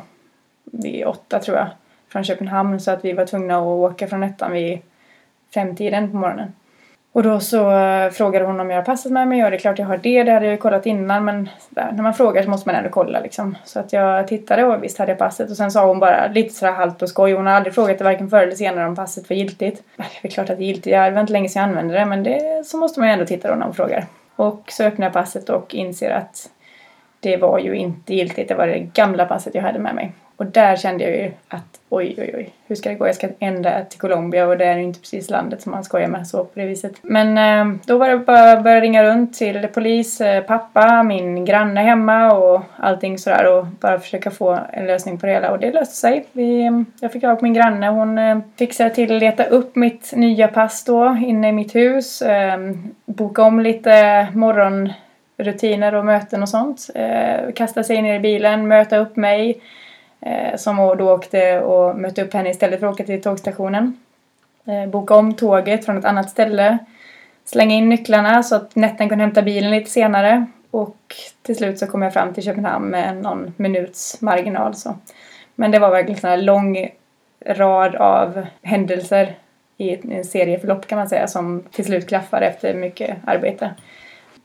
vid 0.65 1.07
åtta 1.07 1.39
tror 1.39 1.57
jag, 1.57 1.69
från 2.09 2.25
Köpenhamn 2.25 2.81
så 2.81 2.91
att 2.91 3.05
vi 3.05 3.13
var 3.13 3.27
tvungna 3.27 3.59
att 3.59 3.65
åka 3.65 4.07
från 4.07 4.21
Nettan 4.21 4.53
vid 4.53 4.79
femtiden 5.55 6.11
på 6.11 6.17
morgonen. 6.17 6.53
Och 7.17 7.23
då 7.23 7.41
så 7.41 7.71
eh, 7.71 8.11
frågade 8.11 8.45
hon 8.45 8.61
om 8.61 8.71
jag 8.71 8.77
har 8.77 8.85
passet 8.85 9.13
med 9.13 9.29
mig 9.29 9.45
och 9.45 9.51
det 9.51 9.57
är 9.57 9.59
klart 9.59 9.79
jag 9.79 9.87
har 9.87 9.97
det, 9.97 10.23
det 10.23 10.33
hade 10.33 10.47
jag 10.47 10.53
ju 10.53 10.59
kollat 10.59 10.87
innan 10.87 11.25
men 11.25 11.49
där, 11.71 11.93
när 11.93 12.03
man 12.03 12.15
frågar 12.15 12.43
så 12.43 12.51
måste 12.51 12.69
man 12.69 12.77
ändå 12.77 12.91
kolla 12.91 13.21
liksom. 13.21 13.57
Så 13.65 13.81
att 13.81 13.93
jag 13.93 14.29
tittade 14.29 14.65
och 14.65 14.85
visst 14.85 14.99
hade 14.99 15.11
jag 15.11 15.19
passet 15.19 15.51
och 15.51 15.57
sen 15.57 15.71
sa 15.71 15.87
hon 15.87 15.99
bara 15.99 16.27
lite 16.27 16.55
sådär 16.55 16.73
halvt 16.73 16.99
på 16.99 17.07
skoj, 17.07 17.33
hon 17.33 17.47
har 17.47 17.53
aldrig 17.53 17.75
frågat 17.75 17.99
det 17.99 18.05
varken 18.05 18.31
förr 18.31 18.43
eller 18.43 18.55
senare 18.55 18.89
om 18.89 18.97
passet 18.97 19.31
var 19.31 19.37
giltigt. 19.37 19.83
Det 19.97 20.29
är 20.29 20.31
klart 20.31 20.51
att 20.51 20.59
det 20.59 20.65
är 20.65 20.67
giltigt, 20.67 20.95
det 20.95 21.11
var 21.11 21.21
inte 21.21 21.33
länge 21.33 21.49
sedan 21.49 21.63
jag 21.63 21.69
använde 21.69 21.95
det 21.95 22.07
men 22.07 22.23
det, 22.23 22.67
så 22.67 22.77
måste 22.77 23.01
man 23.01 23.09
ju 23.09 23.13
ändå 23.13 23.27
titta 23.27 23.49
då 23.49 23.55
när 23.55 23.67
hon 23.67 23.75
frågar. 23.75 24.07
Och 24.37 24.63
så 24.69 24.85
öppnar 24.85 25.07
jag 25.07 25.13
passet 25.13 25.49
och 25.49 25.75
inser 25.75 26.11
att 26.11 26.51
det 27.21 27.37
var 27.37 27.59
ju 27.59 27.77
inte 27.77 28.15
giltigt, 28.15 28.49
det 28.49 28.55
var 28.55 28.67
det 28.67 28.79
gamla 28.79 29.25
passet 29.25 29.55
jag 29.55 29.63
hade 29.63 29.79
med 29.79 29.95
mig. 29.95 30.13
Och 30.37 30.47
där 30.47 30.77
kände 30.77 31.05
jag 31.05 31.17
ju 31.17 31.33
att 31.49 31.81
oj, 31.89 32.15
oj, 32.19 32.33
oj, 32.37 32.51
hur 32.67 32.77
ska 32.77 32.89
det 32.89 32.95
gå? 32.95 33.07
Jag 33.07 33.15
ska 33.15 33.29
ända 33.39 33.85
till 33.85 34.01
Colombia 34.01 34.47
och 34.47 34.59
det 34.59 34.65
är 34.65 34.77
ju 34.77 34.83
inte 34.83 35.01
precis 35.01 35.31
landet 35.31 35.63
som 35.63 35.73
man 35.73 35.85
skojar 35.85 36.09
med 36.09 36.27
så 36.27 36.45
på 36.45 36.61
det 36.61 36.67
viset. 36.67 36.93
Men 37.03 37.39
eh, 37.39 37.79
då 37.87 37.99
var 37.99 38.09
det 38.09 38.19
bara 38.19 38.53
att 38.53 38.63
börja 38.63 38.81
ringa 38.81 39.05
runt 39.05 39.35
till 39.35 39.69
polis, 39.75 40.21
eh, 40.21 40.43
pappa, 40.43 41.03
min 41.03 41.45
granne 41.45 41.81
hemma 41.81 42.33
och 42.33 42.63
allting 42.77 43.19
sådär 43.19 43.53
och 43.53 43.67
bara 43.67 43.99
försöka 43.99 44.31
få 44.31 44.59
en 44.73 44.87
lösning 44.87 45.19
på 45.19 45.27
det 45.27 45.33
hela 45.33 45.51
och 45.51 45.59
det 45.59 45.73
löste 45.73 45.95
sig. 45.95 46.27
Vi, 46.33 46.85
jag 47.01 47.13
fick 47.13 47.23
tag 47.23 47.39
på 47.39 47.45
min 47.45 47.55
granne, 47.55 47.89
hon 47.89 48.19
eh, 48.19 48.39
fixade 48.59 48.91
till 48.91 49.15
att 49.15 49.21
leta 49.21 49.45
upp 49.45 49.77
mitt 49.77 50.13
nya 50.17 50.49
pass 50.49 50.85
då 50.85 51.17
inne 51.27 51.49
i 51.49 51.53
mitt 51.53 51.75
hus, 51.75 52.23
eh, 52.23 52.59
boka 53.07 53.43
om 53.43 53.61
lite 53.61 54.27
morgonrutiner 54.35 55.95
och 55.95 56.05
möten 56.05 56.43
och 56.43 56.49
sånt, 56.49 56.91
eh, 56.95 57.53
kasta 57.55 57.83
sig 57.83 58.03
ner 58.03 58.15
i 58.15 58.21
bilen, 58.21 58.69
möta 58.69 58.97
upp 58.97 59.17
mig 59.17 59.61
Eh, 60.21 60.57
som 60.57 60.77
då 60.77 61.13
åkte 61.13 61.61
och 61.61 61.99
mötte 61.99 62.23
upp 62.25 62.35
henne 62.35 62.51
istället 62.51 62.81
för 62.81 62.87
att 62.87 62.95
åka 62.95 63.05
till 63.05 63.23
tågstationen. 63.23 64.01
Eh, 64.65 64.87
boka 64.87 65.15
om 65.15 65.35
tåget 65.35 65.85
från 65.85 65.99
ett 65.99 66.05
annat 66.05 66.31
ställe. 66.31 66.79
Slänga 67.45 67.75
in 67.75 67.89
nycklarna 67.89 68.43
så 68.43 68.57
att 68.57 68.75
Netten 68.77 69.09
kunde 69.09 69.25
hämta 69.25 69.43
bilen 69.43 69.71
lite 69.71 69.91
senare. 69.91 70.47
Och 70.71 70.97
till 71.43 71.57
slut 71.57 71.79
så 71.79 71.87
kom 71.87 72.03
jag 72.03 72.13
fram 72.13 72.35
till 72.35 72.43
Köpenhamn 72.43 72.89
med 72.89 73.17
någon 73.17 73.55
minuts 73.57 74.21
marginal. 74.21 74.75
Så. 74.75 74.95
Men 75.55 75.71
det 75.71 75.79
var 75.79 75.91
verkligen 75.91 76.33
en 76.33 76.45
lång 76.45 76.91
rad 77.47 77.95
av 77.95 78.47
händelser 78.63 79.35
i 79.77 80.15
en 80.15 80.25
serieförlopp 80.25 80.87
kan 80.87 80.99
man 80.99 81.09
säga 81.09 81.29
som 81.29 81.63
till 81.71 81.85
slut 81.85 82.09
klaffade 82.09 82.47
efter 82.47 82.75
mycket 82.75 83.17
arbete. 83.25 83.75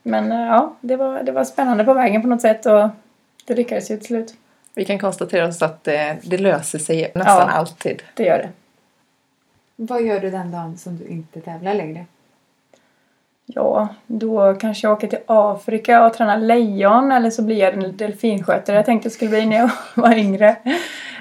Men 0.04 0.32
eh, 0.32 0.48
ja, 0.48 0.76
det 0.82 0.96
var, 0.96 1.24
det 1.24 1.32
var 1.32 1.44
spännande 1.44 1.84
på 1.84 1.94
vägen 1.94 2.22
på 2.22 2.28
något 2.28 2.42
sätt 2.42 2.66
och 2.66 2.90
det 3.46 3.56
lyckades 3.56 3.92
ju 3.92 3.98
till 3.98 4.06
slut. 4.06 4.34
Vi 4.76 4.86
kan 4.86 5.00
konstatera 5.00 5.48
oss 5.48 5.62
att 5.62 5.84
det, 5.84 6.18
det 6.24 6.38
löser 6.38 6.80
sig 6.80 7.12
nästan 7.16 7.48
Ja. 7.48 7.54
alltid. 7.54 8.04
Det 8.14 8.24
gör 8.24 8.38
det. 8.38 8.50
Vad 9.76 10.02
gör 10.04 10.20
du 10.20 10.30
den 10.30 10.52
dagen 10.52 10.78
som 10.78 10.98
du 10.98 11.06
inte 11.08 11.42
tävlar 11.42 11.74
längre? 11.74 12.06
Ja, 13.46 13.88
då 14.08 14.54
kanske 14.54 14.88
jag 14.88 14.94
åker 14.94 15.08
till 15.08 15.20
Afrika 15.26 16.06
och 16.06 16.14
tränar 16.14 16.38
lejon 16.38 17.12
eller 17.12 17.30
så 17.30 17.42
blir 17.44 17.58
jag 17.60 17.74
en 17.74 17.98
delfinskötare 17.98 18.76
jag 18.76 18.86
tänkte 18.86 19.10
skulle 19.10 19.30
bli 19.30 19.46
när 19.46 19.58
jag 19.58 19.70
var 19.96 20.14
yngre. 20.18 20.56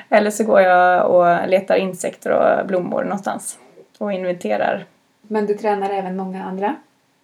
Eller 0.09 0.31
så 0.31 0.45
går 0.45 0.61
jag 0.61 1.11
och 1.11 1.49
letar 1.49 1.77
insekter 1.77 2.31
och 2.31 2.67
blommor 2.67 3.05
någonstans 3.05 3.59
och 3.99 4.13
inventerar. 4.13 4.85
Men 5.23 5.47
du 5.47 5.55
tränar 5.55 5.91
även 5.91 6.17
många 6.17 6.45
andra. 6.45 6.77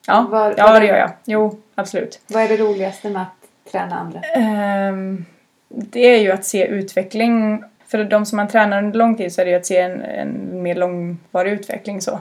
Ja, 0.06 0.26
Var- 0.30 0.54
ja 0.56 0.66
var- 0.72 0.80
det 0.80 0.86
gör 0.86 0.96
jag. 0.98 1.10
Jo, 1.24 1.60
absolut. 1.74 2.20
Vad 2.28 2.42
är 2.42 2.48
det 2.48 2.56
roligaste 2.56 3.10
med 3.10 3.22
att 3.22 3.70
träna 3.72 3.96
andra? 3.98 4.20
Ehm, 4.20 5.24
det 5.68 6.00
är 6.00 6.20
ju 6.20 6.32
att 6.32 6.44
se 6.44 6.66
utveckling. 6.66 7.64
För 7.86 8.04
de 8.04 8.26
som 8.26 8.36
man 8.36 8.48
tränar 8.48 8.78
under 8.78 8.98
lång 8.98 9.16
tid 9.16 9.32
så 9.32 9.40
är 9.40 9.44
det 9.44 9.50
ju 9.50 9.56
att 9.56 9.66
se 9.66 9.78
en, 9.78 10.02
en 10.02 10.62
mer 10.62 10.74
långvarig 10.74 11.52
utveckling 11.52 12.00
så. 12.00 12.20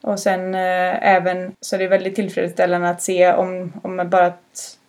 Och 0.00 0.18
sen 0.20 0.54
eh, 0.54 1.14
även 1.14 1.52
så 1.60 1.76
är 1.76 1.78
det 1.80 1.88
väldigt 1.88 2.14
tillfredsställande 2.14 2.88
att 2.88 3.02
se 3.02 3.32
om, 3.32 3.72
om 3.82 3.96
man 3.96 4.10
bara 4.10 4.32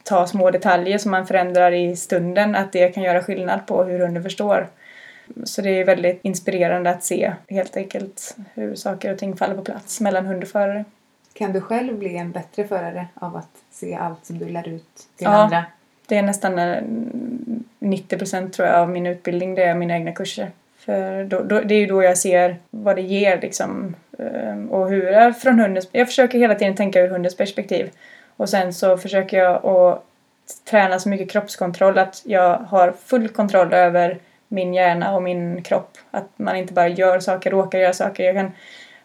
tar 0.04 0.26
små 0.26 0.52
detaljer 0.52 0.98
som 0.98 1.12
man 1.12 1.28
förändrar 1.28 1.72
i 1.72 1.96
stunden, 1.96 2.56
att 2.56 2.72
det 2.72 2.90
kan 2.90 3.04
göra 3.04 3.24
skillnad 3.24 3.68
på 3.68 3.84
hur 3.84 4.00
hunden 4.00 4.24
förstår. 4.24 4.68
Så 5.44 5.62
det 5.62 5.70
är 5.70 5.86
väldigt 5.86 6.20
inspirerande 6.22 6.90
att 6.90 7.04
se 7.04 7.34
helt 7.48 7.78
enkelt 7.78 8.36
hur 8.54 8.76
saker 8.76 9.12
och 9.12 9.18
ting 9.20 9.38
faller 9.38 9.56
på 9.56 9.62
plats 9.62 10.02
mellan 10.02 10.26
hund 10.26 10.44
och 10.44 10.50
förare. 10.50 10.86
Kan 11.34 11.52
du 11.54 11.62
själv 11.62 11.98
bli 11.98 12.18
en 12.18 12.32
bättre 12.32 12.68
förare 12.68 13.08
av 13.14 13.36
att 13.36 13.50
se 13.72 13.96
allt 13.96 14.26
som 14.26 14.40
du 14.40 14.50
lär 14.50 14.68
ut 14.68 14.96
till 14.96 15.08
Ja. 15.26 15.30
andra? 15.30 15.66
Det 16.08 16.18
är 16.18 16.22
nästan 16.22 16.60
90 17.80 18.18
procent 18.18 18.54
tror 18.54 18.68
jag 18.68 18.80
av 18.80 18.90
min 18.90 19.06
utbildning, 19.06 19.56
det 19.56 19.64
är 19.64 19.76
mina 19.76 19.94
egna 19.94 20.12
kurser. 20.12 20.52
För 20.78 21.24
då, 21.24 21.44
då, 21.44 21.62
det 21.62 21.76
är 21.76 21.80
ju 21.80 21.86
då 21.86 22.04
jag 22.04 22.18
ser 22.18 22.58
vad 22.70 22.96
det 22.96 23.02
ger 23.02 23.42
liksom. 23.42 23.96
Ehm, 24.20 24.72
och 24.72 24.90
hur 24.90 25.08
är 25.08 25.32
från 25.32 25.60
hundens... 25.60 25.90
Jag 25.92 26.08
försöker 26.08 26.40
hela 26.40 26.56
tiden 26.56 26.76
tänka 26.76 27.02
ur 27.02 27.10
hundens 27.10 27.38
perspektiv. 27.38 27.90
Och 28.38 28.50
sen 28.50 28.74
så 28.74 28.98
försöker 28.98 29.38
jag 29.38 29.66
att 29.66 30.04
träna 30.70 31.00
så 31.00 31.10
mycket 31.10 31.32
kroppskontroll 31.32 31.98
att 31.98 32.22
jag 32.26 32.58
har 32.58 32.94
full 33.06 33.30
kontroll 33.30 33.74
över 33.74 34.18
min 34.48 34.74
hjärna 34.74 35.16
och 35.16 35.24
min 35.24 35.62
kropp. 35.62 35.98
Att 36.12 36.30
man 36.36 36.56
inte 36.56 36.74
bara 36.74 36.88
gör 36.88 37.20
saker, 37.20 37.52
råkar 37.52 37.80
göra 37.80 37.94
saker. 37.94 38.24
Jag 38.24 38.36
kan 38.36 38.52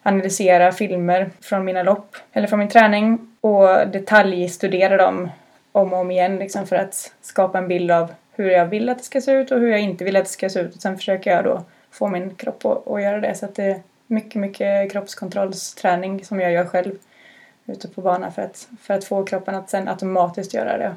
analysera 0.03 0.73
filmer 0.73 1.31
från 1.41 1.65
mina 1.65 1.83
lopp 1.83 2.17
eller 2.33 2.47
från 2.47 2.59
min 2.59 2.69
träning 2.69 3.19
och 3.41 3.89
detaljstudera 3.89 4.97
dem 4.97 5.29
om 5.73 5.93
och 5.93 5.99
om 5.99 6.11
igen 6.11 6.37
liksom 6.37 6.67
för 6.67 6.77
att 6.77 7.13
skapa 7.21 7.59
en 7.59 7.69
bild 7.69 7.91
av 7.91 8.15
hur 8.33 8.51
jag 8.51 8.67
vill 8.67 8.89
att 8.89 8.99
det 8.99 9.05
ska 9.05 9.21
se 9.21 9.33
ut 9.33 9.51
och 9.51 9.61
hur 9.61 9.69
jag 9.69 9.81
inte 9.81 10.05
vill 10.05 10.17
att 10.17 10.25
det 10.25 10.31
ska 10.31 10.49
se 10.49 10.61
ut. 10.61 10.75
Och 10.75 10.83
sen 10.83 10.97
försöker 10.97 11.31
jag 11.31 11.45
då 11.45 11.65
få 11.91 12.09
min 12.09 12.35
kropp 12.35 12.65
att, 12.65 12.89
att 12.89 13.03
göra 13.03 13.21
det. 13.21 13.35
Så 13.35 13.45
att 13.45 13.55
det 13.55 13.65
är 13.65 13.83
mycket, 14.07 14.41
mycket 14.41 14.93
kroppskontrollsträning 14.93 16.25
som 16.25 16.41
jag 16.41 16.53
gör 16.53 16.65
själv 16.65 16.93
ute 17.67 17.89
på 17.89 18.01
banan 18.01 18.33
för 18.33 18.43
att, 18.43 18.69
för 18.81 18.95
att 18.95 19.05
få 19.05 19.25
kroppen 19.25 19.55
att 19.55 19.71
sen 19.71 19.89
automatiskt 19.89 20.55
göra 20.55 20.79
det. 20.79 20.97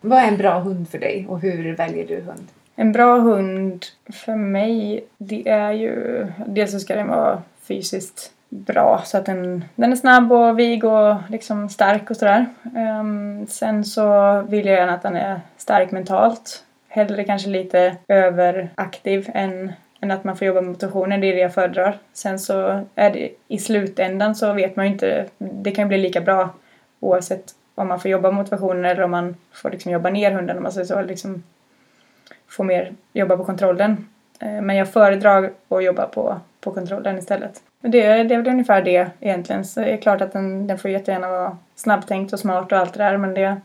Vad 0.00 0.18
är 0.18 0.28
en 0.28 0.36
bra 0.36 0.58
hund 0.58 0.88
för 0.88 0.98
dig 0.98 1.26
och 1.28 1.40
hur 1.40 1.76
väljer 1.76 2.06
du 2.06 2.20
hund? 2.20 2.48
En 2.76 2.92
bra 2.92 3.18
hund 3.18 3.84
för 4.12 4.36
mig, 4.36 5.04
det 5.18 5.48
är 5.48 5.72
ju... 5.72 6.26
Dels 6.46 6.72
så 6.72 6.80
ska 6.80 6.94
den 6.94 7.08
vara 7.08 7.42
fysiskt 7.60 8.33
bra 8.54 9.02
så 9.04 9.18
att 9.18 9.26
den, 9.26 9.64
den 9.74 9.92
är 9.92 9.96
snabb 9.96 10.32
och 10.32 10.58
vig 10.58 10.84
och 10.84 11.16
liksom 11.28 11.68
stark 11.68 12.10
och 12.10 12.16
sådär. 12.16 12.46
Um, 12.76 13.46
sen 13.46 13.84
så 13.84 14.40
vill 14.42 14.66
jag 14.66 14.76
gärna 14.76 14.94
att 14.94 15.02
den 15.02 15.16
är 15.16 15.40
stark 15.56 15.90
mentalt. 15.90 16.64
Hellre 16.88 17.24
kanske 17.24 17.48
lite 17.48 17.96
överaktiv 18.08 19.30
än, 19.34 19.72
än 20.00 20.10
att 20.10 20.24
man 20.24 20.36
får 20.36 20.46
jobba 20.46 20.60
med 20.60 20.70
motivationen. 20.70 21.20
Det 21.20 21.26
är 21.26 21.34
det 21.34 21.40
jag 21.40 21.54
föredrar. 21.54 21.98
Sen 22.12 22.38
så 22.38 22.84
är 22.94 23.10
det 23.10 23.30
i 23.48 23.58
slutändan 23.58 24.34
så 24.34 24.52
vet 24.52 24.76
man 24.76 24.86
ju 24.86 24.92
inte. 24.92 25.26
Det 25.38 25.70
kan 25.70 25.84
ju 25.84 25.88
bli 25.88 25.98
lika 25.98 26.20
bra 26.20 26.50
oavsett 27.00 27.54
om 27.74 27.88
man 27.88 28.00
får 28.00 28.10
jobba 28.10 28.28
med 28.28 28.36
motivationen 28.36 28.84
eller 28.84 29.02
om 29.02 29.10
man 29.10 29.36
får 29.52 29.70
liksom 29.70 29.92
jobba 29.92 30.10
ner 30.10 30.30
hunden 30.30 30.56
om 30.56 30.62
man 30.62 30.72
säger 30.72 30.86
så. 30.86 31.02
Liksom 31.02 31.42
få 32.48 32.62
mer 32.62 32.92
jobba 33.12 33.36
på 33.36 33.44
kontrollen. 33.44 34.08
Ehm, 34.40 34.66
men 34.66 34.76
jag 34.76 34.88
föredrar 34.88 35.50
att 35.68 35.84
jobba 35.84 36.06
på, 36.06 36.40
på 36.60 36.70
kontrollen 36.70 37.18
istället. 37.18 37.62
Men 37.84 37.90
Det, 37.90 38.22
det 38.22 38.34
är 38.34 38.42
väl 38.42 38.48
ungefär 38.52 38.82
det 38.82 39.10
egentligen. 39.20 39.64
Så 39.64 39.80
det 39.80 39.86
är 39.86 39.96
klart 39.96 40.20
att 40.20 40.32
den, 40.32 40.66
den 40.66 40.78
får 40.78 40.90
jättegärna 40.90 41.28
vara 41.28 41.58
snabbtänkt 41.76 42.32
och 42.32 42.38
smart 42.38 42.72
och 42.72 42.78
allt 42.78 42.92
det 42.94 43.04
där 43.04 43.16
men 43.16 43.34
det, 43.34 43.56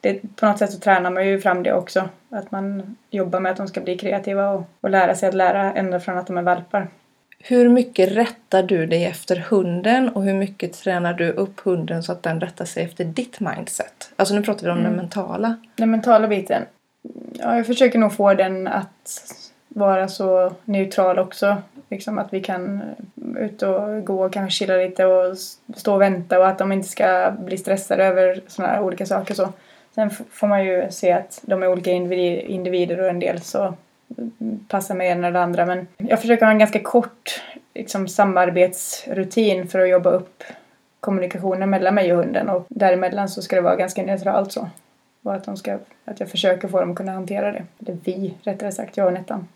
det, 0.00 0.36
på 0.36 0.46
något 0.46 0.58
sätt 0.58 0.72
så 0.72 0.78
tränar 0.78 1.10
man 1.10 1.26
ju 1.28 1.40
fram 1.40 1.62
det 1.62 1.72
också. 1.72 2.08
Att 2.30 2.50
man 2.50 2.96
jobbar 3.10 3.40
med 3.40 3.52
att 3.52 3.56
de 3.58 3.68
ska 3.68 3.80
bli 3.80 3.96
kreativa 3.98 4.50
och, 4.50 4.62
och 4.80 4.90
lära 4.90 5.14
sig 5.14 5.28
att 5.28 5.34
lära 5.34 5.72
ända 5.72 6.00
från 6.00 6.18
att 6.18 6.26
de 6.26 6.38
är 6.38 6.42
valpar. 6.42 6.88
Hur 7.38 7.68
mycket 7.68 8.12
rättar 8.12 8.62
du 8.62 8.86
dig 8.86 9.04
efter 9.04 9.36
hunden 9.36 10.08
och 10.08 10.22
hur 10.22 10.34
mycket 10.34 10.72
tränar 10.72 11.14
du 11.14 11.30
upp 11.30 11.60
hunden 11.60 12.02
så 12.02 12.12
att 12.12 12.22
den 12.22 12.40
rättar 12.40 12.64
sig 12.64 12.84
efter 12.84 13.04
ditt 13.04 13.40
mindset? 13.40 14.12
Alltså 14.16 14.34
nu 14.34 14.42
pratar 14.42 14.64
vi 14.66 14.70
om 14.72 14.78
Mm. 14.78 14.90
den 14.90 14.96
mentala. 15.00 15.56
Den 15.76 15.90
mentala 15.90 16.28
biten. 16.28 16.62
Ja, 17.32 17.56
jag 17.56 17.66
försöker 17.66 17.98
nog 17.98 18.12
få 18.12 18.34
den 18.34 18.68
att 18.68 19.24
vara 19.68 20.08
så 20.08 20.52
neutral 20.64 21.18
också. 21.18 21.56
Liksom 21.90 22.18
att 22.18 22.32
vi 22.32 22.40
kan 22.40 22.82
eh, 23.36 23.44
ut 23.44 23.62
och 23.62 24.04
gå 24.04 24.24
och 24.24 24.32
kanske 24.32 24.58
chilla 24.58 24.76
lite 24.76 25.06
och 25.06 25.36
stå 25.76 25.94
och 25.94 26.00
vänta 26.00 26.38
och 26.38 26.48
att 26.48 26.58
de 26.58 26.72
inte 26.72 26.88
ska 26.88 27.32
bli 27.38 27.56
stressade 27.56 28.04
över 28.04 28.40
sådana 28.46 28.72
här 28.72 28.82
olika 28.82 29.06
saker. 29.06 29.34
Så. 29.34 29.52
Sen 29.94 30.10
får 30.10 30.46
man 30.46 30.64
ju 30.64 30.86
se 30.90 31.12
att 31.12 31.40
de 31.42 31.62
är 31.62 31.68
olika 31.68 31.90
individer, 31.90 33.00
och 33.00 33.08
en 33.08 33.20
del 33.20 33.40
så 33.40 33.74
mm, 34.18 34.66
passar 34.68 34.94
med 34.94 35.10
ena 35.10 35.26
eller 35.26 35.40
andra. 35.40 35.66
Men 35.66 35.86
jag 35.96 36.20
försöker 36.20 36.44
ha 36.44 36.52
en 36.52 36.58
ganska 36.58 36.80
kort 36.80 37.42
liksom, 37.74 38.08
samarbetsrutin 38.08 39.68
för 39.68 39.78
att 39.78 39.88
jobba 39.88 40.10
upp 40.10 40.44
kommunikationen 41.00 41.70
mellan 41.70 41.94
mig 41.94 42.12
och 42.12 42.18
hunden 42.18 42.48
och 42.48 42.66
däremellan 42.68 43.28
så 43.28 43.42
ska 43.42 43.56
det 43.56 43.62
vara 43.62 43.76
ganska 43.76 44.02
neutralt 44.02 44.52
så. 44.52 44.68
Och 45.22 45.34
att, 45.34 45.44
de 45.44 45.56
ska, 45.56 45.78
att 46.04 46.20
jag 46.20 46.28
försöker 46.28 46.68
få 46.68 46.80
dem 46.80 46.90
att 46.90 46.96
kunna 46.96 47.12
hantera 47.12 47.52
det. 47.52 47.64
Eller 47.80 47.98
vi, 48.04 48.34
rättare 48.42 48.72
sagt, 48.72 48.96
jag 48.96 49.06
och 49.06 49.12
Nettan. 49.12 49.48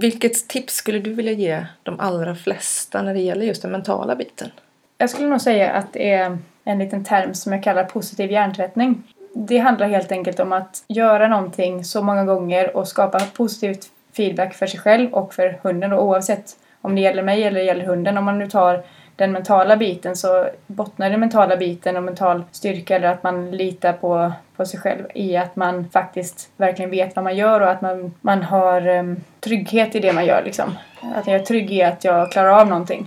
Vilket 0.00 0.48
tips 0.48 0.74
skulle 0.74 0.98
du 0.98 1.12
vilja 1.12 1.32
ge 1.32 1.66
de 1.82 2.00
allra 2.00 2.34
flesta 2.34 3.02
när 3.02 3.14
det 3.14 3.20
gäller 3.20 3.46
just 3.46 3.62
den 3.62 3.72
mentala 3.72 4.16
biten? 4.16 4.50
Jag 4.98 5.10
skulle 5.10 5.28
nog 5.28 5.40
säga 5.40 5.72
att 5.72 5.92
det 5.92 6.12
är 6.12 6.38
en 6.64 6.78
liten 6.78 7.04
term 7.04 7.34
som 7.34 7.52
jag 7.52 7.62
kallar 7.62 7.84
positiv 7.84 8.30
hjärntvättning. 8.30 9.02
Det 9.34 9.58
handlar 9.58 9.88
helt 9.88 10.12
enkelt 10.12 10.40
om 10.40 10.52
att 10.52 10.84
göra 10.88 11.28
någonting 11.28 11.84
så 11.84 12.02
många 12.02 12.24
gånger 12.24 12.76
och 12.76 12.88
skapa 12.88 13.20
positivt 13.20 13.90
feedback 14.16 14.54
för 14.54 14.66
sig 14.66 14.80
själv 14.80 15.14
och 15.14 15.34
för 15.34 15.58
hunden 15.62 15.92
och 15.92 16.04
oavsett 16.04 16.56
om 16.80 16.94
det 16.94 17.00
gäller 17.00 17.22
mig 17.22 17.42
eller 17.42 17.60
det 17.60 17.66
gäller 17.66 17.84
hunden. 17.86 18.18
Om 18.18 18.24
man 18.24 18.38
nu 18.38 18.50
tar 18.50 18.84
den 19.16 19.32
mentala 19.32 19.76
biten 19.76 20.16
så 20.16 20.48
bottnar 20.66 21.10
den 21.10 21.20
mentala 21.20 21.56
biten 21.56 21.96
och 21.96 22.02
mental 22.02 22.44
styrka 22.52 22.96
eller 22.96 23.08
att 23.08 23.22
man 23.22 23.50
litar 23.50 23.92
på, 23.92 24.32
på 24.56 24.66
sig 24.66 24.80
själv 24.80 25.04
i 25.14 25.36
att 25.36 25.56
man 25.56 25.88
faktiskt 25.88 26.50
verkligen 26.56 26.90
vet 26.90 27.16
vad 27.16 27.24
man 27.24 27.36
gör 27.36 27.60
och 27.60 27.70
att 27.70 27.80
man, 27.80 28.14
man 28.20 28.42
har 28.42 28.88
um, 28.88 29.16
trygghet 29.40 29.94
i 29.94 30.00
det 30.00 30.12
man 30.12 30.26
gör. 30.26 30.42
Liksom. 30.44 30.78
Att 31.14 31.26
jag 31.26 31.36
är 31.36 31.44
trygg 31.44 31.72
i 31.72 31.82
att 31.82 32.04
jag 32.04 32.32
klarar 32.32 32.60
av 32.60 32.68
någonting. 32.68 33.06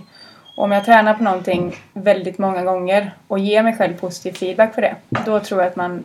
Och 0.56 0.64
om 0.64 0.72
jag 0.72 0.84
tränar 0.84 1.14
på 1.14 1.22
någonting 1.22 1.76
väldigt 1.92 2.38
många 2.38 2.64
gånger 2.64 3.10
och 3.28 3.38
ger 3.38 3.62
mig 3.62 3.76
själv 3.76 4.00
positiv 4.00 4.32
feedback 4.32 4.74
för 4.74 4.82
det, 4.82 4.96
då 5.08 5.40
tror 5.40 5.60
jag 5.60 5.68
att 5.68 5.76
man 5.76 6.04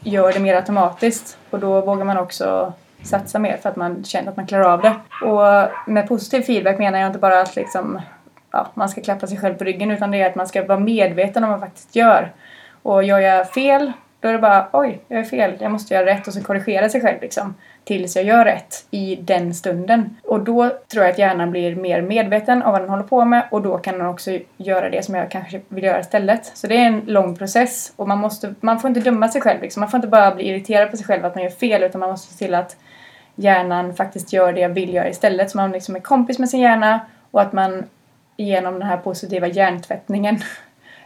gör 0.00 0.32
det 0.32 0.40
mer 0.40 0.54
automatiskt 0.54 1.38
och 1.50 1.60
då 1.60 1.80
vågar 1.80 2.04
man 2.04 2.18
också 2.18 2.72
satsa 3.02 3.38
mer 3.38 3.56
för 3.56 3.68
att 3.68 3.76
man 3.76 4.04
känner 4.04 4.30
att 4.30 4.36
man 4.36 4.46
klarar 4.46 4.72
av 4.72 4.82
det. 4.82 4.94
Och 5.26 5.70
med 5.92 6.08
positiv 6.08 6.42
feedback 6.42 6.78
menar 6.78 6.98
jag 6.98 7.06
inte 7.06 7.18
bara 7.18 7.40
att 7.40 7.56
liksom, 7.56 8.00
ja, 8.54 8.66
man 8.74 8.88
ska 8.88 9.00
klappa 9.00 9.26
sig 9.26 9.38
själv 9.38 9.54
på 9.54 9.64
ryggen 9.64 9.90
utan 9.90 10.10
det 10.10 10.22
är 10.22 10.26
att 10.26 10.34
man 10.34 10.46
ska 10.46 10.64
vara 10.64 10.78
medveten 10.78 11.44
om 11.44 11.50
vad 11.50 11.60
man 11.60 11.68
faktiskt 11.68 11.96
gör. 11.96 12.32
Och 12.82 13.04
gör 13.04 13.18
jag 13.18 13.50
fel, 13.50 13.92
då 14.20 14.28
är 14.28 14.32
det 14.32 14.38
bara 14.38 14.68
oj, 14.72 15.00
jag 15.08 15.20
är 15.20 15.24
fel, 15.24 15.52
jag 15.60 15.72
måste 15.72 15.94
göra 15.94 16.06
rätt 16.06 16.26
och 16.26 16.34
så 16.34 16.42
korrigera 16.42 16.88
sig 16.88 17.00
själv 17.00 17.20
liksom 17.20 17.54
tills 17.84 18.16
jag 18.16 18.24
gör 18.24 18.44
rätt 18.44 18.86
i 18.90 19.16
den 19.16 19.54
stunden. 19.54 20.16
Och 20.24 20.40
då 20.40 20.70
tror 20.88 21.04
jag 21.04 21.12
att 21.12 21.18
hjärnan 21.18 21.50
blir 21.50 21.76
mer 21.76 22.02
medveten 22.02 22.62
om 22.62 22.72
vad 22.72 22.80
den 22.80 22.90
håller 22.90 23.02
på 23.02 23.24
med 23.24 23.48
och 23.50 23.62
då 23.62 23.78
kan 23.78 23.98
den 23.98 24.06
också 24.06 24.38
göra 24.56 24.90
det 24.90 25.04
som 25.04 25.14
jag 25.14 25.30
kanske 25.30 25.60
vill 25.68 25.84
göra 25.84 26.00
istället. 26.00 26.46
Så 26.54 26.66
det 26.66 26.76
är 26.76 26.86
en 26.86 27.02
lång 27.06 27.36
process 27.36 27.92
och 27.96 28.08
man, 28.08 28.18
måste, 28.18 28.54
man 28.60 28.80
får 28.80 28.88
inte 28.88 29.00
döma 29.00 29.28
sig 29.28 29.40
själv. 29.40 29.62
Liksom. 29.62 29.80
Man 29.80 29.90
får 29.90 29.98
inte 29.98 30.08
bara 30.08 30.34
bli 30.34 30.48
irriterad 30.48 30.90
på 30.90 30.96
sig 30.96 31.06
själv 31.06 31.24
att 31.24 31.34
man 31.34 31.44
gör 31.44 31.50
fel 31.50 31.82
utan 31.82 32.00
man 32.00 32.10
måste 32.10 32.32
se 32.32 32.44
till 32.44 32.54
att 32.54 32.76
hjärnan 33.36 33.94
faktiskt 33.94 34.32
gör 34.32 34.52
det 34.52 34.60
jag 34.60 34.68
vill 34.68 34.94
göra 34.94 35.08
istället. 35.08 35.50
Så 35.50 35.56
man 35.56 35.72
liksom 35.72 35.96
är 35.96 36.00
kompis 36.00 36.38
med 36.38 36.48
sin 36.48 36.60
hjärna 36.60 37.00
och 37.30 37.40
att 37.40 37.52
man 37.52 37.84
genom 38.36 38.74
den 38.74 38.88
här 38.88 38.96
positiva 38.96 39.46
hjärntvättningen 39.46 40.40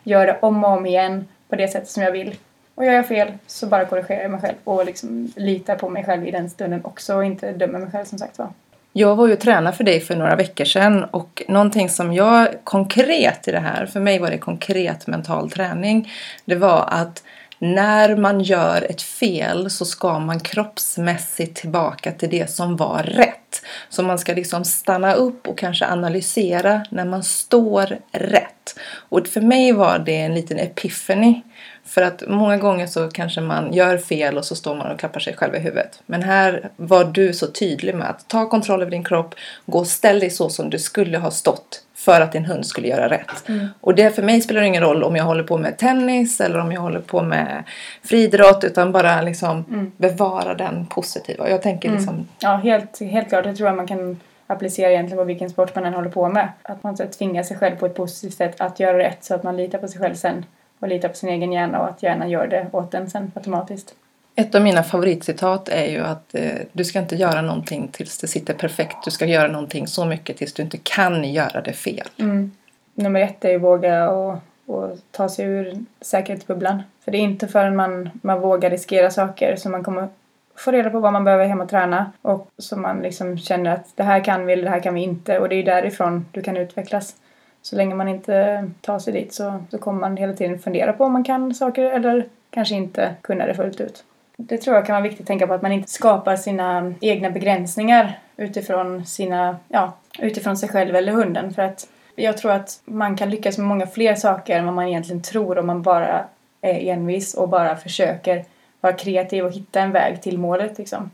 gör 0.03 0.27
det 0.27 0.39
om 0.43 0.65
och 0.65 0.71
om 0.71 0.87
igen 0.87 1.29
på 1.49 1.57
det 1.57 1.69
sättet 1.69 1.89
som 1.89 2.03
jag 2.03 2.13
vill. 2.13 2.37
Och 2.75 2.85
gör 2.85 2.93
jag 2.93 3.09
fel 3.09 3.33
så 3.47 3.67
bara 3.67 3.85
korrigerar 3.85 4.23
jag 4.23 4.31
mig 4.31 4.41
själv 4.41 4.57
och 4.65 4.85
liksom 4.85 5.33
litar 5.37 5.77
på 5.77 5.89
mig 5.89 6.05
själv 6.05 6.27
i 6.27 6.31
den 6.31 6.51
stunden 6.51 6.85
också 6.85 7.15
och 7.15 7.25
inte 7.25 7.53
dömer 7.53 7.79
mig 7.79 7.91
själv 7.91 8.05
som 8.05 8.19
sagt 8.19 8.39
var. 8.39 8.49
Jag 8.93 9.17
var 9.17 9.29
ju 9.29 9.37
tränare 9.37 9.75
för 9.75 9.85
dig 9.85 10.01
för 10.01 10.17
några 10.17 10.37
veckor 10.37 10.65
sedan 10.65 11.05
och 11.05 11.43
någonting 11.49 11.89
som 11.89 12.13
jag 12.13 12.49
konkret 12.65 13.49
i 13.49 13.53
det 13.53 13.61
här, 13.61 13.87
för 13.87 14.01
mig 14.01 14.19
var 14.19 14.31
det 14.31 14.39
konkret 14.39 15.07
mental 15.07 15.51
träning, 15.51 16.11
det 16.45 16.55
var 16.55 16.89
att 16.91 17.23
när 17.59 18.17
man 18.17 18.41
gör 18.41 18.83
ett 18.91 19.03
fel 19.03 19.71
så 19.71 19.85
ska 19.85 20.19
man 20.19 20.41
kroppsmässigt 20.41 21.57
tillbaka 21.57 22.13
till 22.13 22.31
det 22.31 22.51
som 22.51 22.77
var 22.77 23.03
rätt. 23.03 23.63
Så 23.89 24.03
man 24.03 24.19
ska 24.19 24.35
liksom 24.35 24.65
stanna 24.65 25.15
upp 25.15 25.49
och 25.49 25.59
kanske 25.59 25.87
analysera 25.87 26.87
när 26.91 27.05
man 27.05 27.23
står 27.23 27.99
rätt. 28.13 28.79
Och 28.91 29.27
för 29.27 29.41
mig 29.41 29.73
var 29.73 29.99
det 29.99 30.17
en 30.17 30.35
liten 30.35 30.59
epiphany. 30.59 31.43
För 31.85 32.03
att 32.03 32.23
många 32.29 32.57
gånger 32.57 32.87
så 32.87 33.09
kanske 33.09 33.41
man 33.41 33.73
gör 33.73 33.99
fel 33.99 34.39
och 34.39 34.45
så 34.45 34.57
står 34.57 34.77
man 34.77 34.93
och 34.93 34.99
klappar 34.99 35.21
sig 35.21 35.37
själv 35.37 35.55
i 35.55 35.59
huvudet. 35.59 36.03
Men 36.07 36.23
här 36.23 36.71
var 36.77 37.05
du 37.05 37.33
så 37.33 37.47
tydlig 37.47 37.95
med 37.95 38.11
att 38.11 38.29
ta 38.29 38.49
kontroll 38.49 38.83
över 38.83 38.91
din 38.91 39.05
kropp, 39.05 39.35
gå 39.67 39.79
och 39.79 39.87
ställ 39.87 40.21
dig 40.21 40.31
så 40.31 40.49
som 40.49 40.71
du 40.71 40.79
skulle 40.79 41.19
ha 41.19 41.31
stått 41.31 41.83
för 42.09 42.21
att 42.21 42.33
din 42.33 42.45
hund 42.45 42.67
skulle 42.67 42.89
göra 42.89 43.09
rätt. 43.09 43.49
Mm. 43.49 43.67
Och 43.81 43.95
det 43.95 44.15
för 44.15 44.23
mig 44.23 44.41
spelar 44.41 44.63
ingen 44.63 44.83
roll 44.83 45.03
om 45.03 45.17
jag 45.17 45.25
håller 45.25 45.43
på 45.43 45.59
med 45.59 45.79
tennis 45.79 46.41
eller 46.41 46.59
om 46.59 46.73
jag 46.73 46.81
håller 46.81 47.01
på 47.01 47.23
med 47.23 47.65
friidrott 48.03 48.65
utan 48.65 48.93
bara 48.93 49.23
liksom 49.23 49.65
mm. 49.69 49.93
bevara 49.97 50.55
den 50.55 50.87
positiva. 50.87 51.51
Jag 51.51 51.63
tänker 51.63 51.89
mm. 51.89 51.99
liksom... 51.99 52.29
Ja, 52.39 52.57
helt, 52.57 53.01
helt 53.01 53.29
klart. 53.29 53.45
Det 53.45 53.55
tror 53.55 53.69
jag 53.69 53.77
man 53.77 53.87
kan 53.87 54.21
applicera 54.47 54.91
egentligen 54.91 55.19
på 55.19 55.25
vilken 55.25 55.51
sport 55.51 55.75
man 55.75 55.85
än 55.85 55.95
håller 55.95 56.11
på 56.11 56.29
med. 56.29 56.49
Att 56.63 56.83
man 56.83 56.97
tvingar 56.97 57.43
sig 57.43 57.57
själv 57.57 57.77
på 57.77 57.87
ett 57.87 57.95
positivt 57.95 58.35
sätt 58.35 58.61
att 58.61 58.81
göra 58.81 58.99
rätt 58.99 59.25
så 59.25 59.35
att 59.35 59.43
man 59.43 59.57
litar 59.57 59.79
på 59.79 59.89
sig 59.89 60.01
själv 60.01 60.15
sen 60.15 60.45
och 60.81 60.89
litar 60.89 61.09
på 61.09 61.15
sin 61.15 61.29
egen 61.29 61.53
hjärna 61.53 61.81
och 61.81 61.89
att 61.89 62.03
hjärnan 62.03 62.31
gör 62.31 62.47
det 62.47 62.67
åt 62.73 62.95
en 62.95 63.11
sen 63.11 63.33
automatiskt. 63.35 63.95
Ett 64.39 64.55
av 64.55 64.63
mina 64.63 64.83
favoritcitat 64.83 65.69
är 65.69 65.85
ju 65.85 65.99
att 65.99 66.35
eh, 66.35 66.59
du 66.73 66.85
ska 66.85 66.99
inte 66.99 67.17
göra 67.17 67.43
någonting 67.43 67.89
tills 67.89 68.19
det 68.19 68.27
sitter 68.27 68.55
perfekt. 68.55 68.97
Du 69.05 69.11
ska 69.11 69.27
göra 69.27 69.49
någonting 69.49 69.87
så 69.87 70.05
mycket 70.05 70.37
tills 70.37 70.53
du 70.53 70.63
inte 70.63 70.79
kan 70.83 71.25
göra 71.25 71.61
det 71.61 71.73
fel. 71.73 72.09
Mm. 72.17 72.53
Nummer 72.95 73.21
ett 73.21 73.45
är 73.45 73.51
ju 73.51 73.59
våga 73.59 74.11
och, 74.11 74.39
och 74.67 74.99
ta 75.11 75.29
sig 75.29 75.45
ur 75.45 75.85
säkerhetsbubblan. 76.01 76.83
För 77.05 77.13
det 77.13 77.19
är 77.19 77.21
inte 77.23 77.49
förrän 77.49 77.77
man, 77.77 78.11
man 78.23 78.41
vågar 78.41 78.71
riskera 78.71 79.11
saker 79.11 79.57
som 79.57 79.73
man 79.73 79.85
kommer 79.85 80.09
få 80.57 80.71
reda 80.71 80.91
på 80.91 81.01
vad 81.01 81.13
man 81.13 81.25
behöver 81.25 81.47
hem 81.47 81.61
och 81.61 81.69
träna 81.69 82.13
och 82.23 82.49
som 82.59 82.83
man 82.83 83.03
liksom 83.03 83.39
känner 83.39 83.71
att 83.71 83.87
det 83.95 84.03
här 84.03 84.25
kan 84.25 84.47
vi 84.47 84.53
eller 84.53 84.65
det 84.65 84.71
här 84.71 84.81
kan 84.81 84.95
vi 84.95 85.01
inte 85.01 85.39
och 85.39 85.49
det 85.49 85.55
är 85.55 85.65
därifrån 85.65 86.27
du 86.33 86.43
kan 86.43 86.57
utvecklas. 86.57 87.17
Så 87.63 87.77
länge 87.77 87.95
man 87.95 88.09
inte 88.09 88.71
tar 88.81 88.99
sig 88.99 89.13
dit 89.13 89.35
så, 89.35 89.65
så 89.71 89.79
kommer 89.79 90.01
man 90.01 90.17
hela 90.17 90.33
tiden 90.33 90.59
fundera 90.59 90.93
på 90.93 91.05
om 91.05 91.13
man 91.13 91.25
kan 91.25 91.55
saker 91.55 91.83
eller 91.83 92.27
kanske 92.51 92.75
inte 92.75 93.15
kunna 93.23 93.47
det 93.47 93.55
fullt 93.55 93.81
ut. 93.81 94.05
Det 94.41 94.59
tror 94.59 94.77
jag 94.77 94.87
kan 94.87 94.95
vara 94.95 95.03
viktigt 95.03 95.21
att 95.21 95.27
tänka 95.27 95.47
på 95.47 95.55
att 95.55 95.63
man 95.63 95.73
inte 95.73 95.91
skapar 95.91 96.37
sina 96.37 96.95
egna 97.01 97.31
begränsningar 97.31 98.19
utifrån, 98.37 99.07
sina, 99.07 99.57
ja, 99.69 99.93
utifrån 100.19 100.57
sig 100.57 100.69
själv 100.69 100.97
eller 100.97 101.13
hunden. 101.13 101.55
För 101.55 101.63
att 101.63 101.89
jag 102.17 102.39
tror 102.39 102.53
att 102.53 102.81
man 102.85 103.17
kan 103.17 103.31
lyckas 103.31 103.59
med 103.59 103.67
många 103.67 103.87
fler 103.87 104.15
saker 104.15 104.59
än 104.59 104.65
vad 104.65 104.75
man 104.75 104.89
egentligen 104.89 105.23
tror 105.23 105.59
om 105.59 105.67
man 105.67 105.83
bara 105.83 106.25
är 106.61 106.93
envis 106.93 107.35
och 107.35 107.49
bara 107.49 107.77
försöker 107.77 108.45
vara 108.81 108.93
kreativ 108.93 109.45
och 109.45 109.53
hitta 109.53 109.81
en 109.81 109.93
väg 109.93 110.23
till 110.23 110.39
målet. 110.39 110.79
Liksom. 110.79 111.11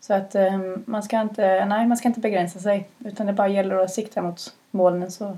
Så 0.00 0.14
att 0.14 0.34
um, 0.34 0.82
man, 0.86 1.02
ska 1.02 1.20
inte, 1.20 1.64
nej, 1.64 1.86
man 1.86 1.96
ska 1.96 2.08
inte 2.08 2.20
begränsa 2.20 2.58
sig 2.58 2.88
utan 3.04 3.26
det 3.26 3.32
bara 3.32 3.48
gäller 3.48 3.76
att 3.76 3.90
sikta 3.90 4.22
mot 4.22 4.54
målen 4.70 5.10
så 5.10 5.36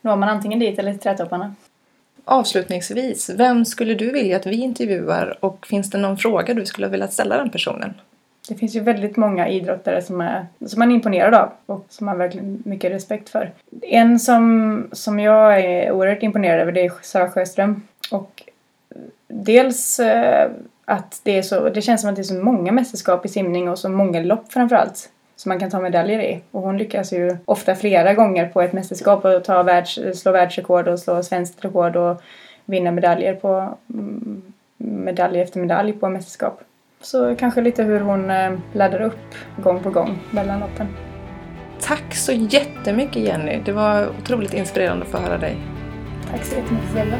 når 0.00 0.16
man 0.16 0.28
antingen 0.28 0.58
dit 0.58 0.78
eller 0.78 0.92
till 0.92 1.00
trädtopparna. 1.00 1.54
Avslutningsvis, 2.28 3.30
vem 3.30 3.64
skulle 3.64 3.94
du 3.94 4.10
vilja 4.10 4.36
att 4.36 4.46
vi 4.46 4.56
intervjuar 4.56 5.38
och 5.40 5.66
finns 5.66 5.90
det 5.90 5.98
någon 5.98 6.16
fråga 6.16 6.54
du 6.54 6.66
skulle 6.66 6.88
vilja 6.88 7.08
ställa 7.08 7.36
den 7.36 7.50
personen? 7.50 7.94
Det 8.48 8.54
finns 8.54 8.76
ju 8.76 8.80
väldigt 8.80 9.16
många 9.16 9.48
idrottare 9.48 10.02
som, 10.02 10.20
är, 10.20 10.46
som 10.66 10.78
man 10.78 10.90
är 10.90 10.94
imponerad 10.94 11.34
av 11.34 11.52
och 11.66 11.86
som 11.88 12.06
man 12.06 12.18
verkligen 12.18 12.62
mycket 12.64 12.92
respekt 12.92 13.28
för. 13.28 13.52
En 13.82 14.20
som, 14.20 14.88
som 14.92 15.20
jag 15.20 15.60
är 15.60 15.92
oerhört 15.92 16.22
imponerad 16.22 16.60
över 16.60 16.72
det 16.72 16.84
är 16.84 16.92
Sara 17.02 17.30
Sjöström. 17.30 17.82
Och 18.10 18.42
dels 19.28 20.00
eh, 20.00 20.50
att 20.84 21.20
det 21.22 21.38
är 21.38 21.42
så, 21.42 21.68
det 21.68 21.82
känns 21.82 22.00
som 22.00 22.10
att 22.10 22.16
det 22.16 22.22
är 22.22 22.24
så 22.24 22.34
många 22.34 22.72
mästerskap 22.72 23.26
i 23.26 23.28
simning 23.28 23.68
och 23.68 23.78
så 23.78 23.88
många 23.88 24.20
lopp 24.20 24.52
framförallt 24.52 25.10
som 25.36 25.48
man 25.48 25.58
kan 25.58 25.70
ta 25.70 25.80
medaljer 25.80 26.20
i. 26.20 26.40
Och 26.50 26.62
hon 26.62 26.76
lyckas 26.76 27.12
ju 27.12 27.36
ofta 27.44 27.74
flera 27.74 28.14
gånger 28.14 28.48
på 28.48 28.62
ett 28.62 28.72
mästerskap 28.72 29.24
och 29.24 29.44
ta 29.44 29.62
världs, 29.62 29.98
slå 30.14 30.32
världsrekord 30.32 30.88
och 30.88 30.98
slå 30.98 31.22
svenskt 31.22 31.64
rekord 31.64 31.96
och 31.96 32.22
vinna 32.64 32.90
medaljer 32.90 33.34
på 33.34 33.76
mm, 33.94 34.42
medalj 34.76 35.40
efter 35.40 35.60
medalj 35.60 35.92
på 35.92 36.08
mästerskap. 36.08 36.60
Så 37.00 37.36
kanske 37.36 37.60
lite 37.60 37.82
hur 37.82 38.00
hon 38.00 38.30
eh, 38.30 38.52
laddar 38.72 39.00
upp 39.00 39.34
gång 39.56 39.82
på 39.82 39.90
gång 39.90 40.18
mellan 40.30 40.60
loppen. 40.60 40.86
Tack 41.80 42.14
så 42.14 42.32
jättemycket 42.32 43.22
Jenny. 43.22 43.60
Det 43.64 43.72
var 43.72 44.08
otroligt 44.08 44.54
inspirerande 44.54 45.04
att 45.04 45.10
få 45.10 45.18
höra 45.18 45.38
dig. 45.38 45.56
Tack 46.30 46.44
så 46.44 46.54
jättemycket 46.56 46.90
själva. 46.94 47.16